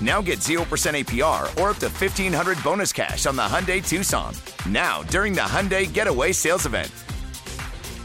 Now 0.00 0.20
get 0.20 0.40
0% 0.40 0.58
APR 0.60 1.44
or 1.60 1.70
up 1.70 1.76
to 1.78 1.86
1500 1.86 2.62
bonus 2.62 2.92
cash 2.92 3.24
on 3.26 3.36
the 3.36 3.42
Hyundai 3.42 3.86
Tucson. 3.86 4.34
Now, 4.68 5.02
during 5.04 5.32
the 5.32 5.40
Hyundai 5.40 5.90
Getaway 5.90 6.32
Sales 6.32 6.66
Event. 6.66 6.90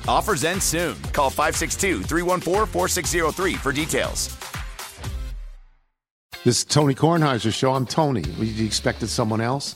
Offers 0.07 0.43
end 0.43 0.61
soon. 0.61 1.01
Call 1.11 1.29
562 1.29 2.03
314 2.03 2.67
4603 2.67 3.53
for 3.55 3.71
details. 3.71 4.37
This 6.43 6.59
is 6.59 6.65
Tony 6.65 6.95
Kornheiser's 6.95 7.53
show. 7.53 7.73
I'm 7.73 7.85
Tony. 7.85 8.21
You 8.21 8.65
expected 8.65 9.09
someone 9.09 9.41
else? 9.41 9.75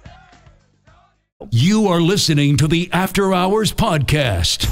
You 1.49 1.87
are 1.87 1.99
listening 1.99 2.55
to 2.57 2.67
the 2.67 2.87
After 2.93 3.33
Hours 3.33 3.73
Podcast. 3.73 4.67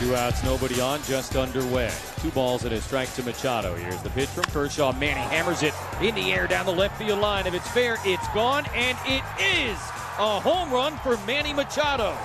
Two 0.00 0.16
outs, 0.16 0.42
nobody 0.44 0.80
on, 0.80 1.02
just 1.02 1.36
underway. 1.36 1.92
Two 2.20 2.30
balls 2.30 2.64
and 2.64 2.72
a 2.72 2.80
strike 2.80 3.12
to 3.16 3.22
Machado. 3.22 3.74
Here's 3.74 4.00
the 4.00 4.10
pitch 4.10 4.30
from 4.30 4.44
Kershaw. 4.44 4.92
Manny 4.92 5.20
hammers 5.20 5.62
it 5.62 5.74
in 6.00 6.14
the 6.14 6.32
air 6.32 6.46
down 6.46 6.64
the 6.64 6.72
left 6.72 6.96
field 6.96 7.18
line. 7.18 7.46
If 7.46 7.52
it's 7.52 7.68
fair, 7.68 7.98
it's 8.06 8.26
gone, 8.28 8.64
and 8.74 8.96
it 9.04 9.22
is 9.38 9.76
a 10.18 10.40
home 10.40 10.72
run 10.72 10.96
for 10.98 11.18
Manny 11.26 11.52
Machado. 11.52 12.16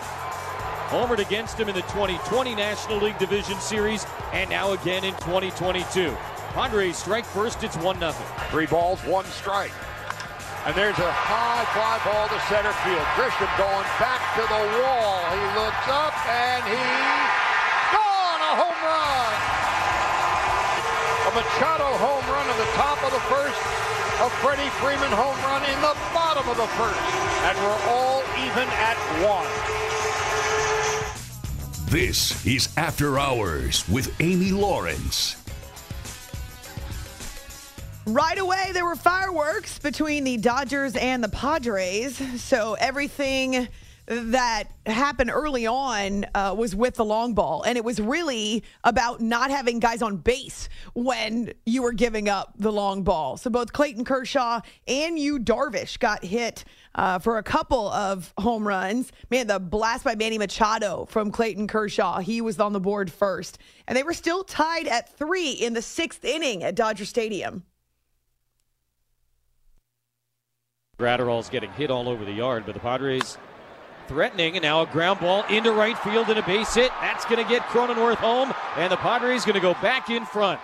Homered 0.91 1.23
against 1.23 1.56
him 1.56 1.71
in 1.71 1.75
the 1.75 1.88
2020 1.95 2.51
National 2.51 2.99
League 2.99 3.15
Division 3.15 3.56
Series, 3.63 4.04
and 4.36 4.49
now 4.49 4.75
again 4.75 5.08
in 5.08 5.15
2022. 5.23 6.12
Padres 6.51 6.99
strike 6.99 7.23
first, 7.23 7.63
it's 7.63 7.80
1 7.80 7.95
0. 7.95 8.12
Three 8.51 8.67
balls, 8.67 8.99
one 9.08 9.23
strike. 9.32 9.71
And 10.67 10.75
there's 10.75 10.99
a 10.99 11.08
high 11.15 11.63
fly 11.71 11.95
ball 12.04 12.27
to 12.27 12.36
center 12.51 12.75
field. 12.84 13.08
Grisham 13.15 13.47
going 13.56 13.88
back 14.04 14.19
to 14.36 14.43
the 14.43 14.63
wall. 14.84 15.15
He 15.32 15.43
looks 15.56 15.88
up 15.88 16.12
and 16.27 16.60
he 16.67 16.84
gone 17.95 18.41
a 18.43 18.54
home 18.60 18.82
run. 18.84 19.32
A 21.23 21.32
Machado 21.39 21.88
home 22.04 22.25
run 22.36 22.51
in 22.51 22.58
the 22.60 22.71
top 22.75 22.99
of 22.99 23.15
the 23.15 23.23
first. 23.32 23.63
A 24.19 24.30
Freddie 24.43 24.67
Freeman 24.84 25.15
home 25.15 25.39
run 25.47 25.63
in 25.71 25.80
the 25.80 25.95
bottom 26.12 26.43
of 26.51 26.60
the 26.60 26.67
first. 26.75 26.99
And 27.47 27.56
we're 27.63 27.82
all 27.88 28.19
even 28.43 28.67
at 28.75 28.99
one. 29.23 29.47
This 31.91 32.45
is 32.47 32.69
After 32.77 33.19
Hours 33.19 33.84
with 33.89 34.15
Amy 34.21 34.51
Lawrence. 34.51 35.36
Right 38.06 38.38
away, 38.38 38.69
there 38.71 38.86
were 38.86 38.95
fireworks 38.95 39.77
between 39.77 40.23
the 40.23 40.38
Dodgers 40.38 40.95
and 40.95 41.21
the 41.21 41.27
Padres. 41.27 42.15
So 42.41 42.77
everything 42.80 43.67
that 44.06 44.65
happened 44.86 45.32
early 45.32 45.67
on 45.67 46.25
uh, 46.34 46.56
was 46.58 46.75
with 46.75 46.95
the 46.95 47.06
long 47.06 47.34
ball. 47.34 47.63
And 47.63 47.77
it 47.77 47.84
was 47.84 47.99
really 47.99 48.63
about 48.86 49.19
not 49.19 49.51
having 49.51 49.80
guys 49.80 50.01
on 50.01 50.15
base 50.15 50.69
when 50.93 51.51
you 51.65 51.84
were 51.84 51.93
giving 51.93 52.30
up 52.30 52.54
the 52.58 52.71
long 52.71 53.04
ball. 53.04 53.36
So 53.36 53.49
both 53.49 53.73
Clayton 53.73 54.06
Kershaw 54.06 54.62
and 54.88 55.19
Yu 55.19 55.39
Darvish 55.39 55.99
got 55.99 56.23
hit 56.23 56.63
uh, 56.95 57.19
for 57.19 57.38
a 57.38 57.43
couple 57.43 57.89
of 57.89 58.34
home 58.38 58.67
runs. 58.67 59.12
Man, 59.30 59.47
the 59.47 59.60
blast 59.60 60.04
by 60.04 60.15
Manny 60.15 60.38
Machado 60.38 61.06
from 61.06 61.32
Clayton 61.32 61.67
Kershaw, 61.67 62.19
he 62.19 62.41
was 62.41 62.60
on 62.60 62.73
the 62.73 62.80
board 62.80 63.12
first. 63.12 63.58
And 63.88 63.97
they 63.97 64.04
were 64.04 64.13
still 64.13 64.43
tied 64.43 64.88
at 64.88 65.15
three 65.17 65.51
in 65.51 65.73
the 65.73 65.82
sixth 65.82 66.23
inning 66.25 66.63
at 66.63 66.75
Dodger 66.75 67.06
Stadium. 67.06 67.63
Graterol's 70.99 71.49
getting 71.49 71.71
hit 71.71 71.89
all 71.89 72.08
over 72.08 72.23
the 72.23 72.32
yard, 72.32 72.63
but 72.65 72.73
the 72.73 72.80
Padres 72.80 73.38
threatening, 74.08 74.56
and 74.56 74.63
now 74.63 74.82
a 74.82 74.86
ground 74.86 75.19
ball 75.19 75.43
into 75.49 75.71
right 75.71 75.97
field 75.99 76.30
and 76.30 76.38
a 76.38 76.43
base 76.43 76.75
hit. 76.75 76.91
That's 77.01 77.25
going 77.25 77.41
to 77.41 77.49
get 77.49 77.63
Cronenworth 77.63 78.17
home, 78.17 78.54
and 78.75 78.91
the 78.91 78.97
Padres 78.97 79.45
going 79.45 79.56
to 79.56 79.62
go 79.62 79.73
back 79.75 80.10
in 80.10 80.25
front. 80.25 80.60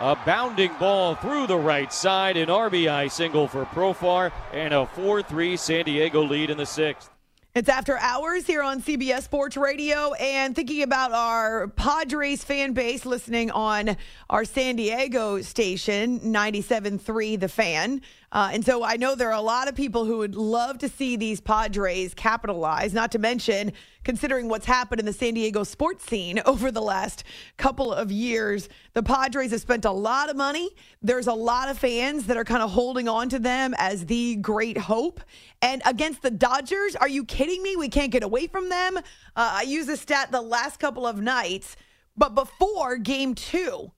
A 0.00 0.16
bounding 0.24 0.72
ball 0.78 1.14
through 1.14 1.46
the 1.46 1.58
right 1.58 1.92
side, 1.92 2.38
an 2.38 2.48
RBI 2.48 3.10
single 3.10 3.46
for 3.46 3.66
Profar, 3.66 4.32
and 4.50 4.72
a 4.72 4.86
4 4.86 5.22
3 5.22 5.58
San 5.58 5.84
Diego 5.84 6.22
lead 6.22 6.48
in 6.48 6.56
the 6.56 6.64
sixth. 6.64 7.10
It's 7.54 7.68
after 7.68 7.98
hours 7.98 8.46
here 8.46 8.62
on 8.62 8.80
CBS 8.80 9.24
Sports 9.24 9.58
Radio 9.58 10.14
and 10.14 10.56
thinking 10.56 10.82
about 10.82 11.12
our 11.12 11.68
Padres 11.68 12.42
fan 12.42 12.72
base 12.72 13.04
listening 13.04 13.50
on 13.50 13.98
our 14.30 14.46
San 14.46 14.76
Diego 14.76 15.42
station, 15.42 16.20
97.3 16.20 17.38
The 17.38 17.48
Fan. 17.48 18.00
Uh, 18.32 18.50
and 18.52 18.64
so 18.64 18.84
I 18.84 18.96
know 18.96 19.16
there 19.16 19.30
are 19.30 19.38
a 19.38 19.40
lot 19.40 19.66
of 19.66 19.74
people 19.74 20.04
who 20.04 20.18
would 20.18 20.36
love 20.36 20.78
to 20.78 20.88
see 20.88 21.16
these 21.16 21.40
Padres 21.40 22.14
capitalize, 22.14 22.94
not 22.94 23.10
to 23.12 23.18
mention 23.18 23.72
considering 24.04 24.48
what's 24.48 24.66
happened 24.66 25.00
in 25.00 25.06
the 25.06 25.12
San 25.12 25.34
Diego 25.34 25.64
sports 25.64 26.04
scene 26.04 26.40
over 26.46 26.70
the 26.70 26.80
last 26.80 27.24
couple 27.56 27.92
of 27.92 28.12
years. 28.12 28.68
The 28.94 29.02
Padres 29.02 29.50
have 29.50 29.60
spent 29.60 29.84
a 29.84 29.90
lot 29.90 30.30
of 30.30 30.36
money. 30.36 30.70
There's 31.02 31.26
a 31.26 31.34
lot 31.34 31.68
of 31.68 31.78
fans 31.78 32.26
that 32.26 32.36
are 32.36 32.44
kind 32.44 32.62
of 32.62 32.70
holding 32.70 33.08
on 33.08 33.28
to 33.30 33.40
them 33.40 33.74
as 33.78 34.06
the 34.06 34.36
great 34.36 34.78
hope. 34.78 35.20
And 35.60 35.82
against 35.84 36.22
the 36.22 36.30
Dodgers, 36.30 36.94
are 36.94 37.08
you 37.08 37.24
kidding 37.24 37.62
me? 37.62 37.74
We 37.74 37.88
can't 37.88 38.12
get 38.12 38.22
away 38.22 38.46
from 38.46 38.68
them. 38.68 38.96
Uh, 38.96 39.02
I 39.34 39.62
use 39.62 39.86
this 39.86 40.00
stat 40.00 40.30
the 40.30 40.40
last 40.40 40.78
couple 40.78 41.06
of 41.06 41.20
nights, 41.20 41.76
but 42.16 42.36
before 42.36 42.96
game 42.96 43.34
two, 43.34 43.90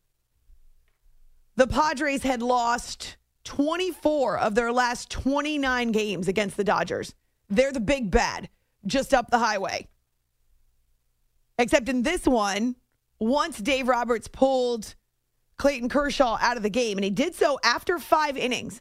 the 1.57 1.67
Padres 1.67 2.23
had 2.23 2.41
lost 2.41 3.17
24 3.45 4.39
of 4.39 4.55
their 4.55 4.73
last 4.73 5.11
29 5.11 5.93
games 5.93 6.29
against 6.29 6.57
the 6.57 6.65
Dodgers. 6.65 7.15
They're 7.49 7.73
the 7.73 7.81
big 7.81 8.11
bad 8.11 8.49
just 8.87 9.15
up 9.15 9.31
the 9.31 9.39
highway. 9.39 9.89
Except 11.59 11.89
in 11.89 12.03
this 12.03 12.27
one, 12.27 12.77
once 13.19 13.59
Dave 13.59 13.89
Roberts 13.89 14.29
pulled 14.29 14.95
Clayton 15.57 15.89
Kershaw 15.89 16.39
out 16.41 16.57
of 16.57 16.63
the 16.63 16.71
game, 16.71 16.99
and 16.99 17.05
he 17.05 17.11
did 17.11 17.35
so 17.35 17.59
after 17.63 17.99
five 17.99 18.37
innings. 18.37 18.81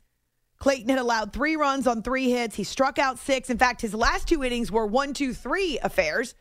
Clayton 0.58 0.90
had 0.90 1.00
allowed 1.00 1.34
three 1.34 1.56
runs 1.56 1.88
on 1.88 2.04
three 2.04 2.30
hits. 2.30 2.56
He 2.56 2.64
struck 2.64 3.00
out 3.00 3.18
six. 3.18 3.50
In 3.50 3.58
fact, 3.58 3.82
his 3.82 3.96
last 3.96 4.28
two 4.28 4.44
innings 4.44 4.72
were 4.72 4.86
one, 4.86 5.14
two, 5.14 5.34
three 5.34 5.80
affairs. 5.80 6.36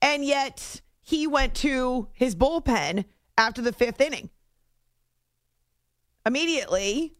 And 0.00 0.24
yet 0.24 0.80
he 1.02 1.26
went 1.26 1.54
to 1.56 2.08
his 2.12 2.34
bullpen 2.34 3.04
after 3.36 3.60
the 3.60 3.72
fifth 3.72 4.00
inning. 4.00 4.30
Immediately, 6.24 7.14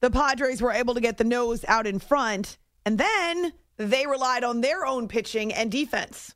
the 0.00 0.10
Padres 0.10 0.62
were 0.62 0.72
able 0.72 0.94
to 0.94 1.00
get 1.00 1.18
the 1.18 1.24
nose 1.24 1.64
out 1.66 1.86
in 1.86 1.98
front, 1.98 2.58
and 2.84 2.98
then 2.98 3.52
they 3.76 4.06
relied 4.06 4.44
on 4.44 4.60
their 4.60 4.86
own 4.86 5.08
pitching 5.08 5.52
and 5.52 5.70
defense. 5.70 6.34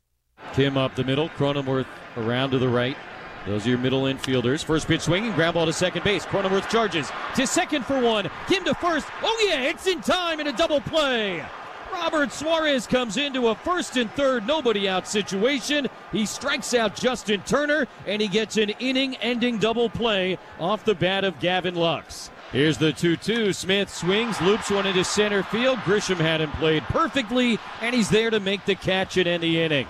Kim 0.53 0.77
up 0.77 0.95
the 0.95 1.03
middle, 1.03 1.29
Cronenworth 1.29 1.87
around 2.17 2.51
to 2.51 2.59
the 2.59 2.67
right. 2.67 2.97
Those 3.45 3.65
are 3.65 3.69
your 3.69 3.77
middle 3.77 4.03
infielders. 4.03 4.63
First 4.63 4.87
pitch 4.87 5.01
swinging, 5.01 5.33
ground 5.33 5.55
ball 5.55 5.65
to 5.65 5.73
second 5.73 6.03
base. 6.03 6.25
Cronenworth 6.25 6.69
charges 6.69 7.11
to 7.35 7.45
second 7.45 7.85
for 7.85 7.99
one. 7.99 8.29
Kim 8.47 8.63
to 8.65 8.73
first. 8.75 9.07
Oh 9.21 9.45
yeah, 9.47 9.63
it's 9.63 9.87
in 9.87 10.01
time 10.01 10.39
in 10.39 10.47
a 10.47 10.53
double 10.53 10.79
play. 10.81 11.43
Robert 11.91 12.31
Suarez 12.31 12.87
comes 12.87 13.17
into 13.17 13.49
a 13.49 13.55
first 13.55 13.97
and 13.97 14.09
third, 14.13 14.47
nobody 14.47 14.89
out 14.89 15.07
situation. 15.07 15.87
He 16.11 16.25
strikes 16.25 16.73
out 16.73 16.95
Justin 16.95 17.41
Turner, 17.41 17.87
and 18.07 18.21
he 18.21 18.27
gets 18.27 18.57
an 18.57 18.69
inning 18.79 19.15
ending 19.17 19.59
double 19.59 19.89
play 19.89 20.39
off 20.59 20.85
the 20.85 20.95
bat 20.95 21.23
of 21.23 21.39
Gavin 21.39 21.75
Lux. 21.75 22.31
Here's 22.53 22.77
the 22.77 22.93
2 22.93 23.17
2. 23.17 23.51
Smith 23.51 23.91
swings, 23.91 24.39
loops 24.39 24.69
one 24.69 24.85
into 24.85 25.03
center 25.03 25.41
field. 25.41 25.79
Grisham 25.79 26.17
had 26.17 26.39
him 26.39 26.51
played 26.51 26.83
perfectly, 26.83 27.57
and 27.81 27.95
he's 27.95 28.11
there 28.11 28.29
to 28.29 28.39
make 28.39 28.63
the 28.65 28.75
catch 28.75 29.17
and 29.17 29.27
end 29.27 29.41
the 29.41 29.59
inning. 29.59 29.87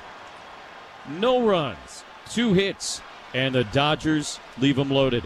No 1.20 1.46
runs, 1.46 2.06
two 2.30 2.54
hits, 2.54 3.02
and 3.34 3.54
the 3.54 3.66
Dodgers 3.66 4.40
leave 4.60 4.78
them 4.78 4.90
loaded. 4.90 5.26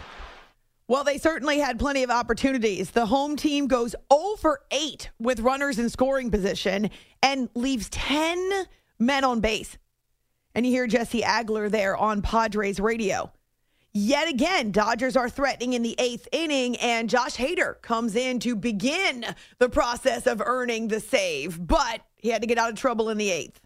Well, 0.88 1.04
they 1.04 1.20
certainly 1.20 1.60
had 1.60 1.78
plenty 1.78 2.02
of 2.02 2.10
opportunities. 2.10 2.90
The 2.90 3.06
home 3.06 3.36
team 3.36 3.68
goes 3.68 3.94
0 4.12 4.38
for 4.38 4.62
8 4.72 5.12
with 5.20 5.40
runners 5.42 5.78
in 5.78 5.90
scoring 5.90 6.32
position 6.32 6.90
and 7.22 7.50
leaves 7.54 7.88
10 7.92 8.66
men 8.98 9.24
on 9.24 9.42
base. 9.42 9.78
And 10.56 10.66
you 10.66 10.72
hear 10.72 10.88
Jesse 10.88 11.22
Agler 11.22 11.70
there 11.70 11.96
on 11.96 12.24
Padres 12.24 12.80
radio. 12.80 13.32
Yet 14.00 14.30
again, 14.30 14.72
Dodgers 14.72 15.18
are 15.18 15.28
threatening 15.28 15.74
in 15.74 15.82
the 15.82 15.96
eighth 15.98 16.28
inning, 16.32 16.76
and 16.76 17.10
Josh 17.10 17.36
Hader 17.36 17.82
comes 17.82 18.16
in 18.16 18.40
to 18.42 18.56
begin 18.56 19.26
the 19.58 19.70
process 19.70 20.28
of 20.28 20.40
earning 20.40 20.88
the 20.88 21.00
save, 21.00 21.66
but 21.66 22.02
he 22.16 22.30
had 22.30 22.42
to 22.42 22.48
get 22.48 22.60
out 22.60 22.70
of 22.70 22.76
trouble 22.76 23.10
in 23.10 23.18
the 23.18 23.32
eighth. 23.32 23.60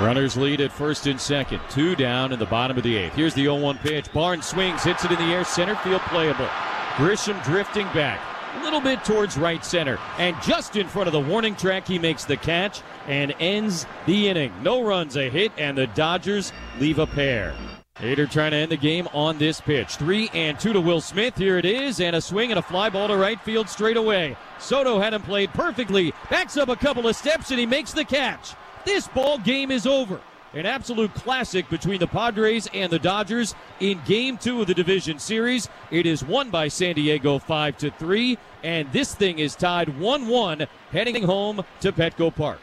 Runners 0.00 0.36
lead 0.36 0.60
at 0.60 0.70
first 0.70 1.08
and 1.08 1.20
second. 1.20 1.60
Two 1.70 1.96
down 1.96 2.32
in 2.32 2.38
the 2.38 2.46
bottom 2.46 2.76
of 2.76 2.84
the 2.84 2.94
eighth. 2.94 3.14
Here's 3.14 3.34
the 3.34 3.42
0 3.42 3.56
1 3.56 3.78
pitch. 3.78 4.12
Barnes 4.12 4.46
swings, 4.46 4.84
hits 4.84 5.04
it 5.04 5.10
in 5.10 5.18
the 5.18 5.34
air, 5.34 5.42
center 5.42 5.74
field 5.74 6.02
playable. 6.02 6.46
Grisham 6.94 7.42
drifting 7.42 7.88
back 7.88 8.20
a 8.54 8.62
little 8.62 8.80
bit 8.80 9.04
towards 9.04 9.36
right 9.36 9.64
center. 9.64 9.98
And 10.18 10.36
just 10.40 10.76
in 10.76 10.86
front 10.86 11.08
of 11.08 11.12
the 11.12 11.20
warning 11.20 11.56
track, 11.56 11.88
he 11.88 11.98
makes 11.98 12.24
the 12.24 12.36
catch 12.36 12.80
and 13.08 13.34
ends 13.40 13.86
the 14.06 14.28
inning. 14.28 14.52
No 14.62 14.84
runs, 14.84 15.16
a 15.16 15.28
hit, 15.28 15.50
and 15.58 15.76
the 15.76 15.88
Dodgers 15.88 16.52
leave 16.78 17.00
a 17.00 17.08
pair. 17.08 17.56
Hader 17.96 18.28
trying 18.28 18.50
to 18.50 18.56
end 18.56 18.72
the 18.72 18.76
game 18.76 19.08
on 19.12 19.38
this 19.38 19.60
pitch. 19.60 19.94
Three 19.94 20.28
and 20.34 20.58
two 20.58 20.72
to 20.72 20.80
Will 20.80 21.00
Smith. 21.00 21.36
Here 21.36 21.58
it 21.58 21.64
is, 21.64 22.00
and 22.00 22.16
a 22.16 22.20
swing 22.20 22.50
and 22.50 22.58
a 22.58 22.62
fly 22.62 22.90
ball 22.90 23.06
to 23.06 23.16
right 23.16 23.40
field 23.42 23.68
straight 23.68 23.96
away. 23.96 24.36
Soto 24.58 24.98
had 24.98 25.14
him 25.14 25.22
played 25.22 25.52
perfectly, 25.54 26.12
backs 26.28 26.56
up 26.56 26.68
a 26.68 26.76
couple 26.76 27.06
of 27.06 27.14
steps, 27.14 27.50
and 27.50 27.60
he 27.60 27.66
makes 27.66 27.92
the 27.92 28.04
catch. 28.04 28.54
This 28.84 29.06
ball 29.06 29.38
game 29.38 29.70
is 29.70 29.86
over. 29.86 30.20
An 30.54 30.66
absolute 30.66 31.14
classic 31.14 31.68
between 31.70 32.00
the 32.00 32.06
Padres 32.06 32.68
and 32.74 32.90
the 32.90 32.98
Dodgers 32.98 33.54
in 33.78 34.00
game 34.06 34.38
two 34.38 34.60
of 34.60 34.66
the 34.66 34.74
division 34.74 35.20
series. 35.20 35.68
It 35.92 36.04
is 36.04 36.24
won 36.24 36.50
by 36.50 36.68
San 36.68 36.96
Diego 36.96 37.38
5 37.38 37.78
to 37.78 37.90
3, 37.92 38.38
and 38.64 38.90
this 38.92 39.14
thing 39.14 39.38
is 39.38 39.54
tied 39.54 40.00
1 40.00 40.26
1 40.26 40.66
heading 40.90 41.22
home 41.22 41.62
to 41.80 41.92
Petco 41.92 42.34
Park. 42.34 42.58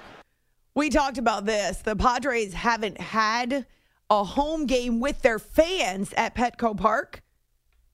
We 0.76 0.90
talked 0.90 1.18
about 1.18 1.46
this. 1.46 1.78
The 1.78 1.96
Padres 1.96 2.54
haven't 2.54 3.00
had 3.00 3.66
a 4.12 4.26
home 4.26 4.66
game 4.66 5.00
with 5.00 5.22
their 5.22 5.40
fans 5.40 6.14
at 6.18 6.36
Petco 6.36 6.78
Park 6.78 7.24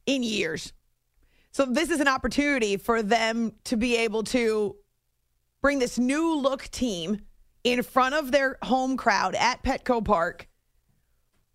in 0.07 0.23
years. 0.23 0.73
So 1.51 1.65
this 1.65 1.91
is 1.91 1.99
an 1.99 2.07
opportunity 2.07 2.75
for 2.75 3.03
them 3.03 3.53
to 3.65 3.77
be 3.77 3.97
able 3.97 4.23
to 4.23 4.75
bring 5.61 5.77
this 5.77 5.99
new 5.99 6.35
look 6.35 6.63
team 6.69 7.19
in 7.63 7.83
front 7.83 8.15
of 8.15 8.31
their 8.31 8.57
home 8.63 8.97
crowd 8.97 9.35
at 9.35 9.63
Petco 9.63 10.03
Park 10.03 10.47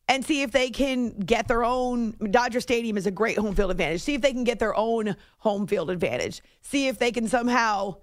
and 0.08 0.24
see 0.24 0.42
if 0.42 0.52
they 0.52 0.70
can 0.70 1.10
get 1.10 1.48
their 1.48 1.64
own 1.64 2.12
Dodger 2.30 2.60
Stadium 2.60 2.96
is 2.96 3.06
a 3.06 3.10
great 3.10 3.38
home 3.38 3.56
field 3.56 3.72
advantage. 3.72 4.02
See 4.02 4.14
if 4.14 4.20
they 4.20 4.32
can 4.32 4.44
get 4.44 4.60
their 4.60 4.76
own 4.76 5.16
home 5.38 5.66
field 5.66 5.90
advantage. 5.90 6.40
See 6.60 6.86
if 6.86 7.00
they 7.00 7.10
can 7.10 7.26
somehow 7.26 7.96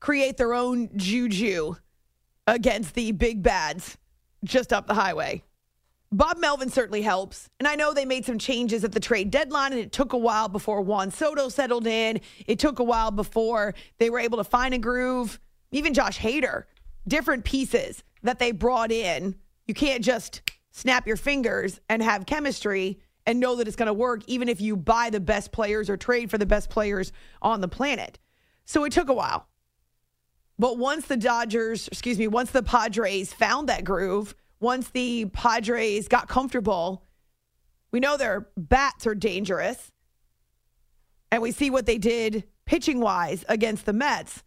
create 0.00 0.36
their 0.36 0.52
own 0.52 0.90
juju 0.96 1.76
against 2.46 2.94
the 2.94 3.12
big 3.12 3.42
bads 3.42 3.96
just 4.46 4.72
up 4.72 4.86
the 4.86 4.94
highway. 4.94 5.42
Bob 6.12 6.38
Melvin 6.38 6.70
certainly 6.70 7.02
helps. 7.02 7.50
And 7.58 7.66
I 7.66 7.74
know 7.74 7.92
they 7.92 8.04
made 8.04 8.24
some 8.24 8.38
changes 8.38 8.84
at 8.84 8.92
the 8.92 9.00
trade 9.00 9.30
deadline, 9.30 9.72
and 9.72 9.80
it 9.80 9.92
took 9.92 10.12
a 10.12 10.18
while 10.18 10.48
before 10.48 10.80
Juan 10.80 11.10
Soto 11.10 11.48
settled 11.48 11.86
in. 11.86 12.20
It 12.46 12.58
took 12.58 12.78
a 12.78 12.84
while 12.84 13.10
before 13.10 13.74
they 13.98 14.08
were 14.08 14.20
able 14.20 14.38
to 14.38 14.44
find 14.44 14.72
a 14.72 14.78
groove. 14.78 15.40
Even 15.72 15.92
Josh 15.92 16.18
Hader, 16.18 16.64
different 17.08 17.44
pieces 17.44 18.04
that 18.22 18.38
they 18.38 18.52
brought 18.52 18.92
in. 18.92 19.34
You 19.66 19.74
can't 19.74 20.04
just 20.04 20.42
snap 20.70 21.06
your 21.06 21.16
fingers 21.16 21.80
and 21.88 22.02
have 22.02 22.26
chemistry 22.26 23.00
and 23.26 23.40
know 23.40 23.56
that 23.56 23.66
it's 23.66 23.76
going 23.76 23.86
to 23.88 23.94
work, 23.94 24.22
even 24.28 24.48
if 24.48 24.60
you 24.60 24.76
buy 24.76 25.10
the 25.10 25.20
best 25.20 25.50
players 25.50 25.90
or 25.90 25.96
trade 25.96 26.30
for 26.30 26.38
the 26.38 26.46
best 26.46 26.70
players 26.70 27.12
on 27.42 27.60
the 27.60 27.68
planet. 27.68 28.18
So 28.64 28.84
it 28.84 28.92
took 28.92 29.08
a 29.08 29.14
while. 29.14 29.48
But 30.58 30.78
once 30.78 31.06
the 31.06 31.16
Dodgers, 31.16 31.88
excuse 31.88 32.18
me, 32.18 32.28
once 32.28 32.50
the 32.50 32.62
Padres 32.62 33.32
found 33.32 33.68
that 33.68 33.84
groove, 33.84 34.34
once 34.60 34.88
the 34.88 35.26
Padres 35.26 36.08
got 36.08 36.28
comfortable, 36.28 37.04
we 37.90 38.00
know 38.00 38.16
their 38.16 38.48
bats 38.56 39.06
are 39.06 39.14
dangerous. 39.14 39.92
And 41.30 41.42
we 41.42 41.52
see 41.52 41.70
what 41.70 41.86
they 41.86 41.98
did 41.98 42.44
pitching 42.64 43.00
wise 43.00 43.44
against 43.48 43.84
the 43.84 43.92
Mets. 43.92 44.42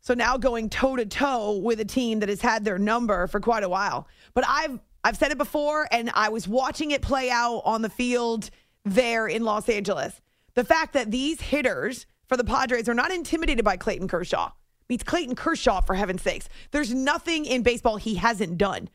So 0.00 0.14
now 0.14 0.36
going 0.36 0.70
toe 0.70 0.96
to 0.96 1.04
toe 1.04 1.58
with 1.58 1.80
a 1.80 1.84
team 1.84 2.20
that 2.20 2.28
has 2.28 2.40
had 2.40 2.64
their 2.64 2.78
number 2.78 3.26
for 3.26 3.40
quite 3.40 3.64
a 3.64 3.68
while. 3.68 4.06
But 4.34 4.44
I've 4.46 4.78
I've 5.02 5.16
said 5.16 5.32
it 5.32 5.38
before 5.38 5.86
and 5.90 6.10
I 6.14 6.28
was 6.30 6.48
watching 6.48 6.90
it 6.90 7.02
play 7.02 7.30
out 7.30 7.62
on 7.64 7.82
the 7.82 7.88
field 7.88 8.50
there 8.84 9.26
in 9.26 9.44
Los 9.44 9.68
Angeles. 9.68 10.20
The 10.54 10.64
fact 10.64 10.94
that 10.94 11.10
these 11.10 11.40
hitters 11.40 12.06
for 12.28 12.36
the 12.36 12.44
Padres 12.44 12.88
are 12.88 12.94
not 12.94 13.10
intimidated 13.10 13.64
by 13.64 13.76
Clayton 13.76 14.08
Kershaw. 14.08 14.50
Meets 14.88 15.04
Clayton 15.04 15.34
Kershaw, 15.34 15.80
for 15.80 15.94
heaven's 15.94 16.22
sakes. 16.22 16.48
There's 16.70 16.94
nothing 16.94 17.44
in 17.44 17.62
baseball 17.62 17.96
he 17.96 18.16
hasn't 18.16 18.58
done. 18.58 18.88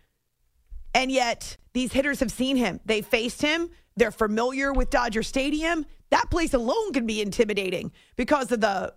And 0.94 1.12
yet, 1.12 1.58
these 1.74 1.94
hitters 1.94 2.20
have 2.20 2.32
seen 2.32 2.56
him. 2.58 2.80
They 2.86 3.02
faced 3.02 3.42
him. 3.42 3.70
They're 3.96 4.12
familiar 4.12 4.74
with 4.74 4.90
Dodger 4.90 5.24
Stadium. 5.24 5.86
That 6.10 6.30
place 6.30 6.54
alone 6.54 6.94
can 6.94 7.06
be 7.06 7.22
intimidating 7.22 7.92
because 8.16 8.52
of 8.52 8.62
the 8.62 8.94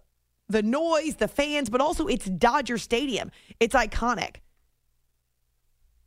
the 0.49 0.63
noise, 0.63 1.17
the 1.17 1.27
fans, 1.27 1.71
but 1.71 1.81
also 1.81 2.07
it's 2.07 2.27
Dodger 2.27 2.77
Stadium. 2.77 3.31
It's 3.61 3.75
iconic. 3.75 4.37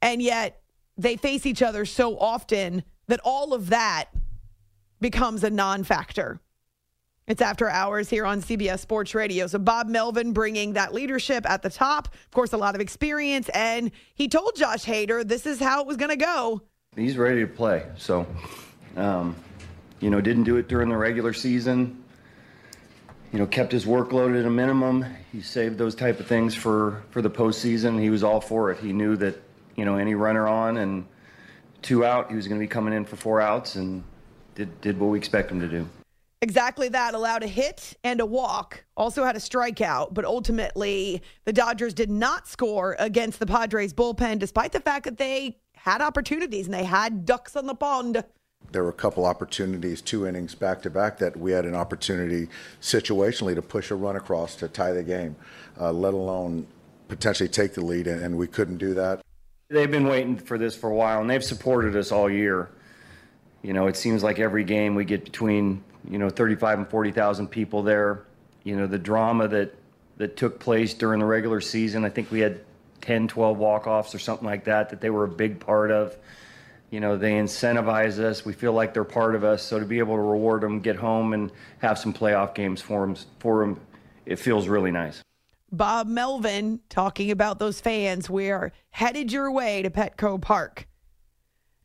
And 0.02 0.22
yet, 0.22 0.62
they 0.96 1.16
face 1.16 1.46
each 1.46 1.64
other 1.64 1.86
so 1.86 2.20
often 2.20 2.84
that 3.08 3.20
all 3.24 3.54
of 3.54 3.70
that 3.70 4.10
becomes 5.02 5.44
a 5.44 5.50
non-factor. 5.50 6.40
It's 7.28 7.42
after 7.42 7.70
hours 7.70 8.10
here 8.10 8.26
on 8.26 8.42
CBS 8.42 8.80
Sports 8.80 9.14
Radio. 9.14 9.48
So 9.48 9.60
Bob 9.60 9.90
Melvin 9.90 10.32
bringing 10.32 10.74
that 10.74 10.94
leadership 10.94 11.46
at 11.50 11.62
the 11.62 11.70
top, 11.70 12.08
of 12.08 12.32
course, 12.32 12.54
a 12.54 12.58
lot 12.58 12.74
of 12.74 12.80
experience, 12.80 13.50
and 13.50 13.92
he 14.16 14.30
told 14.30 14.56
Josh 14.56 14.86
Hader 14.86 15.28
this 15.28 15.46
is 15.46 15.60
how 15.60 15.82
it 15.82 15.88
was 15.88 15.98
going 15.98 16.10
to 16.10 16.16
go. 16.16 16.62
He's 16.96 17.18
ready 17.18 17.42
to 17.42 17.48
play. 17.48 17.86
So, 17.98 18.26
um, 18.96 19.36
you 20.00 20.10
know, 20.10 20.22
didn't 20.22 20.46
do 20.46 20.56
it 20.56 20.70
during 20.70 20.88
the 20.88 20.96
regular 20.96 21.34
season. 21.34 22.02
You 23.34 23.40
know, 23.40 23.46
kept 23.46 23.74
his 23.74 23.86
workload 23.86 24.40
at 24.40 24.46
a 24.46 24.50
minimum. 24.50 25.06
He 25.34 25.42
saved 25.42 25.78
those 25.78 25.96
type 25.96 26.22
of 26.22 26.28
things 26.28 26.56
for 26.56 27.04
for 27.12 27.22
the 27.22 27.30
postseason. 27.30 28.00
He 28.00 28.10
was 28.10 28.24
all 28.24 28.40
for 28.40 28.72
it. 28.72 28.80
He 28.80 28.94
knew 28.94 29.18
that 29.18 29.36
you 29.76 29.84
know 29.84 29.98
any 29.98 30.16
runner 30.16 30.48
on 30.48 30.78
and 30.78 31.06
two 31.82 32.06
out, 32.06 32.30
he 32.30 32.38
was 32.38 32.48
going 32.48 32.58
to 32.58 32.64
be 32.64 32.70
coming 32.70 32.94
in 32.94 33.04
for 33.04 33.18
four 33.18 33.42
outs, 33.42 33.76
and 33.76 34.06
did 34.56 34.80
did 34.80 34.98
what 34.98 35.08
we 35.08 35.18
expect 35.18 35.52
him 35.52 35.60
to 35.60 35.68
do. 35.68 35.90
Exactly 36.42 36.88
that. 36.90 37.14
Allowed 37.14 37.44
a 37.44 37.48
hit 37.48 37.98
and 38.04 38.20
a 38.20 38.26
walk. 38.26 38.86
Also 38.96 39.24
had 39.24 39.36
a 39.36 39.40
strikeout, 39.40 40.14
but 40.14 40.24
ultimately 40.24 41.22
the 41.46 41.54
Dodgers 41.54 41.94
did 41.94 42.12
not 42.12 42.48
score 42.48 42.96
against 43.00 43.40
the 43.40 43.48
Padres 43.48 43.94
bullpen, 43.94 44.38
despite 44.40 44.72
the 44.72 44.80
fact 44.80 45.06
that 45.06 45.18
they 45.18 45.58
had 45.76 46.02
opportunities 46.02 46.66
and 46.66 46.74
they 46.74 46.84
had 46.84 47.26
ducks 47.26 47.56
on 47.56 47.66
the 47.66 47.74
pond. 47.74 48.24
There 48.72 48.84
were 48.84 48.90
a 48.90 48.94
couple 48.94 49.26
opportunities, 49.26 50.02
two 50.02 50.28
innings 50.28 50.54
back 50.54 50.82
to 50.82 50.90
back, 50.90 51.18
that 51.20 51.38
we 51.38 51.52
had 51.52 51.66
an 51.66 51.74
opportunity 51.74 52.50
situationally 52.82 53.56
to 53.56 53.62
push 53.62 53.92
a 53.92 53.96
run 53.96 54.16
across 54.16 54.56
to 54.58 54.68
tie 54.68 54.92
the 54.92 55.04
game, 55.04 55.36
uh, 55.80 55.92
let 55.92 56.14
alone 56.14 56.68
potentially 57.08 57.48
take 57.48 57.74
the 57.74 57.86
lead, 57.86 58.08
and, 58.08 58.22
and 58.22 58.38
we 58.38 58.46
couldn't 58.46 58.78
do 58.78 58.94
that. 58.94 59.22
They've 59.70 59.90
been 59.90 60.08
waiting 60.08 60.38
for 60.38 60.58
this 60.58 60.76
for 60.76 60.90
a 60.90 60.96
while, 60.96 61.22
and 61.22 61.30
they've 61.30 61.44
supported 61.44 61.96
us 61.96 62.12
all 62.12 62.30
year. 62.30 62.70
You 63.62 63.74
know, 63.74 63.88
it 63.88 63.96
seems 63.96 64.24
like 64.24 64.40
every 64.40 64.64
game 64.64 64.96
we 64.96 65.06
get 65.06 65.24
between 65.24 65.84
you 66.10 66.18
know 66.18 66.30
35 66.30 66.80
and 66.80 66.90
40,000 66.90 67.48
people 67.48 67.84
there. 67.84 68.26
You 68.64 68.76
know, 68.76 68.88
the 68.88 69.00
drama 69.00 69.48
that 69.48 69.76
that 70.18 70.36
took 70.36 70.60
place 70.60 70.94
during 70.94 71.20
the 71.20 71.26
regular 71.26 71.62
season. 71.62 72.04
I 72.04 72.10
think 72.10 72.32
we 72.32 72.40
had 72.40 72.62
10, 73.02 73.28
12 73.28 73.58
walk-offs 73.58 74.16
or 74.16 74.20
something 74.20 74.46
like 74.48 74.66
that 74.66 74.90
that 74.90 75.00
they 75.00 75.10
were 75.10 75.24
a 75.24 75.30
big 75.30 75.60
part 75.60 75.92
of. 75.92 76.18
You 76.90 77.00
know, 77.00 77.18
they 77.18 77.34
incentivize 77.34 78.18
us. 78.18 78.46
We 78.46 78.54
feel 78.54 78.74
like 78.74 78.94
they're 78.94 79.04
part 79.04 79.36
of 79.36 79.44
us. 79.44 79.62
So 79.62 79.80
to 79.80 79.86
be 79.86 80.00
able 80.00 80.16
to 80.16 80.22
reward 80.22 80.62
them, 80.62 80.80
get 80.80 80.96
home, 80.96 81.34
and 81.34 81.52
have 81.80 82.00
some 82.00 82.14
playoff 82.14 82.56
games 82.56 82.82
for 82.82 83.06
them, 83.06 83.16
for 83.40 83.60
them 83.60 83.80
it 84.26 84.40
feels 84.40 84.68
really 84.68 84.92
nice. 84.92 85.22
Bob 85.72 86.08
Melvin 86.08 86.80
talking 86.90 87.30
about 87.30 87.60
those 87.60 87.82
fans. 87.82 88.30
We 88.30 88.52
are 88.52 88.72
headed 88.90 89.32
your 89.32 89.52
way 89.52 89.82
to 89.82 89.90
Petco 89.90 90.42
Park. 90.42 90.88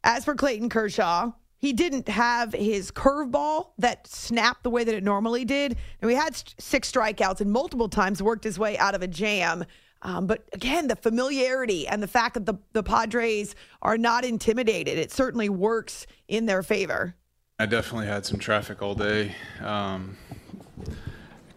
As 0.05 0.25
for 0.25 0.35
Clayton 0.35 0.69
Kershaw, 0.69 1.33
he 1.63 1.73
didn't 1.73 2.09
have 2.09 2.53
his 2.53 2.91
curveball 2.91 3.69
that 3.79 4.09
snapped 4.09 4.65
the 4.65 4.71
way 4.71 4.83
that 4.83 4.95
it 4.97 5.05
normally 5.05 5.45
did. 5.45 5.77
And 6.01 6.09
we 6.09 6.17
had 6.17 6.37
six 6.59 6.91
strikeouts 6.91 7.41
and 7.41 7.53
multiple 7.53 7.89
times 7.89 8.21
worked 8.21 8.43
his 8.43 8.59
way 8.59 8.77
out 8.79 8.97
of 8.97 9.03
a 9.03 9.07
jam. 9.07 9.65
Um, 10.03 10.27
but 10.27 10.45
again, 10.53 10.89
the 10.89 10.97
familiarity 10.97 11.87
and 11.87 12.03
the 12.03 12.09
fact 12.09 12.35
that 12.35 12.47
the, 12.47 12.55
the 12.73 12.83
Padres 12.83 13.55
are 13.81 13.97
not 13.97 14.25
intimidated, 14.25 14.99
it 14.99 15.13
certainly 15.13 15.49
works 15.49 16.09
in 16.27 16.47
their 16.47 16.65
favor. 16.65 17.15
I 17.61 17.67
definitely 17.67 18.09
had 18.09 18.27
some 18.27 18.41
traffic 18.41 18.83
all 18.83 18.97
day. 18.97 19.37
Um, 19.61 20.17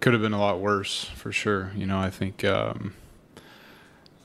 could 0.01 0.13
have 0.13 0.21
been 0.21 0.33
a 0.33 0.39
lot 0.39 0.59
worse 0.59 1.05
for 1.15 1.31
sure. 1.31 1.71
You 1.75 1.87
know, 1.87 1.97
I 1.97 2.11
think, 2.11 2.45
um, 2.45 2.93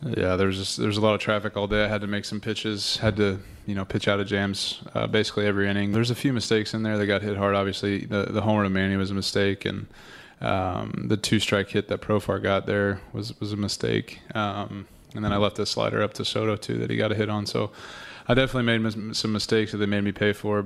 yeah, 0.03 0.37
there's 0.37 0.77
there's 0.77 0.97
a 0.97 1.01
lot 1.01 1.15
of 1.15 1.21
traffic 1.21 1.57
all 1.57 1.67
day. 1.67 1.85
I 1.85 1.89
had 1.89 2.01
to 2.01 2.07
make 2.07 2.25
some 2.25 2.41
pitches, 2.41 2.97
had 2.97 3.17
to, 3.17 3.39
you 3.67 3.75
know, 3.75 3.85
pitch 3.85 4.09
out 4.09 4.19
of 4.19 4.27
jams 4.27 4.83
uh, 4.95 5.07
basically 5.07 5.47
every 5.47 5.69
inning. 5.69 5.93
There's 5.93 6.11
a 6.11 6.15
few 6.15 6.33
mistakes 6.33 6.73
in 6.73 6.83
there 6.83 6.97
that 6.97 7.07
got 7.07 7.23
hit 7.23 7.37
hard. 7.37 7.55
Obviously, 7.55 8.07
the 8.07 8.25
the 8.25 8.41
homer 8.41 8.63
to 8.63 8.71
Manny 8.71 8.97
was 8.97 9.11
a 9.11 9.15
mistake, 9.15 9.67
and 9.67 9.87
um, 10.41 11.07
the 11.09 11.19
two 11.19 11.39
strike 11.39 11.69
hit 11.69 11.89
that 11.89 12.01
Profar 12.01 12.43
got 12.43 12.67
there 12.67 13.01
was 13.13 13.39
was 13.41 13.53
a 13.53 13.57
mistake. 13.57 14.21
Um, 14.35 14.87
and 15.15 15.25
then 15.25 15.33
I 15.33 15.37
left 15.37 15.57
the 15.57 15.67
slider 15.67 16.03
up 16.03 16.15
to 16.15 16.25
Soto 16.25 16.57
too 16.57 16.79
that 16.79 16.89
he 16.91 16.97
got 16.97 17.13
a 17.13 17.15
hit 17.15 17.29
on. 17.29 17.45
So 17.45 17.71
I 18.27 18.35
definitely 18.35 18.79
made 18.79 18.81
mis- 18.81 19.19
some 19.19 19.33
mistakes 19.33 19.73
that 19.73 19.79
they 19.79 19.87
made 19.87 20.05
me 20.05 20.13
pay 20.13 20.33
for. 20.33 20.65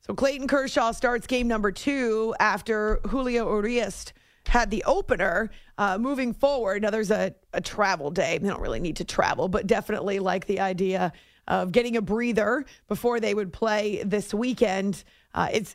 So 0.00 0.14
Clayton 0.14 0.48
Kershaw 0.48 0.92
starts 0.92 1.26
game 1.26 1.46
number 1.46 1.70
two 1.70 2.34
after 2.40 3.00
Julio 3.06 3.48
Urias 3.48 4.12
had 4.46 4.70
the 4.70 4.84
opener. 4.84 5.50
Uh, 5.78 5.98
moving 5.98 6.34
forward, 6.34 6.82
now 6.82 6.90
there's 6.90 7.10
a, 7.10 7.34
a 7.52 7.60
travel 7.60 8.10
day. 8.10 8.38
They 8.38 8.48
don't 8.48 8.60
really 8.60 8.80
need 8.80 8.96
to 8.96 9.04
travel, 9.04 9.48
but 9.48 9.66
definitely 9.66 10.18
like 10.18 10.46
the 10.46 10.60
idea 10.60 11.12
of 11.48 11.72
getting 11.72 11.96
a 11.96 12.02
breather 12.02 12.64
before 12.88 13.18
they 13.20 13.34
would 13.34 13.52
play 13.52 14.02
this 14.04 14.32
weekend. 14.32 15.04
Uh, 15.34 15.48
it's 15.52 15.74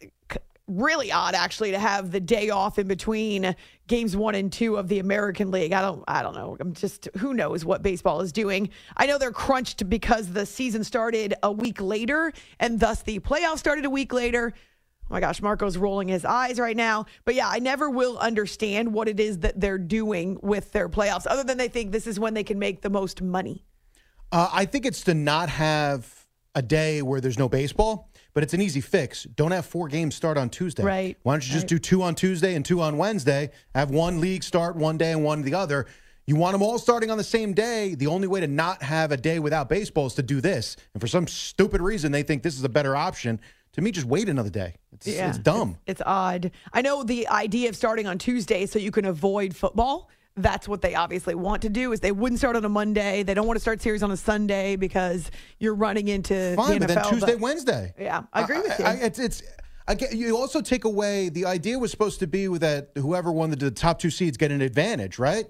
really 0.67 1.11
odd 1.11 1.33
actually 1.33 1.71
to 1.71 1.79
have 1.79 2.11
the 2.11 2.19
day 2.19 2.49
off 2.49 2.77
in 2.77 2.87
between 2.87 3.55
games 3.87 4.17
one 4.17 4.35
and 4.35 4.51
two 4.51 4.75
of 4.75 4.89
the 4.89 4.99
American 4.99 5.49
League. 5.49 5.71
I 5.71 5.81
don't 5.81 6.03
I 6.07 6.21
don't 6.21 6.35
know. 6.35 6.57
I'm 6.59 6.73
just 6.73 7.07
who 7.17 7.33
knows 7.33 7.63
what 7.63 7.81
baseball 7.81 8.19
is 8.21 8.33
doing. 8.33 8.69
I 8.97 9.05
know 9.05 9.17
they're 9.17 9.31
crunched 9.31 9.89
because 9.89 10.33
the 10.33 10.45
season 10.45 10.83
started 10.83 11.33
a 11.41 11.51
week 11.51 11.81
later 11.81 12.33
and 12.59 12.79
thus 12.79 13.01
the 13.01 13.19
playoffs 13.19 13.59
started 13.59 13.85
a 13.85 13.89
week 13.89 14.11
later. 14.11 14.53
Oh 15.09 15.13
my 15.13 15.19
gosh, 15.21 15.41
Marco's 15.41 15.77
rolling 15.77 16.09
his 16.09 16.25
eyes 16.25 16.59
right 16.59 16.75
now. 16.75 17.05
But 17.23 17.35
yeah, 17.35 17.47
I 17.47 17.59
never 17.59 17.89
will 17.89 18.17
understand 18.17 18.93
what 18.93 19.07
it 19.07 19.19
is 19.19 19.39
that 19.39 19.59
they're 19.59 19.77
doing 19.77 20.37
with 20.41 20.73
their 20.73 20.89
playoffs 20.89 21.25
other 21.29 21.43
than 21.45 21.57
they 21.57 21.69
think 21.69 21.91
this 21.93 22.07
is 22.07 22.19
when 22.19 22.33
they 22.33 22.43
can 22.43 22.59
make 22.59 22.81
the 22.81 22.89
most 22.89 23.21
money. 23.21 23.63
Uh, 24.31 24.49
I 24.51 24.65
think 24.65 24.85
it's 24.85 25.03
to 25.05 25.13
not 25.13 25.47
have 25.49 26.25
a 26.55 26.61
day 26.61 27.01
where 27.01 27.21
there's 27.21 27.39
no 27.39 27.47
baseball, 27.47 28.09
but 28.33 28.43
it's 28.43 28.53
an 28.53 28.61
easy 28.61 28.81
fix. 28.81 29.23
Don't 29.23 29.51
have 29.51 29.65
four 29.65 29.87
games 29.87 30.15
start 30.15 30.37
on 30.37 30.49
Tuesday. 30.49 30.83
Right. 30.83 31.17
Why 31.23 31.33
don't 31.33 31.47
you 31.47 31.53
just 31.53 31.63
Right. 31.63 31.69
do 31.69 31.79
two 31.79 32.01
on 32.03 32.13
Tuesday 32.15 32.55
and 32.55 32.65
two 32.65 32.81
on 32.81 32.97
Wednesday? 32.97 33.51
Have 33.73 33.91
one 33.91 34.19
league 34.19 34.43
start 34.43 34.75
one 34.75 34.97
day 34.97 35.11
and 35.13 35.23
one 35.23 35.43
the 35.43 35.53
other. 35.53 35.85
You 36.25 36.35
want 36.35 36.51
them 36.51 36.61
all 36.61 36.77
starting 36.77 37.09
on 37.09 37.17
the 37.17 37.23
same 37.23 37.53
day. 37.53 37.95
The 37.95 38.07
only 38.07 38.27
way 38.27 38.41
to 38.41 38.47
not 38.47 38.83
have 38.83 39.13
a 39.13 39.17
day 39.17 39.39
without 39.39 39.69
baseball 39.69 40.07
is 40.07 40.13
to 40.15 40.23
do 40.23 40.41
this. 40.41 40.75
And 40.93 40.99
for 40.99 41.07
some 41.07 41.25
stupid 41.25 41.79
reason, 41.79 42.11
they 42.11 42.23
think 42.23 42.43
this 42.43 42.57
is 42.57 42.65
a 42.65 42.69
better 42.69 42.97
option. 42.97 43.39
To 43.77 43.83
me, 43.83 43.91
just 43.91 44.07
wait 44.07 44.27
another 44.27 44.49
day. 44.49 44.73
It's, 44.91 45.05
it's 45.05 45.37
dumb. 45.37 45.77
It's, 45.85 45.99
it's 45.99 46.01
odd. 46.03 46.49
I 46.73 46.81
know 46.81 47.03
the 47.03 47.27
idea 47.27 47.69
of 47.69 47.75
starting 47.75 48.07
on 48.07 48.17
Tuesday 48.17 48.65
so 48.65 48.79
you 48.79 48.89
can 48.89 49.05
avoid 49.05 49.55
football. 49.55 50.09
That's 50.35 50.67
what 50.67 50.81
they 50.81 50.95
obviously 50.95 51.35
want 51.35 51.61
to 51.61 51.69
do. 51.69 51.91
Is 51.91 51.99
they 51.99 52.11
wouldn't 52.11 52.39
start 52.39 52.55
on 52.55 52.65
a 52.65 52.69
Monday. 52.69 53.21
They 53.21 53.35
don't 53.35 53.45
want 53.45 53.57
to 53.57 53.61
start 53.61 53.79
series 53.79 54.01
on 54.01 54.09
a 54.09 54.17
Sunday 54.17 54.77
because 54.77 55.29
you're 55.59 55.75
running 55.75 56.07
into 56.07 56.55
Fine, 56.55 56.79
the 56.79 56.87
but 56.87 56.95
then 56.95 57.03
Tuesday, 57.03 57.35
Wednesday. 57.35 57.93
Yeah, 57.99 58.23
I 58.33 58.41
agree 58.41 58.61
with 58.61 58.79
you. 58.79 58.85
I, 58.85 58.93
it's 58.93 59.19
it's. 59.19 59.43
I 59.87 59.93
get, 59.93 60.13
you 60.13 60.35
also 60.35 60.59
take 60.59 60.83
away 60.83 61.29
the 61.29 61.45
idea 61.45 61.77
was 61.77 61.91
supposed 61.91 62.19
to 62.19 62.27
be 62.27 62.47
that 62.57 62.89
whoever 62.95 63.31
won 63.31 63.51
the, 63.51 63.55
the 63.55 63.71
top 63.71 63.99
two 63.99 64.09
seeds 64.09 64.37
get 64.37 64.51
an 64.51 64.61
advantage, 64.61 65.19
right? 65.19 65.45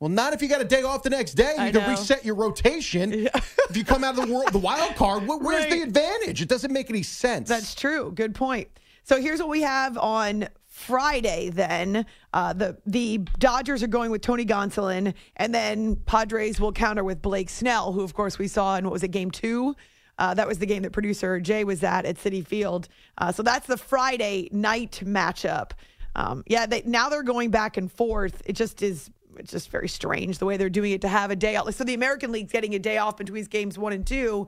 Well, 0.00 0.08
not 0.08 0.32
if 0.32 0.40
you 0.40 0.48
got 0.48 0.62
a 0.62 0.64
day 0.64 0.82
off 0.82 1.02
the 1.02 1.10
next 1.10 1.34
day. 1.34 1.52
You 1.58 1.62
I 1.64 1.70
can 1.70 1.82
know. 1.82 1.90
reset 1.90 2.24
your 2.24 2.34
rotation. 2.34 3.12
if 3.34 3.76
you 3.76 3.84
come 3.84 4.02
out 4.02 4.18
of 4.18 4.26
the 4.26 4.32
world, 4.32 4.50
the 4.50 4.58
wild 4.58 4.96
card, 4.96 5.24
wh- 5.24 5.42
where's 5.42 5.66
the 5.70 5.82
advantage? 5.82 6.40
It 6.40 6.48
doesn't 6.48 6.72
make 6.72 6.88
any 6.88 7.02
sense. 7.02 7.50
That's 7.50 7.74
true. 7.74 8.10
Good 8.14 8.34
point. 8.34 8.68
So 9.02 9.20
here's 9.20 9.40
what 9.40 9.50
we 9.50 9.60
have 9.60 9.98
on 9.98 10.48
Friday. 10.66 11.50
Then 11.50 12.06
uh, 12.32 12.54
the 12.54 12.78
the 12.86 13.18
Dodgers 13.38 13.82
are 13.82 13.88
going 13.88 14.10
with 14.10 14.22
Tony 14.22 14.46
Gonsolin, 14.46 15.12
and 15.36 15.54
then 15.54 15.96
Padres 15.96 16.58
will 16.58 16.72
counter 16.72 17.04
with 17.04 17.20
Blake 17.20 17.50
Snell, 17.50 17.92
who 17.92 18.00
of 18.00 18.14
course 18.14 18.38
we 18.38 18.48
saw 18.48 18.76
in 18.76 18.84
what 18.84 18.92
was 18.94 19.02
it, 19.02 19.08
Game 19.10 19.30
Two. 19.30 19.76
Uh, 20.18 20.32
that 20.32 20.46
was 20.48 20.58
the 20.58 20.66
game 20.66 20.82
that 20.82 20.92
producer 20.92 21.40
Jay 21.40 21.62
was 21.64 21.82
at 21.82 22.06
at 22.06 22.16
Citi 22.16 22.46
Field. 22.46 22.88
Uh, 23.18 23.32
so 23.32 23.42
that's 23.42 23.66
the 23.66 23.76
Friday 23.76 24.48
night 24.50 25.02
matchup. 25.04 25.72
Um, 26.14 26.42
yeah, 26.46 26.64
they, 26.66 26.82
now 26.86 27.08
they're 27.10 27.22
going 27.22 27.50
back 27.50 27.76
and 27.76 27.92
forth. 27.92 28.40
It 28.46 28.54
just 28.54 28.82
is. 28.82 29.10
It's 29.40 29.52
just 29.52 29.70
very 29.70 29.88
strange 29.88 30.38
the 30.38 30.46
way 30.46 30.56
they're 30.56 30.70
doing 30.70 30.92
it 30.92 31.00
to 31.02 31.08
have 31.08 31.30
a 31.30 31.36
day 31.36 31.56
off. 31.56 31.74
So 31.74 31.84
the 31.84 31.94
American 31.94 32.32
League's 32.32 32.52
getting 32.52 32.74
a 32.74 32.78
day 32.78 32.98
off 32.98 33.16
between 33.16 33.44
games 33.46 33.76
one 33.78 33.92
and 33.92 34.06
two. 34.06 34.46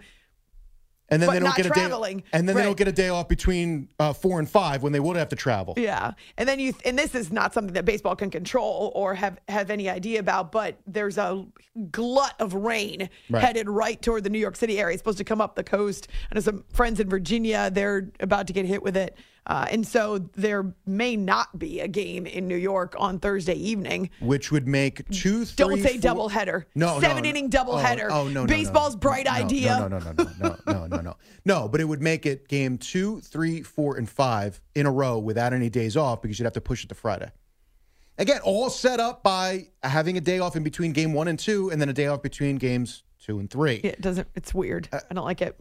and 1.08 1.20
then 1.20 1.26
but 1.28 1.32
they 1.34 1.38
don't 1.40 1.48
not 1.48 1.56
get 1.56 1.66
a 1.66 1.70
traveling. 1.70 2.18
day. 2.18 2.24
And 2.32 2.48
then 2.48 2.56
they 2.56 2.62
don't 2.62 2.76
get 2.76 2.88
a 2.88 2.92
day 2.92 3.08
off 3.10 3.28
between 3.28 3.88
uh, 3.98 4.12
four 4.14 4.38
and 4.38 4.48
five 4.48 4.82
when 4.82 4.92
they 4.92 5.00
would 5.00 5.16
have 5.16 5.28
to 5.30 5.36
travel. 5.36 5.74
Yeah, 5.76 6.12
and 6.38 6.48
then 6.48 6.58
you 6.58 6.72
and 6.86 6.98
this 6.98 7.14
is 7.14 7.30
not 7.30 7.52
something 7.52 7.74
that 7.74 7.84
baseball 7.84 8.16
can 8.16 8.30
control 8.30 8.92
or 8.94 9.14
have 9.14 9.38
have 9.48 9.70
any 9.70 9.90
idea 9.90 10.20
about. 10.20 10.52
But 10.52 10.78
there's 10.86 11.18
a 11.18 11.44
glut 11.90 12.34
of 12.40 12.54
rain 12.54 13.10
Right. 13.28 13.42
headed 13.44 13.68
right 13.68 14.00
toward 14.00 14.24
the 14.24 14.30
New 14.30 14.38
York 14.38 14.56
City 14.56 14.78
area. 14.78 14.94
It's 14.94 15.00
supposed 15.00 15.18
to 15.18 15.24
come 15.24 15.40
up 15.40 15.54
the 15.54 15.64
coast. 15.64 16.08
And 16.30 16.36
there's 16.36 16.44
some 16.46 16.64
friends 16.72 16.98
in 17.00 17.08
Virginia. 17.10 17.70
They're 17.70 18.10
about 18.20 18.46
to 18.46 18.52
get 18.54 18.64
hit 18.64 18.82
with 18.82 18.96
it, 18.96 19.16
uh, 19.46 19.66
and 19.70 19.86
so 19.86 20.18
there 20.18 20.74
may 20.86 21.16
not 21.16 21.58
be 21.58 21.80
a 21.80 21.88
game 21.88 22.26
in 22.26 22.46
New 22.46 22.56
York 22.56 22.94
on 22.98 23.18
Thursday 23.18 23.54
evening. 23.54 24.10
Which 24.20 24.52
would 24.52 24.68
make 24.68 25.08
two, 25.10 25.44
three, 25.44 25.56
Don't 25.56 25.82
say 25.82 25.98
four- 25.98 26.28
doubleheader. 26.30 26.64
No, 26.74 27.00
seven 27.00 27.24
no. 27.24 27.28
inning 27.30 27.50
doubleheader. 27.50 28.08
Oh, 28.10 28.22
oh, 28.22 28.28
no, 28.28 28.42
no, 28.42 28.46
Baseball's 28.46 28.94
no. 28.94 29.00
bright 29.00 29.26
No, 29.26 29.32
idea. 29.32 29.78
No, 29.80 29.88
no, 29.88 29.98
no, 29.98 30.12
no, 30.12 30.26
no, 30.40 30.56
no, 30.66 30.86
no, 30.86 31.00
no, 31.00 31.16
no. 31.44 31.68
But 31.68 31.80
it 31.80 31.84
would 31.84 32.02
make 32.02 32.24
it 32.24 32.46
game 32.48 32.78
two, 32.78 33.20
three, 33.20 33.62
four, 33.62 33.96
and 33.96 34.08
five 34.08 34.60
in 34.74 34.86
a 34.86 34.92
row 34.92 35.18
without 35.18 35.52
any 35.52 35.68
days 35.68 35.96
off 35.96 36.22
because 36.22 36.38
you'd 36.38 36.44
have 36.46 36.52
to 36.54 36.60
push 36.60 36.84
it 36.84 36.88
to 36.88 36.94
Friday. 36.94 37.30
Again, 38.18 38.40
all 38.44 38.70
set 38.70 39.00
up 39.00 39.22
by 39.22 39.68
having 39.82 40.16
a 40.18 40.20
day 40.20 40.38
off 40.38 40.54
in 40.54 40.62
between 40.62 40.92
game 40.92 41.14
one 41.14 41.28
and 41.28 41.38
two, 41.38 41.70
and 41.70 41.80
then 41.80 41.88
a 41.88 41.92
day 41.94 42.06
off 42.06 42.22
between 42.22 42.56
games 42.56 43.02
two 43.18 43.38
and 43.38 43.50
three. 43.50 43.80
Yeah, 43.82 43.90
it 43.90 44.00
doesn't. 44.00 44.28
It's 44.34 44.52
weird. 44.54 44.88
I 44.92 45.14
don't 45.14 45.24
like 45.24 45.40
it. 45.42 45.58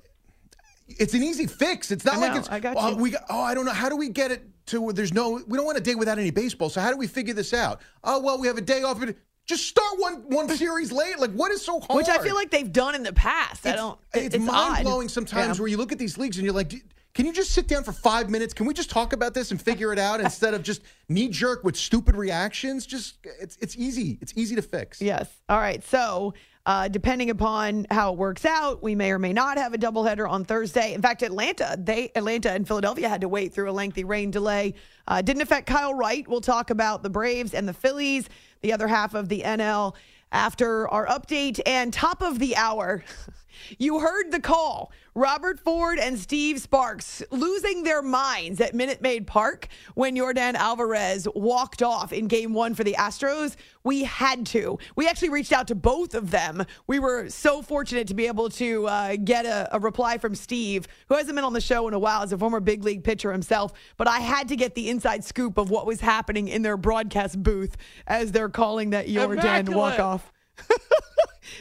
It's 0.99 1.13
an 1.13 1.23
easy 1.23 1.47
fix. 1.47 1.91
It's 1.91 2.05
not 2.05 2.15
I 2.15 2.17
like 2.17 2.35
it's. 2.37 2.49
I 2.49 2.59
got 2.59 2.75
oh, 2.77 2.89
you. 2.91 2.95
we 2.97 3.09
got- 3.11 3.25
oh, 3.29 3.41
I 3.41 3.53
don't 3.53 3.65
know. 3.65 3.71
How 3.73 3.89
do 3.89 3.95
we 3.97 4.09
get 4.09 4.31
it 4.31 4.47
to 4.67 4.81
where 4.81 4.93
there's 4.93 5.13
no? 5.13 5.41
We 5.47 5.57
don't 5.57 5.65
want 5.65 5.77
a 5.77 5.81
day 5.81 5.95
without 5.95 6.19
any 6.19 6.31
baseball. 6.31 6.69
So 6.69 6.81
how 6.81 6.91
do 6.91 6.97
we 6.97 7.07
figure 7.07 7.33
this 7.33 7.53
out? 7.53 7.81
Oh 8.03 8.19
well, 8.21 8.39
we 8.39 8.47
have 8.47 8.57
a 8.57 8.61
day 8.61 8.83
off. 8.83 8.99
But 8.99 9.15
just 9.45 9.67
start 9.67 9.93
one 9.99 10.15
one 10.29 10.49
series 10.57 10.91
late. 10.91 11.19
Like 11.19 11.31
what 11.31 11.51
is 11.51 11.63
so 11.63 11.79
hard? 11.79 11.97
Which 11.97 12.09
I 12.09 12.19
feel 12.19 12.35
like 12.35 12.51
they've 12.51 12.71
done 12.71 12.95
in 12.95 13.03
the 13.03 13.13
past. 13.13 13.65
I 13.65 13.69
It's- 13.69 13.81
don't. 13.83 13.99
It's, 14.13 14.35
odd. 14.35 14.41
mind 14.45 14.83
blowing 14.85 15.09
sometimes 15.09 15.57
Yeah. 15.57 15.61
where 15.61 15.67
you 15.69 15.77
look 15.77 15.91
at 15.91 15.97
these 15.99 16.17
leagues 16.17 16.37
and 16.37 16.45
you're 16.45 16.53
like, 16.55 16.73
can 17.13 17.25
you 17.25 17.33
just 17.33 17.51
sit 17.51 17.67
down 17.67 17.83
for 17.83 17.91
five 17.91 18.29
minutes? 18.29 18.53
Can 18.53 18.65
we 18.65 18.73
just 18.73 18.89
talk 18.89 19.11
about 19.11 19.33
this 19.33 19.51
and 19.51 19.61
figure 19.61 19.91
it 19.91 19.99
out 19.99 20.21
instead 20.21 20.53
of 20.53 20.63
just 20.63 20.81
knee 21.09 21.27
jerk 21.27 21.63
with 21.63 21.75
stupid 21.75 22.15
reactions? 22.15 22.85
Just 22.85 23.15
it's 23.41 23.57
it's 23.57 23.75
easy. 23.75 24.17
It's 24.21 24.33
easy 24.37 24.55
to 24.55 24.61
fix. 24.61 25.01
Yes. 25.01 25.27
All 25.49 25.57
right. 25.59 25.83
So, 25.83 26.33
uh, 26.65 26.87
depending 26.87 27.29
upon 27.29 27.87
how 27.89 28.13
it 28.13 28.17
works 28.17 28.45
out, 28.45 28.83
we 28.83 28.93
may 28.93 29.11
or 29.11 29.19
may 29.19 29.33
not 29.33 29.57
have 29.57 29.73
a 29.73 29.77
doubleheader 29.77 30.29
on 30.29 30.45
Thursday. 30.45 30.93
In 30.93 31.01
fact, 31.01 31.23
Atlanta, 31.23 31.75
they 31.79 32.11
Atlanta 32.15 32.51
and 32.51 32.67
Philadelphia 32.67 33.09
had 33.09 33.21
to 33.21 33.27
wait 33.27 33.53
through 33.53 33.69
a 33.69 33.73
lengthy 33.73 34.03
rain 34.03 34.29
delay. 34.29 34.75
Uh, 35.07 35.21
didn't 35.21 35.41
affect 35.41 35.67
Kyle 35.67 35.93
Wright. 35.93 36.27
We'll 36.27 36.41
talk 36.41 36.69
about 36.69 37.01
the 37.01 37.09
Braves 37.09 37.53
and 37.53 37.67
the 37.67 37.73
Phillies, 37.73 38.29
the 38.61 38.73
other 38.73 38.87
half 38.87 39.13
of 39.15 39.27
the 39.27 39.41
NL 39.41 39.95
after 40.31 40.87
our 40.87 41.07
update 41.07 41.59
and 41.65 41.91
top 41.91 42.21
of 42.21 42.39
the 42.39 42.55
hour. 42.55 43.03
You 43.77 43.99
heard 43.99 44.31
the 44.31 44.39
call. 44.39 44.91
Robert 45.13 45.59
Ford 45.59 45.99
and 45.99 46.17
Steve 46.17 46.59
Sparks 46.59 47.21
losing 47.31 47.83
their 47.83 48.01
minds 48.01 48.61
at 48.61 48.73
Minute 48.73 49.01
Maid 49.01 49.27
Park 49.27 49.67
when 49.93 50.15
Yordan 50.15 50.53
Alvarez 50.53 51.27
walked 51.35 51.83
off 51.83 52.13
in 52.13 52.27
game 52.27 52.53
one 52.53 52.73
for 52.75 52.85
the 52.85 52.95
Astros. 52.97 53.57
We 53.83 54.05
had 54.05 54.45
to. 54.47 54.79
We 54.95 55.09
actually 55.09 55.29
reached 55.29 55.51
out 55.51 55.67
to 55.67 55.75
both 55.75 56.13
of 56.13 56.31
them. 56.31 56.65
We 56.87 56.99
were 56.99 57.27
so 57.29 57.61
fortunate 57.61 58.07
to 58.07 58.13
be 58.13 58.27
able 58.27 58.49
to 58.51 58.87
uh, 58.87 59.15
get 59.21 59.45
a, 59.45 59.75
a 59.75 59.79
reply 59.79 60.17
from 60.17 60.33
Steve, 60.33 60.87
who 61.09 61.15
hasn't 61.15 61.35
been 61.35 61.43
on 61.43 61.53
the 61.53 61.61
show 61.61 61.89
in 61.89 61.93
a 61.93 61.99
while 61.99 62.21
as 62.21 62.31
a 62.31 62.37
former 62.37 62.61
big 62.61 62.83
league 62.85 63.03
pitcher 63.03 63.33
himself. 63.33 63.73
But 63.97 64.07
I 64.07 64.19
had 64.19 64.47
to 64.47 64.55
get 64.55 64.75
the 64.75 64.89
inside 64.89 65.25
scoop 65.25 65.57
of 65.57 65.69
what 65.69 65.85
was 65.85 65.99
happening 65.99 66.47
in 66.47 66.61
their 66.61 66.77
broadcast 66.77 67.41
booth 67.43 67.75
as 68.07 68.31
they're 68.31 68.49
calling 68.49 68.91
that 68.91 69.07
Yordan 69.07 69.73
walk 69.75 69.99
off. 69.99 70.31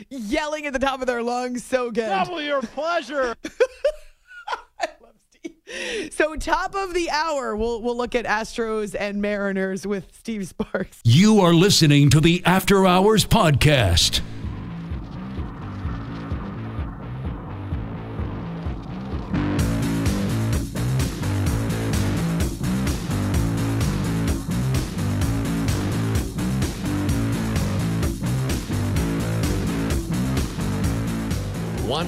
Yelling 0.09 0.66
at 0.66 0.72
the 0.72 0.78
top 0.78 1.01
of 1.01 1.07
their 1.07 1.22
lungs, 1.22 1.64
so 1.64 1.91
good. 1.91 2.09
Double 2.09 2.41
your 2.43 2.62
pleasure. 2.62 3.36
I 4.80 4.88
love 5.01 5.14
Steve. 5.30 6.12
So 6.12 6.36
top 6.36 6.74
of 6.74 6.95
the 6.95 7.11
hour, 7.11 7.57
we'll 7.57 7.80
we'll 7.82 7.97
look 7.97 8.14
at 8.14 8.24
Astros 8.24 8.97
and 8.99 9.20
Mariners 9.22 9.86
with 9.86 10.14
Steve 10.16 10.47
Sparks. 10.49 11.01
You 11.05 11.41
are 11.41 11.55
listening 11.55 12.11
to 12.11 12.20
the 12.20 12.43
After 12.45 12.86
Hours 12.86 13.24
Podcast. 13.24 14.20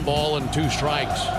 One 0.02 0.18
ball 0.18 0.36
and 0.36 0.52
two 0.52 0.68
strikes. 0.68 1.30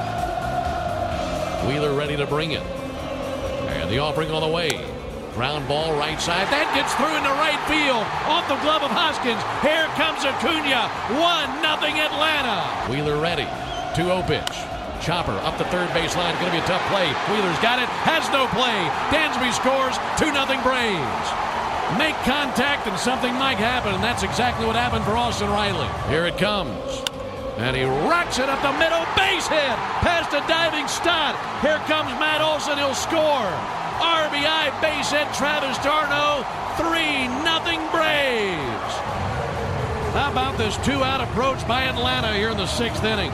Wheeler 1.67 1.91
ready 1.91 2.15
to 2.15 2.25
bring 2.25 2.51
it. 2.51 2.63
And 2.63 3.91
the 3.91 3.99
offering 3.99 4.31
on 4.31 4.39
the 4.39 4.47
way. 4.47 4.87
Ground 5.35 5.67
ball 5.67 5.91
right 5.99 6.15
side. 6.15 6.47
That 6.47 6.71
gets 6.71 6.95
through 6.95 7.11
into 7.11 7.27
right 7.43 7.59
field. 7.67 8.07
Off 8.31 8.47
the 8.47 8.55
glove 8.63 8.79
of 8.79 8.91
Hoskins. 8.95 9.43
Here 9.59 9.83
comes 9.99 10.23
Acuna. 10.23 10.87
1 11.11 11.59
nothing 11.59 11.99
Atlanta. 11.99 12.63
Wheeler 12.87 13.19
ready. 13.19 13.43
2 13.99 14.07
0 14.07 14.23
pitch. 14.31 14.55
Chopper 15.03 15.35
up 15.43 15.59
the 15.59 15.67
third 15.67 15.91
base 15.91 16.15
line. 16.15 16.31
Going 16.39 16.55
to 16.55 16.55
be 16.55 16.63
a 16.63 16.69
tough 16.71 16.87
play. 16.87 17.11
Wheeler's 17.35 17.59
got 17.59 17.83
it. 17.83 17.91
Has 18.07 18.23
no 18.31 18.47
play. 18.55 18.79
Dansby 19.11 19.51
scores. 19.51 19.99
2 20.15 20.31
0 20.31 20.39
Braves. 20.63 21.27
Make 21.99 22.15
contact 22.23 22.87
and 22.87 22.95
something 22.95 23.35
might 23.35 23.59
happen, 23.59 23.91
and 23.91 23.99
that's 23.99 24.23
exactly 24.23 24.63
what 24.65 24.79
happened 24.79 25.03
for 25.03 25.19
Austin 25.19 25.51
Riley. 25.51 25.91
Here 26.07 26.23
it 26.23 26.39
comes. 26.39 27.03
And 27.57 27.75
he 27.77 27.83
rocks 27.83 28.39
it 28.39 28.49
up 28.49 28.61
the 28.61 28.73
middle. 28.79 29.05
Base 29.15 29.47
hit. 29.47 29.77
Past 30.01 30.33
a 30.33 30.41
diving 30.47 30.87
Stott. 30.87 31.37
Here 31.61 31.77
comes 31.85 32.09
Matt 32.19 32.41
Olson. 32.41 32.77
He'll 32.77 32.95
score. 32.95 33.49
RBI 34.01 34.81
base 34.81 35.11
hit 35.11 35.31
Travis 35.33 35.77
d'Arnaud. 35.85 36.43
3 36.77 37.27
nothing 37.43 37.79
Braves. 37.91 38.93
How 40.13 40.31
about 40.31 40.57
this 40.57 40.77
two 40.77 41.03
out 41.03 41.21
approach 41.21 41.67
by 41.67 41.83
Atlanta 41.83 42.33
here 42.33 42.49
in 42.49 42.57
the 42.57 42.67
sixth 42.67 43.03
inning? 43.03 43.31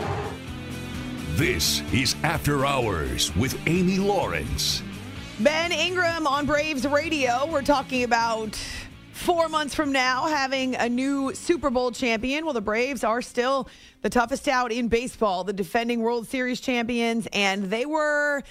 This 1.35 1.81
is 1.93 2.15
After 2.23 2.65
Hours 2.65 3.33
with 3.37 3.57
Amy 3.67 3.97
Lawrence. 3.97 4.83
Ben 5.39 5.71
Ingram 5.71 6.27
on 6.27 6.45
Braves 6.45 6.85
Radio. 6.85 7.45
We're 7.45 7.61
talking 7.61 8.03
about 8.03 8.59
four 9.19 9.49
months 9.49 9.75
from 9.75 9.91
now 9.91 10.27
having 10.27 10.75
a 10.75 10.87
new 10.87 11.35
Super 11.35 11.69
Bowl 11.69 11.91
champion. 11.91 12.45
Well, 12.45 12.53
the 12.53 12.61
Braves 12.61 13.03
are 13.03 13.21
still 13.21 13.67
the 14.01 14.09
toughest 14.09 14.47
out 14.47 14.71
in 14.71 14.87
baseball, 14.87 15.43
the 15.43 15.51
defending 15.51 15.99
World 15.99 16.25
Series 16.25 16.61
champions, 16.61 17.27
and 17.33 17.65
they 17.65 17.85
were 17.85 18.41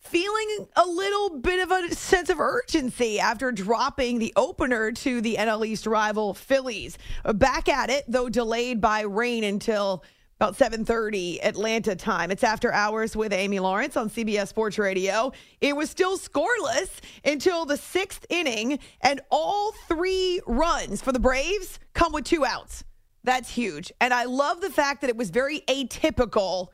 feeling 0.00 0.66
a 0.74 0.84
little 0.84 1.38
bit 1.38 1.62
of 1.62 1.70
a 1.70 1.94
sense 1.94 2.28
of 2.28 2.40
urgency 2.40 3.20
after 3.20 3.52
dropping 3.52 4.18
the 4.18 4.32
opener 4.34 4.90
to 4.90 5.20
the 5.20 5.36
NL 5.36 5.64
East 5.64 5.86
rival 5.86 6.34
Phillies. 6.34 6.98
Back 7.34 7.68
at 7.68 7.88
it, 7.88 8.04
though 8.08 8.28
delayed 8.28 8.80
by 8.80 9.02
rain 9.02 9.44
until 9.44 10.02
about 10.38 10.54
7:30 10.56 11.42
Atlanta 11.42 11.96
time. 11.96 12.30
It's 12.30 12.44
after 12.44 12.72
hours 12.72 13.16
with 13.16 13.32
Amy 13.32 13.58
Lawrence 13.58 13.96
on 13.96 14.10
CBS 14.10 14.48
Sports 14.48 14.78
Radio. 14.78 15.32
It 15.60 15.74
was 15.74 15.88
still 15.88 16.18
scoreless 16.18 17.00
until 17.24 17.64
the 17.64 17.78
6th 17.78 18.26
inning 18.28 18.78
and 19.00 19.20
all 19.30 19.72
3 19.88 20.42
runs 20.46 21.00
for 21.00 21.12
the 21.12 21.18
Braves 21.18 21.78
come 21.94 22.12
with 22.12 22.24
two 22.24 22.44
outs. 22.44 22.84
That's 23.24 23.50
huge. 23.50 23.90
And 24.00 24.12
I 24.12 24.24
love 24.24 24.60
the 24.60 24.70
fact 24.70 25.00
that 25.00 25.10
it 25.10 25.16
was 25.16 25.30
very 25.30 25.60
atypical 25.62 26.68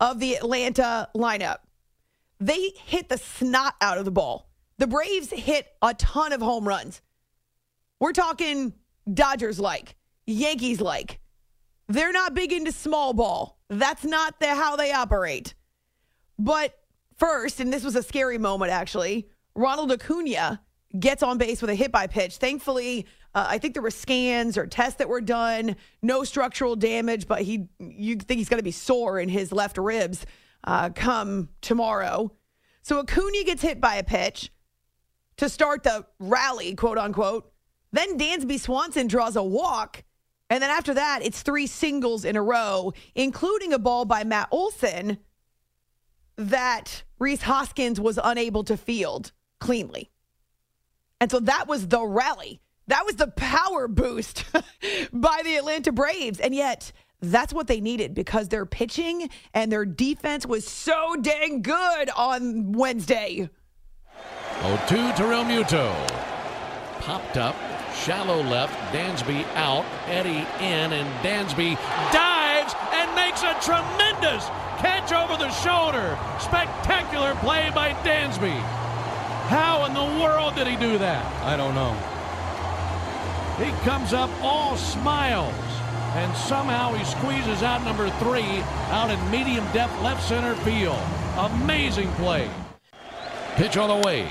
of 0.00 0.20
the 0.20 0.34
Atlanta 0.34 1.08
lineup. 1.16 1.58
They 2.38 2.72
hit 2.84 3.08
the 3.08 3.18
snot 3.18 3.74
out 3.80 3.98
of 3.98 4.04
the 4.04 4.10
ball. 4.12 4.50
The 4.76 4.86
Braves 4.86 5.30
hit 5.30 5.66
a 5.82 5.94
ton 5.94 6.32
of 6.32 6.40
home 6.40 6.68
runs. 6.68 7.00
We're 7.98 8.12
talking 8.12 8.74
Dodgers 9.12 9.58
like, 9.58 9.96
Yankees 10.26 10.80
like. 10.80 11.18
They're 11.88 12.12
not 12.12 12.34
big 12.34 12.52
into 12.52 12.72
small 12.72 13.14
ball. 13.14 13.58
That's 13.68 14.04
not 14.04 14.40
the, 14.40 14.54
how 14.54 14.76
they 14.76 14.92
operate. 14.92 15.54
But 16.38 16.74
first, 17.16 17.60
and 17.60 17.72
this 17.72 17.84
was 17.84 17.96
a 17.96 18.02
scary 18.02 18.38
moment 18.38 18.70
actually, 18.70 19.28
Ronald 19.54 19.90
Acuna 19.90 20.60
gets 20.98 21.22
on 21.22 21.38
base 21.38 21.60
with 21.60 21.70
a 21.70 21.74
hit 21.74 21.90
by 21.90 22.06
pitch. 22.06 22.36
Thankfully, 22.36 23.06
uh, 23.34 23.46
I 23.48 23.58
think 23.58 23.74
there 23.74 23.82
were 23.82 23.90
scans 23.90 24.56
or 24.56 24.66
tests 24.66 24.98
that 24.98 25.08
were 25.08 25.20
done. 25.20 25.76
No 26.02 26.24
structural 26.24 26.76
damage, 26.76 27.26
but 27.26 27.42
he 27.42 27.68
you 27.78 28.16
think 28.16 28.38
he's 28.38 28.48
going 28.48 28.60
to 28.60 28.64
be 28.64 28.70
sore 28.70 29.18
in 29.18 29.28
his 29.28 29.52
left 29.52 29.78
ribs 29.78 30.24
uh, 30.64 30.90
come 30.90 31.48
tomorrow. 31.60 32.32
So 32.82 33.00
Acuna 33.00 33.44
gets 33.44 33.62
hit 33.62 33.80
by 33.80 33.96
a 33.96 34.04
pitch 34.04 34.50
to 35.36 35.48
start 35.48 35.82
the 35.82 36.06
rally, 36.18 36.74
quote 36.74 36.98
unquote. 36.98 37.52
Then 37.92 38.18
Dansby 38.18 38.58
Swanson 38.60 39.06
draws 39.06 39.36
a 39.36 39.42
walk 39.42 40.04
and 40.50 40.62
then 40.62 40.70
after 40.70 40.94
that, 40.94 41.20
it's 41.22 41.42
three 41.42 41.66
singles 41.66 42.24
in 42.24 42.36
a 42.36 42.42
row, 42.42 42.92
including 43.14 43.72
a 43.72 43.78
ball 43.78 44.04
by 44.04 44.24
Matt 44.24 44.48
Olson 44.50 45.18
that 46.36 47.02
Rhys 47.18 47.42
Hoskins 47.42 48.00
was 48.00 48.18
unable 48.22 48.64
to 48.64 48.76
field 48.76 49.32
cleanly. 49.60 50.10
And 51.20 51.30
so 51.30 51.40
that 51.40 51.66
was 51.66 51.88
the 51.88 52.02
rally. 52.02 52.60
That 52.86 53.04
was 53.04 53.16
the 53.16 53.28
power 53.28 53.88
boost 53.88 54.44
by 55.12 55.42
the 55.44 55.56
Atlanta 55.56 55.92
Braves. 55.92 56.40
And 56.40 56.54
yet, 56.54 56.92
that's 57.20 57.52
what 57.52 57.66
they 57.66 57.80
needed 57.80 58.14
because 58.14 58.48
their 58.48 58.64
pitching 58.64 59.28
and 59.52 59.70
their 59.70 59.84
defense 59.84 60.46
was 60.46 60.66
so 60.66 61.16
dang 61.20 61.60
good 61.60 62.08
on 62.16 62.72
Wednesday. 62.72 63.50
0 64.62 64.80
2 64.88 64.96
to 64.96 65.22
Realmuto. 65.24 65.92
Popped 67.00 67.36
up 67.36 67.56
Shallow 68.04 68.42
left, 68.42 68.74
Dansby 68.92 69.44
out, 69.54 69.84
Eddie 70.06 70.46
in, 70.64 70.92
and 70.92 71.08
Dansby 71.24 71.76
dives 72.12 72.74
and 72.92 73.14
makes 73.14 73.42
a 73.42 73.54
tremendous 73.60 74.46
catch 74.78 75.12
over 75.12 75.36
the 75.36 75.50
shoulder. 75.50 76.16
Spectacular 76.38 77.34
play 77.36 77.70
by 77.74 77.92
Dansby. 78.04 78.58
How 79.48 79.84
in 79.86 79.94
the 79.94 80.22
world 80.22 80.54
did 80.54 80.66
he 80.66 80.76
do 80.76 80.98
that? 80.98 81.24
I 81.42 81.56
don't 81.56 81.74
know. 81.74 81.94
He 83.62 83.72
comes 83.84 84.12
up 84.12 84.30
all 84.42 84.76
smiles, 84.76 85.52
and 86.14 86.34
somehow 86.36 86.92
he 86.92 87.04
squeezes 87.04 87.62
out 87.62 87.82
number 87.84 88.08
three 88.20 88.62
out 88.90 89.10
in 89.10 89.30
medium 89.30 89.64
depth 89.72 90.00
left 90.02 90.22
center 90.26 90.54
field. 90.56 91.02
Amazing 91.36 92.10
play. 92.12 92.48
Pitch 93.56 93.76
on 93.76 93.88
the 93.88 94.06
way. 94.06 94.28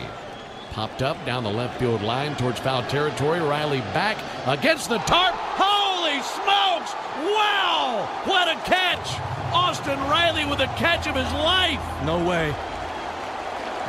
Popped 0.78 1.02
up 1.02 1.26
down 1.26 1.44
the 1.44 1.50
left 1.50 1.80
field 1.80 2.04
line 2.04 2.36
towards 2.36 2.60
foul 2.60 2.84
territory. 2.84 3.40
Riley 3.40 3.80
back 3.96 4.16
against 4.46 4.90
the 4.90 5.00
tarp. 5.00 5.34
Holy 5.34 6.22
smokes! 6.22 6.94
Wow! 7.18 8.08
What 8.26 8.48
a 8.48 8.54
catch! 8.62 9.20
Austin 9.52 9.98
Riley 10.02 10.46
with 10.46 10.60
a 10.60 10.68
catch 10.78 11.08
of 11.08 11.16
his 11.16 11.34
life. 11.34 11.82
No 12.06 12.24
way. 12.24 12.56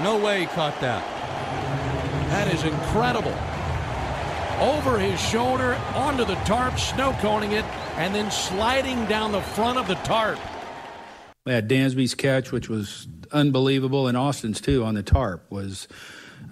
No 0.03 0.17
way 0.17 0.41
he 0.41 0.47
caught 0.47 0.81
that. 0.81 1.05
That 2.31 2.55
is 2.55 2.65
incredible. 2.65 3.37
Over 4.59 4.99
his 4.99 5.21
shoulder, 5.21 5.75
onto 5.95 6.25
the 6.25 6.37
tarp, 6.47 6.79
snow 6.79 7.13
coning 7.21 7.53
it, 7.53 7.67
and 7.99 8.15
then 8.15 8.31
sliding 8.31 9.05
down 9.05 9.33
the 9.33 9.43
front 9.43 9.77
of 9.79 9.89
the 9.89 9.95
tarp. 9.97 10.39
We 11.45 11.53
had 11.53 11.69
Dansby's 11.69 12.15
catch, 12.15 12.51
which 12.51 12.71
was 12.71 13.07
unbelievable, 13.33 14.09
and 14.09 14.17
Austin's 14.17 14.61
too 14.61 14.85
on 14.85 14.95
the 14.95 15.03
tarp 15.03 15.45
was 15.51 15.89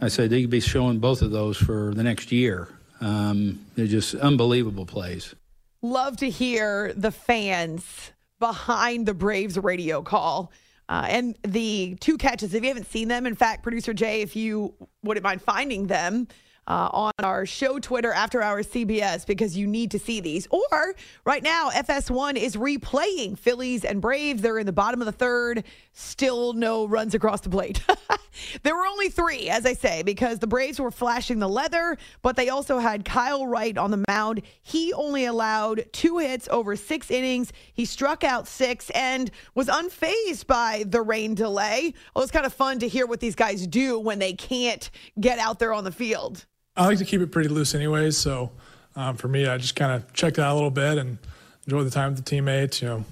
I 0.01 0.09
said 0.09 0.31
they 0.31 0.43
could 0.43 0.51
be 0.51 0.61
showing 0.61 0.99
both 0.99 1.23
of 1.23 1.31
those 1.31 1.57
for 1.57 1.93
the 1.95 2.03
next 2.03 2.33
year. 2.33 2.69
Um, 3.01 3.65
they're 3.75 3.87
just 3.87 4.15
unbelievable 4.15 4.87
plays. 4.87 5.35
Love 5.83 6.17
to 6.19 6.31
hear 6.31 6.93
the 6.95 7.11
fans 7.11 8.13
behind 8.39 9.07
the 9.07 9.15
Braves 9.15 9.57
radio 9.59 10.03
call. 10.03 10.53
Uh, 10.89 11.07
and 11.09 11.37
the 11.43 11.97
two 12.01 12.17
catches, 12.17 12.55
if 12.55 12.63
you 12.63 12.69
haven't 12.69 12.87
seen 12.87 13.09
them, 13.09 13.27
in 13.27 13.35
fact, 13.35 13.63
producer 13.63 13.93
Jay, 13.93 14.23
if 14.23 14.37
you 14.37 14.73
wouldn't 15.03 15.25
mind 15.25 15.43
finding 15.43 15.89
them, 15.89 16.29
uh, 16.69 16.89
on 16.93 17.13
our 17.23 17.47
show 17.47 17.79
Twitter 17.79 18.13
after 18.13 18.43
our 18.43 18.63
CBS 18.63 19.27
because 19.27 19.57
you 19.57 19.67
need 19.67 19.91
to 19.93 19.99
see 19.99 20.21
these. 20.21 20.47
Or 20.51 20.95
right 21.25 21.43
now, 21.43 21.71
FS1 21.71 22.37
is 22.37 22.57
replaying 22.57 23.39
Phillies 23.39 23.85
and 23.85 24.01
Braves. 24.01 24.43
They're 24.43 24.59
in 24.59 24.67
the 24.67 24.73
bottom 24.73 25.01
of 25.01 25.07
the 25.07 25.13
third, 25.13 25.65
still 25.93 26.53
no 26.53 26.87
runs 26.87 27.15
across 27.15 27.41
the 27.41 27.51
plate. 27.51 27.81
there 28.63 28.75
were 28.75 28.87
only 28.87 29.09
three, 29.09 29.49
as 29.49 29.65
I 29.67 29.75
say, 29.75 30.03
because 30.03 30.39
the 30.39 30.47
Braves 30.47 30.81
were 30.81 30.91
flashing 30.91 31.39
the 31.39 31.49
leather, 31.49 31.97
but 32.23 32.37
they 32.37 32.49
also 32.49 32.79
had 32.79 33.05
Kyle 33.05 33.47
Wright 33.47 33.77
on 33.79 33.91
the 33.91 34.05
mound. 34.09 34.43
He 34.63 34.93
only 34.93 35.25
allowed 35.27 35.87
two 35.93 36.19
hits 36.19 36.49
over 36.51 36.77
six 36.77 37.11
innings. 37.11 37.53
He 37.73 37.85
struck 37.85 38.25
out 38.25 38.47
six 38.49 38.91
and 38.91 39.31
was 39.55 39.69
unfazed 39.69 40.47
by 40.47 40.85
the 40.87 41.03
rain 41.03 41.35
delay. 41.35 41.95
Well, 42.15 42.23
it's 42.23 42.33
kind 42.33 42.47
of 42.47 42.53
fun 42.53 42.79
to 42.81 42.89
hear 42.89 43.07
what 43.07 43.21
these 43.21 43.35
guys 43.35 43.67
do 43.67 43.99
when 43.99 44.19
they 44.19 44.33
can't 44.33 44.91
get 45.21 45.39
out 45.39 45.59
there 45.59 45.73
on 45.73 45.85
the 45.85 45.93
field. 45.93 46.45
I 46.77 46.87
like 46.87 46.99
to 46.99 47.05
keep 47.05 47.21
it 47.21 47.33
pretty 47.33 47.49
loose, 47.49 47.75
anyways. 47.75 48.17
So 48.17 48.51
um, 48.95 49.17
for 49.17 49.29
me, 49.29 49.47
I 49.47 49.59
just 49.59 49.77
kind 49.77 49.93
of 49.93 50.13
checked 50.13 50.39
out 50.39 50.53
a 50.53 50.55
little 50.55 50.71
bit 50.71 50.99
and 50.99 51.19
enjoyed 51.67 51.87
the 51.87 51.91
time 51.91 52.13
with 52.13 52.19
the 52.25 52.29
teammates. 52.29 52.83
You 52.83 52.89
know, 52.89 53.05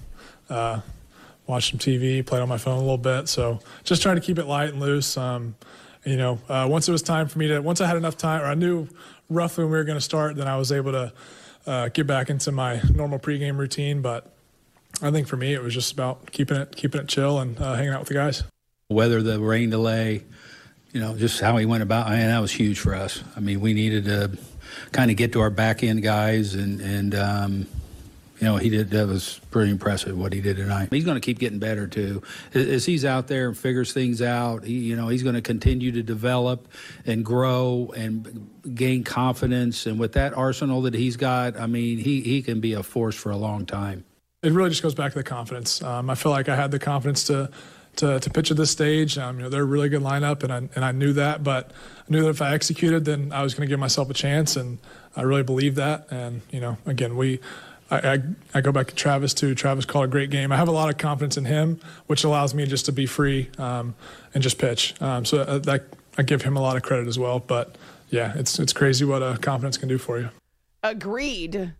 uh, 0.49 0.81
watched 1.47 1.71
some 1.71 1.79
TV, 1.79 2.25
played 2.25 2.41
on 2.41 2.49
my 2.49 2.57
phone 2.57 2.77
a 2.77 2.81
little 2.81 2.97
bit. 2.97 3.27
So 3.27 3.59
just 3.83 4.01
trying 4.01 4.15
to 4.15 4.21
keep 4.21 4.37
it 4.37 4.45
light 4.45 4.69
and 4.69 4.79
loose. 4.79 5.17
Um, 5.17 5.55
you 6.03 6.17
know, 6.17 6.39
uh, 6.47 6.67
once 6.69 6.87
it 6.87 6.91
was 6.91 7.01
time 7.01 7.27
for 7.27 7.39
me 7.39 7.47
to, 7.47 7.59
once 7.59 7.81
I 7.81 7.87
had 7.87 7.97
enough 7.97 8.17
time, 8.17 8.41
or 8.41 8.45
I 8.45 8.53
knew 8.53 8.87
roughly 9.29 9.63
when 9.63 9.71
we 9.71 9.77
were 9.77 9.83
going 9.83 9.97
to 9.97 10.01
start, 10.01 10.35
then 10.35 10.47
I 10.47 10.57
was 10.57 10.71
able 10.71 10.91
to 10.91 11.13
uh, 11.65 11.89
get 11.89 12.05
back 12.05 12.29
into 12.29 12.51
my 12.51 12.81
normal 12.93 13.17
pregame 13.17 13.57
routine. 13.57 14.01
But 14.01 14.31
I 15.01 15.11
think 15.11 15.27
for 15.27 15.37
me, 15.37 15.53
it 15.53 15.63
was 15.63 15.73
just 15.73 15.91
about 15.91 16.31
keeping 16.31 16.57
it, 16.57 16.75
keeping 16.75 17.01
it 17.01 17.07
chill 17.07 17.39
and 17.39 17.59
uh, 17.59 17.73
hanging 17.73 17.91
out 17.91 17.99
with 17.99 18.09
the 18.09 18.13
guys. 18.13 18.43
Whether 18.87 19.23
the 19.23 19.39
rain 19.39 19.71
delay 19.71 20.23
you 20.95 21.01
know, 21.01 21.13
just 21.17 21.41
how 21.41 21.57
he 21.57 21.65
went 21.65 21.83
about. 21.83 22.07
I 22.07 22.11
mean, 22.11 22.27
that 22.27 22.39
was 22.39 22.53
huge 22.53 22.79
for 22.79 22.95
us. 22.95 23.21
I 23.35 23.41
mean, 23.41 23.59
we 23.59 23.73
needed 23.73 24.05
to 24.05 24.31
kind 24.93 25.11
of 25.11 25.17
get 25.17 25.33
to 25.33 25.41
our 25.41 25.49
back 25.49 25.83
end 25.83 26.01
guys 26.01 26.55
and 26.55 26.79
and 26.79 27.13
um, 27.13 27.67
you 28.39 28.47
know, 28.47 28.55
he 28.55 28.69
did 28.69 28.91
that 28.91 29.05
was 29.05 29.41
pretty 29.51 29.71
impressive 29.71 30.17
what 30.17 30.31
he 30.31 30.39
did 30.39 30.55
tonight. 30.55 30.87
He's 30.91 31.03
going 31.03 31.15
to 31.15 31.21
keep 31.21 31.37
getting 31.37 31.59
better 31.59 31.85
too. 31.85 32.23
As 32.53 32.85
he's 32.85 33.03
out 33.03 33.27
there 33.27 33.49
and 33.49 33.57
figures 33.57 33.91
things 33.91 34.21
out, 34.21 34.63
he, 34.63 34.75
you 34.75 34.95
know, 34.95 35.09
he's 35.09 35.21
going 35.21 35.35
to 35.35 35.41
continue 35.41 35.91
to 35.91 36.01
develop 36.01 36.65
and 37.05 37.25
grow 37.25 37.93
and 37.93 38.49
gain 38.73 39.03
confidence. 39.03 39.87
And 39.87 39.99
with 39.99 40.13
that 40.13 40.33
arsenal 40.37 40.83
that 40.83 40.93
he's 40.93 41.17
got, 41.17 41.59
I 41.59 41.67
mean, 41.67 41.97
he 41.97 42.21
he 42.21 42.41
can 42.41 42.61
be 42.61 42.71
a 42.71 42.83
force 42.83 43.15
for 43.15 43.33
a 43.33 43.37
long 43.37 43.65
time. 43.65 44.05
It 44.43 44.53
really 44.53 44.69
just 44.69 44.81
goes 44.81 44.95
back 44.95 45.11
to 45.11 45.17
the 45.17 45.23
confidence. 45.25 45.81
Um, 45.81 46.09
I 46.09 46.15
feel 46.15 46.31
like 46.31 46.47
I 46.47 46.55
had 46.55 46.71
the 46.71 46.79
confidence 46.79 47.25
to. 47.25 47.51
To, 47.97 48.19
to 48.19 48.29
pitch 48.29 48.51
at 48.51 48.57
this 48.57 48.71
stage, 48.71 49.17
um, 49.17 49.37
you 49.37 49.43
know 49.43 49.49
they're 49.49 49.61
a 49.61 49.65
really 49.65 49.89
good 49.89 50.01
lineup, 50.01 50.43
and 50.43 50.51
I, 50.51 50.57
and 50.75 50.83
I 50.83 50.91
knew 50.91 51.13
that. 51.13 51.43
But 51.43 51.71
I 51.99 52.03
knew 52.09 52.21
that 52.23 52.29
if 52.29 52.41
I 52.41 52.53
executed, 52.53 53.05
then 53.05 53.31
I 53.31 53.41
was 53.41 53.53
going 53.53 53.67
to 53.67 53.71
give 53.71 53.79
myself 53.79 54.09
a 54.09 54.13
chance, 54.13 54.55
and 54.55 54.79
I 55.15 55.21
really 55.21 55.43
believe 55.43 55.75
that. 55.75 56.07
And 56.11 56.41
you 56.51 56.59
know, 56.59 56.77
again, 56.85 57.15
we 57.15 57.39
I, 57.89 58.13
I, 58.13 58.19
I, 58.55 58.61
go 58.61 58.71
back 58.71 58.87
to 58.87 58.95
Travis 58.95 59.33
too. 59.33 59.53
Travis 59.53 59.85
called 59.85 60.05
a 60.05 60.07
great 60.07 60.29
game. 60.29 60.51
I 60.51 60.57
have 60.57 60.67
a 60.67 60.71
lot 60.71 60.89
of 60.89 60.97
confidence 60.97 61.37
in 61.37 61.45
him, 61.45 61.79
which 62.07 62.23
allows 62.23 62.53
me 62.53 62.65
just 62.65 62.85
to 62.85 62.91
be 62.91 63.05
free 63.05 63.49
um, 63.57 63.95
and 64.33 64.41
just 64.41 64.57
pitch. 64.57 64.99
Um, 65.01 65.23
so 65.23 65.41
uh, 65.41 65.59
that, 65.59 65.83
I 66.17 66.23
give 66.23 66.41
him 66.41 66.57
a 66.57 66.61
lot 66.61 66.77
of 66.77 66.83
credit 66.83 67.07
as 67.07 67.19
well. 67.19 67.39
But 67.39 67.77
yeah, 68.09 68.33
it's 68.35 68.59
it's 68.59 68.73
crazy 68.73 69.05
what 69.05 69.21
a 69.21 69.37
confidence 69.37 69.77
can 69.77 69.89
do 69.89 69.97
for 69.97 70.19
you. 70.19 70.29
Agreed. 70.81 71.73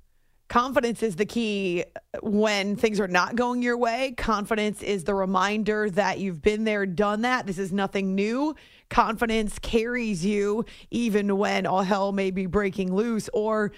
Confidence 0.47 1.01
is 1.01 1.15
the 1.15 1.25
key 1.25 1.83
when 2.21 2.75
things 2.75 2.99
are 2.99 3.07
not 3.07 3.35
going 3.35 3.63
your 3.63 3.77
way. 3.77 4.13
Confidence 4.15 4.83
is 4.83 5.03
the 5.03 5.15
reminder 5.15 5.89
that 5.89 6.19
you've 6.19 6.41
been 6.41 6.65
there, 6.65 6.85
done 6.85 7.21
that. 7.21 7.47
This 7.47 7.57
is 7.57 7.71
nothing 7.71 8.13
new. 8.13 8.55
Confidence 8.89 9.57
carries 9.59 10.23
you 10.23 10.63
even 10.91 11.37
when 11.37 11.65
all 11.65 11.81
hell 11.81 12.11
may 12.11 12.29
be 12.29 12.45
breaking 12.45 12.93
loose 12.93 13.27
or 13.33 13.71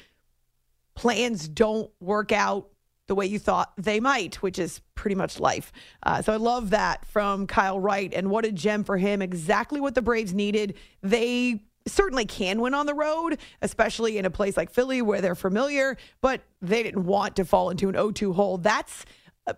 plans 0.94 1.48
don't 1.48 1.90
work 2.02 2.32
out 2.32 2.68
the 3.08 3.16
way 3.16 3.26
you 3.26 3.40
thought 3.40 3.72
they 3.78 4.02
might, 4.02 4.36
which 4.42 4.60
is 4.60 4.82
pretty 4.94 5.16
much 5.16 5.40
life. 5.40 5.72
Uh, 6.04 6.22
so 6.22 6.34
I 6.34 6.36
love 6.36 6.72
that 6.72 7.06
from 7.06 7.48
Kyle 7.48 7.80
Wright, 7.80 8.14
and 8.14 8.30
what 8.30 8.44
a 8.44 8.52
gem 8.52 8.84
for 8.84 8.98
him. 8.98 9.22
Exactly 9.22 9.80
what 9.80 9.96
the 9.96 10.02
Braves 10.02 10.34
needed. 10.34 10.76
They 11.02 11.64
certainly 11.88 12.26
can 12.26 12.62
win 12.62 12.74
on 12.74 12.86
the 12.86 12.94
road, 12.94 13.40
especially 13.62 14.18
in 14.18 14.26
a 14.26 14.30
place 14.30 14.58
like 14.58 14.72
Philly 14.72 15.02
where 15.02 15.22
they're 15.22 15.36
familiar, 15.36 15.98
but 16.22 16.42
they 16.62 16.84
didn't 16.84 17.06
want 17.06 17.36
to 17.38 17.46
fall 17.46 17.70
into 17.70 17.90
an 17.90 17.96
0 17.96 18.12
2 18.12 18.34
hole. 18.34 18.58
That's 18.58 19.06
uh, 19.46 19.54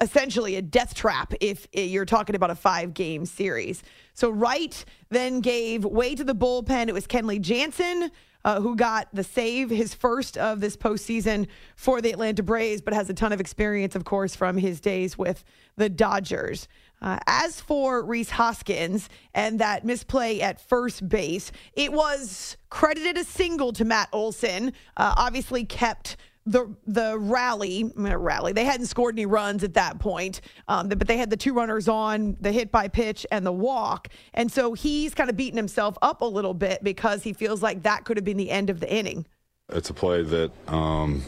essentially 0.00 0.56
a 0.56 0.62
death 0.62 0.94
trap 0.94 1.32
if 1.40 1.66
you're 1.72 2.04
talking 2.04 2.34
about 2.34 2.50
a 2.50 2.54
five 2.54 2.94
game 2.94 3.26
series. 3.26 3.82
So 4.14 4.30
Wright 4.30 4.84
then 5.10 5.40
gave 5.40 5.84
way 5.84 6.14
to 6.14 6.24
the 6.24 6.34
bullpen. 6.34 6.88
It 6.88 6.94
was 6.94 7.06
Kenley 7.06 7.40
Jansen 7.40 8.10
uh, 8.44 8.60
who 8.60 8.76
got 8.76 9.08
the 9.12 9.24
save, 9.24 9.70
his 9.70 9.94
first 9.94 10.36
of 10.36 10.60
this 10.60 10.76
postseason 10.76 11.46
for 11.76 12.00
the 12.00 12.10
Atlanta 12.10 12.42
Braves, 12.42 12.80
but 12.80 12.94
has 12.94 13.08
a 13.08 13.14
ton 13.14 13.32
of 13.32 13.40
experience, 13.40 13.94
of 13.94 14.04
course, 14.04 14.34
from 14.34 14.56
his 14.56 14.80
days 14.80 15.16
with 15.16 15.44
the 15.76 15.88
Dodgers. 15.88 16.68
Uh, 17.02 17.18
as 17.26 17.60
for 17.60 18.04
Rhys 18.04 18.30
Hoskins 18.30 19.08
and 19.34 19.58
that 19.58 19.84
misplay 19.84 20.40
at 20.40 20.60
first 20.60 21.08
base, 21.08 21.50
it 21.74 21.92
was 21.92 22.56
credited 22.70 23.18
a 23.18 23.24
single 23.24 23.72
to 23.72 23.84
Matt 23.84 24.08
Olson. 24.12 24.72
Uh, 24.96 25.14
obviously, 25.16 25.64
kept 25.64 26.16
the 26.46 26.74
the 26.86 27.18
rally 27.18 27.90
rally. 27.94 28.52
They 28.52 28.64
hadn't 28.64 28.86
scored 28.86 29.14
any 29.14 29.26
runs 29.26 29.62
at 29.62 29.74
that 29.74 29.98
point 29.98 30.40
um, 30.68 30.88
but 30.88 31.06
they 31.06 31.16
had 31.16 31.30
the 31.30 31.36
two 31.36 31.54
runners 31.54 31.88
on 31.88 32.36
the 32.40 32.50
hit 32.50 32.72
by 32.72 32.88
pitch 32.88 33.24
and 33.30 33.46
the 33.46 33.52
walk. 33.52 34.08
And 34.34 34.50
so 34.50 34.72
he's 34.72 35.14
kind 35.14 35.30
of 35.30 35.36
beating 35.36 35.56
himself 35.56 35.96
up 36.02 36.20
a 36.20 36.26
little 36.26 36.54
bit 36.54 36.82
because 36.82 37.22
he 37.22 37.32
feels 37.32 37.62
like 37.62 37.82
that 37.84 38.04
could 38.04 38.16
have 38.16 38.24
been 38.24 38.36
the 38.36 38.50
end 38.50 38.70
of 38.70 38.80
the 38.80 38.92
inning. 38.92 39.26
It's 39.68 39.90
a 39.90 39.94
play 39.94 40.22
that 40.22 40.50
um, 40.68 41.22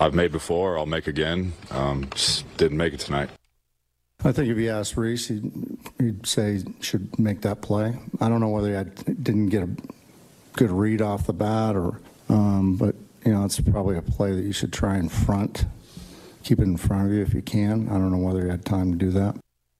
i've 0.00 0.14
made 0.14 0.32
before 0.32 0.78
i'll 0.78 0.86
make 0.86 1.06
again. 1.06 1.52
Um, 1.70 2.08
just 2.14 2.44
didn't 2.56 2.78
make 2.78 2.92
it 2.92 3.00
tonight 3.00 3.30
I 4.24 4.32
think 4.32 4.48
if 4.48 4.58
you 4.58 4.68
asked 4.70 4.96
Rhys, 4.96 5.28
he'd, 5.28 5.52
he'd 5.98 6.26
say 6.26 6.58
he 6.58 6.64
should 6.80 7.16
make 7.18 7.42
that 7.42 7.62
play. 7.62 7.96
I 8.20 8.28
don't 8.28 8.40
know 8.40 8.48
whether 8.48 8.76
he 8.76 9.14
didn't 9.14 9.50
get 9.50 9.62
a 9.62 9.70
good 10.54 10.70
read 10.72 11.00
off 11.00 11.26
the 11.26 11.32
bat 11.32 11.76
or, 11.76 12.00
um, 12.28 12.76
but 12.76 12.96
you 13.24 13.32
know, 13.32 13.44
it's 13.44 13.60
probably 13.60 13.96
a 13.96 14.02
play 14.02 14.32
that 14.32 14.42
you 14.42 14.52
should 14.52 14.72
try 14.72 14.96
and 14.96 15.10
front, 15.10 15.66
keep 16.42 16.58
it 16.58 16.64
in 16.64 16.76
front 16.76 17.06
of 17.06 17.12
you 17.12 17.22
if 17.22 17.32
you 17.32 17.42
can. 17.42 17.88
I 17.88 17.92
don't 17.92 18.10
know 18.10 18.18
whether 18.18 18.42
you 18.42 18.50
had 18.50 18.64
time 18.64 18.90
to 18.90 18.98
do 18.98 19.10
that. 19.12 19.36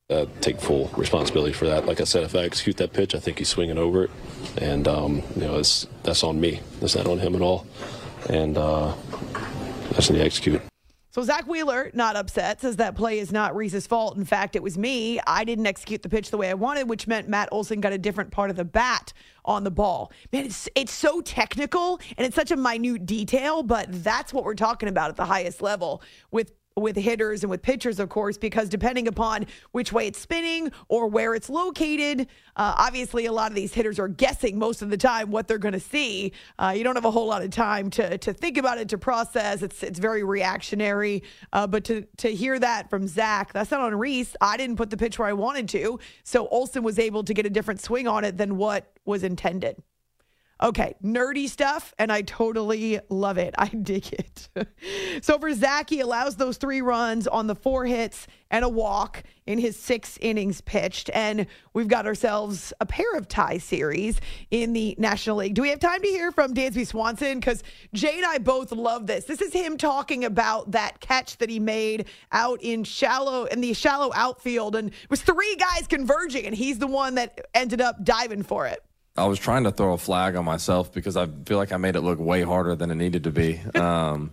Uh, 0.08 0.26
take 0.40 0.60
full 0.60 0.88
responsibility 0.96 1.52
for 1.52 1.66
that. 1.66 1.84
Like 1.84 2.00
I 2.00 2.04
said, 2.04 2.22
if 2.22 2.34
I 2.34 2.38
execute 2.38 2.76
that 2.78 2.92
pitch, 2.92 3.14
I 3.14 3.18
think 3.18 3.38
he's 3.38 3.48
swinging 3.48 3.76
over 3.76 4.04
it, 4.04 4.10
and 4.56 4.88
um, 4.88 5.22
you 5.36 5.42
know, 5.42 5.58
it's 5.58 5.86
that's 6.02 6.24
on 6.24 6.40
me. 6.40 6.60
It's 6.80 6.96
not 6.96 7.06
on 7.06 7.18
him 7.18 7.34
at 7.34 7.42
all, 7.42 7.66
and 8.30 8.56
uh, 8.56 8.94
that's 9.90 10.08
the 10.08 10.22
execute. 10.22 10.62
So 11.10 11.22
Zack 11.22 11.46
Wheeler, 11.46 11.90
not 11.94 12.16
upset, 12.16 12.60
says 12.60 12.76
that 12.76 12.94
play 12.94 13.18
is 13.18 13.32
not 13.32 13.56
Rhys's 13.56 13.86
fault. 13.86 14.18
In 14.18 14.26
fact, 14.26 14.56
it 14.56 14.62
was 14.62 14.76
me. 14.76 15.18
I 15.26 15.44
didn't 15.44 15.66
execute 15.66 16.02
the 16.02 16.08
pitch 16.10 16.30
the 16.30 16.36
way 16.36 16.50
I 16.50 16.54
wanted, 16.54 16.88
which 16.88 17.06
meant 17.06 17.28
Matt 17.28 17.48
Olson 17.50 17.80
got 17.80 17.94
a 17.94 17.98
different 17.98 18.30
part 18.30 18.50
of 18.50 18.56
the 18.56 18.64
bat 18.64 19.14
on 19.44 19.64
the 19.64 19.70
ball. 19.70 20.12
Man, 20.32 20.44
it's 20.44 20.68
it's 20.74 20.92
so 20.92 21.22
technical 21.22 21.98
and 22.18 22.26
it's 22.26 22.36
such 22.36 22.50
a 22.50 22.56
minute 22.56 23.06
detail, 23.06 23.62
but 23.62 23.86
that's 24.04 24.34
what 24.34 24.44
we're 24.44 24.54
talking 24.54 24.90
about 24.90 25.08
at 25.08 25.16
the 25.16 25.24
highest 25.24 25.62
level 25.62 26.02
with 26.30 26.52
with 26.78 26.96
hitters 26.96 27.42
and 27.42 27.50
with 27.50 27.62
pitchers, 27.62 27.98
of 27.98 28.08
course, 28.08 28.38
because 28.38 28.68
depending 28.68 29.08
upon 29.08 29.46
which 29.72 29.92
way 29.92 30.06
it's 30.06 30.18
spinning 30.18 30.70
or 30.88 31.08
where 31.08 31.34
it's 31.34 31.48
located, 31.48 32.22
uh, 32.56 32.74
obviously 32.78 33.26
a 33.26 33.32
lot 33.32 33.50
of 33.50 33.54
these 33.54 33.74
hitters 33.74 33.98
are 33.98 34.08
guessing 34.08 34.58
most 34.58 34.82
of 34.82 34.90
the 34.90 34.96
time 34.96 35.30
what 35.30 35.48
they're 35.48 35.58
going 35.58 35.72
to 35.72 35.80
see. 35.80 36.32
Uh, 36.58 36.72
you 36.76 36.84
don't 36.84 36.96
have 36.96 37.04
a 37.04 37.10
whole 37.10 37.26
lot 37.26 37.42
of 37.42 37.50
time 37.50 37.90
to 37.90 38.18
to 38.18 38.32
think 38.32 38.58
about 38.58 38.78
it, 38.78 38.88
to 38.88 38.98
process. 38.98 39.62
It's 39.62 39.82
it's 39.82 39.98
very 39.98 40.22
reactionary. 40.22 41.22
Uh, 41.52 41.66
but 41.66 41.84
to 41.84 42.06
to 42.18 42.28
hear 42.34 42.58
that 42.58 42.90
from 42.90 43.06
Zack, 43.06 43.52
that's 43.52 43.70
not 43.70 43.80
on 43.80 43.94
Rhys. 43.94 44.36
I 44.40 44.56
didn't 44.56 44.76
put 44.76 44.90
the 44.90 44.96
pitch 44.96 45.18
where 45.18 45.28
I 45.28 45.32
wanted 45.32 45.68
to, 45.70 45.98
so 46.24 46.48
Olson 46.48 46.82
was 46.82 46.98
able 46.98 47.24
to 47.24 47.34
get 47.34 47.46
a 47.46 47.50
different 47.50 47.80
swing 47.80 48.06
on 48.08 48.24
it 48.24 48.36
than 48.36 48.56
what 48.56 48.92
was 49.04 49.22
intended. 49.22 49.82
Okay, 50.60 50.96
nerdy 51.04 51.48
stuff, 51.48 51.94
and 52.00 52.10
I 52.10 52.22
totally 52.22 52.98
love 53.10 53.38
it. 53.38 53.54
I 53.58 53.68
dig 53.68 54.12
it. 54.12 54.48
so 55.22 55.38
for 55.38 55.54
Zack, 55.54 55.88
he 55.88 56.00
allows 56.00 56.36
those 56.36 56.56
three 56.56 56.80
runs 56.80 57.28
on 57.28 57.46
the 57.46 57.54
four 57.54 57.86
hits 57.86 58.26
and 58.50 58.64
a 58.64 58.68
walk 58.68 59.22
in 59.46 59.58
his 59.58 59.78
six 59.78 60.18
innings 60.20 60.60
pitched. 60.60 61.10
And 61.14 61.46
we've 61.74 61.86
got 61.86 62.06
ourselves 62.06 62.72
a 62.80 62.86
pair 62.86 63.14
of 63.14 63.28
tie 63.28 63.58
series 63.58 64.20
in 64.50 64.72
the 64.72 64.96
National 64.98 65.36
League. 65.36 65.54
Do 65.54 65.62
we 65.62 65.68
have 65.68 65.78
time 65.78 66.02
to 66.02 66.08
hear 66.08 66.32
from 66.32 66.54
Dansby 66.54 66.86
Swanson? 66.86 67.38
Because 67.38 67.62
Jay 67.92 68.16
and 68.16 68.26
I 68.26 68.38
both 68.38 68.72
love 68.72 69.06
this. 69.06 69.26
This 69.26 69.40
is 69.40 69.52
him 69.52 69.76
talking 69.76 70.24
about 70.24 70.72
that 70.72 70.98
catch 71.00 71.36
that 71.38 71.50
he 71.50 71.60
made 71.60 72.06
out 72.32 72.60
in 72.62 72.82
shallow 72.82 73.44
in 73.44 73.60
the 73.60 73.74
shallow 73.74 74.10
outfield, 74.14 74.74
and 74.74 74.88
it 74.88 75.10
was 75.10 75.22
three 75.22 75.56
guys 75.56 75.86
converging, 75.86 76.46
and 76.46 76.54
he's 76.54 76.78
the 76.78 76.86
one 76.86 77.14
that 77.14 77.46
ended 77.54 77.80
up 77.80 78.02
diving 78.02 78.42
for 78.42 78.66
it. 78.66 78.82
I 79.18 79.26
was 79.26 79.38
trying 79.38 79.64
to 79.64 79.72
throw 79.72 79.92
a 79.92 79.98
flag 79.98 80.36
on 80.36 80.44
myself 80.44 80.92
because 80.92 81.16
I 81.16 81.26
feel 81.26 81.58
like 81.58 81.72
I 81.72 81.76
made 81.76 81.96
it 81.96 82.00
look 82.00 82.18
way 82.18 82.42
harder 82.42 82.74
than 82.76 82.90
it 82.90 82.94
needed 82.94 83.24
to 83.24 83.30
be. 83.30 83.60
Um, 83.74 84.32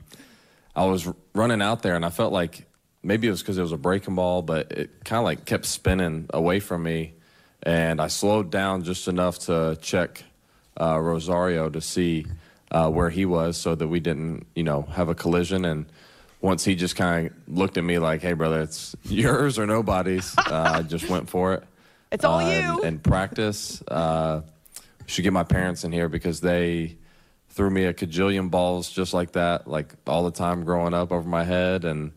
I 0.75 0.83
was 0.86 1.07
running 1.33 1.61
out 1.61 1.81
there 1.81 1.95
and 1.95 2.03
I 2.03 2.09
felt 2.09 2.33
like 2.33 2.65
maybe 3.01 3.27
it 3.27 3.31
was 3.31 3.41
because 3.41 3.57
it 3.57 3.61
was 3.61 3.71
a 3.71 3.77
breaking 3.77 4.15
ball, 4.15 4.41
but 4.41 4.71
it 4.73 5.05
kind 5.05 5.19
of 5.19 5.23
like 5.23 5.45
kept 5.45 5.65
spinning 5.65 6.25
away 6.33 6.59
from 6.59 6.83
me. 6.83 7.13
And 7.63 8.01
I 8.01 8.07
slowed 8.07 8.51
down 8.51 8.83
just 8.83 9.07
enough 9.07 9.39
to 9.45 9.77
check 9.81 10.23
uh, 10.79 10.99
Rosario 10.99 11.69
to 11.69 11.79
see 11.79 12.25
uh, 12.71 12.89
where 12.89 13.09
he 13.09 13.25
was 13.25 13.55
so 13.55 13.73
that 13.75 13.88
we 13.88 14.01
didn't, 14.01 14.47
you 14.53 14.63
know, 14.63 14.81
have 14.81 15.07
a 15.07 15.15
collision. 15.15 15.63
And 15.63 15.86
once 16.41 16.65
he 16.65 16.75
just 16.75 16.97
kind 16.97 17.27
of 17.27 17.33
looked 17.47 17.77
at 17.77 17.83
me 17.83 17.99
like, 17.99 18.21
hey, 18.21 18.33
brother, 18.33 18.61
it's 18.61 18.95
yours 19.03 19.57
or 19.57 19.65
nobody's, 19.65 20.38
uh, 20.38 20.73
I 20.75 20.81
just 20.81 21.09
went 21.09 21.29
for 21.29 21.53
it. 21.53 21.63
It's 22.11 22.25
all 22.25 22.39
uh, 22.39 22.49
you. 22.49 22.81
In 22.83 22.99
practice, 22.99 23.81
uh, 23.88 24.41
should 25.06 25.24
get 25.24 25.34
my 25.34 25.43
parents 25.43 25.84
in 25.84 25.91
here 25.91 26.10
because 26.10 26.41
they 26.41 26.97
threw 27.49 27.70
me 27.70 27.86
a 27.86 27.93
cajillion 27.93 28.51
balls 28.51 28.89
just 28.89 29.14
like 29.14 29.32
that, 29.32 29.68
like 29.68 29.93
all 30.08 30.24
the 30.24 30.32
time 30.32 30.66
growing 30.66 30.93
up 30.93 31.12
over 31.12 31.28
my 31.28 31.43
head. 31.43 31.86
And 31.86 32.12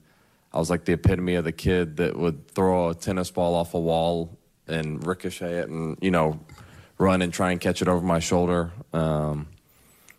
I 0.53 0.59
was 0.59 0.69
like 0.69 0.85
the 0.85 0.95
epitome 0.95 1.37
of 1.37 1.45
the 1.45 1.53
kid 1.53 1.99
that 1.99 2.19
would 2.19 2.49
throw 2.49 2.91
a 2.91 2.95
tennis 2.95 3.31
ball 3.31 3.55
off 3.55 3.75
a 3.75 3.81
wall 3.81 4.37
and 4.67 5.07
ricochet 5.07 5.59
it 5.59 5.69
and, 5.69 5.97
you 6.01 6.11
know, 6.11 6.41
run 6.99 7.23
and 7.23 7.33
try 7.33 7.53
and 7.53 7.61
catch 7.61 7.83
it 7.83 7.89
over 7.89 8.05
my 8.05 8.19
shoulder. 8.19 8.73
Um, 8.93 9.49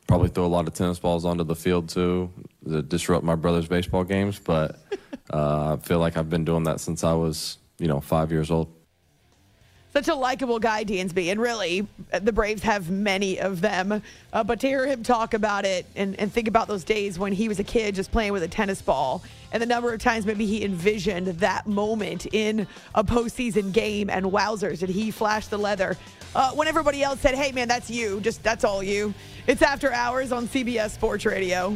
probably 0.07 0.29
throw 0.29 0.45
a 0.45 0.47
lot 0.47 0.67
of 0.67 0.73
tennis 0.73 0.99
balls 0.99 1.25
onto 1.25 1.43
the 1.43 1.55
field 1.55 1.89
too 1.89 2.31
to 2.67 2.81
disrupt 2.81 3.23
my 3.23 3.35
brother's 3.35 3.67
baseball 3.67 4.05
games. 4.05 4.39
But 4.39 4.79
uh, 5.33 5.73
I 5.73 5.85
feel 5.85 5.99
like 5.99 6.15
I've 6.15 6.29
been 6.29 6.45
doing 6.45 6.63
that 6.63 6.79
since 6.79 7.03
I 7.03 7.13
was, 7.13 7.57
you 7.77 7.87
know, 7.87 7.99
five 7.99 8.31
years 8.31 8.49
old. 8.49 8.73
Such 9.91 10.07
a 10.07 10.15
likable 10.15 10.59
guy, 10.59 10.83
Dansby. 10.83 11.31
And 11.31 11.41
really, 11.41 11.87
the 12.21 12.31
Braves 12.31 12.61
have 12.61 12.91
many 12.91 13.39
of 13.39 13.59
them. 13.59 14.03
Uh, 14.31 14.43
but 14.43 14.59
to 14.59 14.67
hear 14.67 14.85
him 14.85 15.01
talk 15.01 15.33
about 15.33 15.65
it 15.65 15.85
and, 15.95 16.19
and 16.19 16.31
think 16.31 16.47
about 16.47 16.67
those 16.67 16.83
days 16.83 17.17
when 17.17 17.33
he 17.33 17.47
was 17.47 17.59
a 17.59 17.63
kid 17.63 17.95
just 17.95 18.11
playing 18.11 18.31
with 18.31 18.43
a 18.43 18.47
tennis 18.47 18.81
ball 18.81 19.23
and 19.51 19.61
the 19.61 19.65
number 19.65 19.91
of 19.91 19.99
times 19.99 20.25
maybe 20.25 20.45
he 20.45 20.63
envisioned 20.63 21.27
that 21.27 21.65
moment 21.65 22.27
in 22.33 22.67
a 22.93 23.03
postseason 23.03 23.71
game 23.73 24.09
and 24.09 24.25
wowzers, 24.25 24.79
did 24.79 24.89
he 24.89 25.11
flash 25.11 25.47
the 25.47 25.57
leather? 25.57 25.97
Uh, 26.35 26.51
when 26.51 26.67
everybody 26.67 27.01
else 27.01 27.19
said, 27.19 27.33
hey, 27.33 27.51
man, 27.51 27.67
that's 27.67 27.89
you. 27.89 28.21
Just 28.21 28.43
that's 28.43 28.63
all 28.63 28.83
you. 28.83 29.13
It's 29.47 29.63
after 29.63 29.91
hours 29.91 30.31
on 30.31 30.47
CBS 30.47 30.91
Sports 30.91 31.25
Radio. 31.25 31.75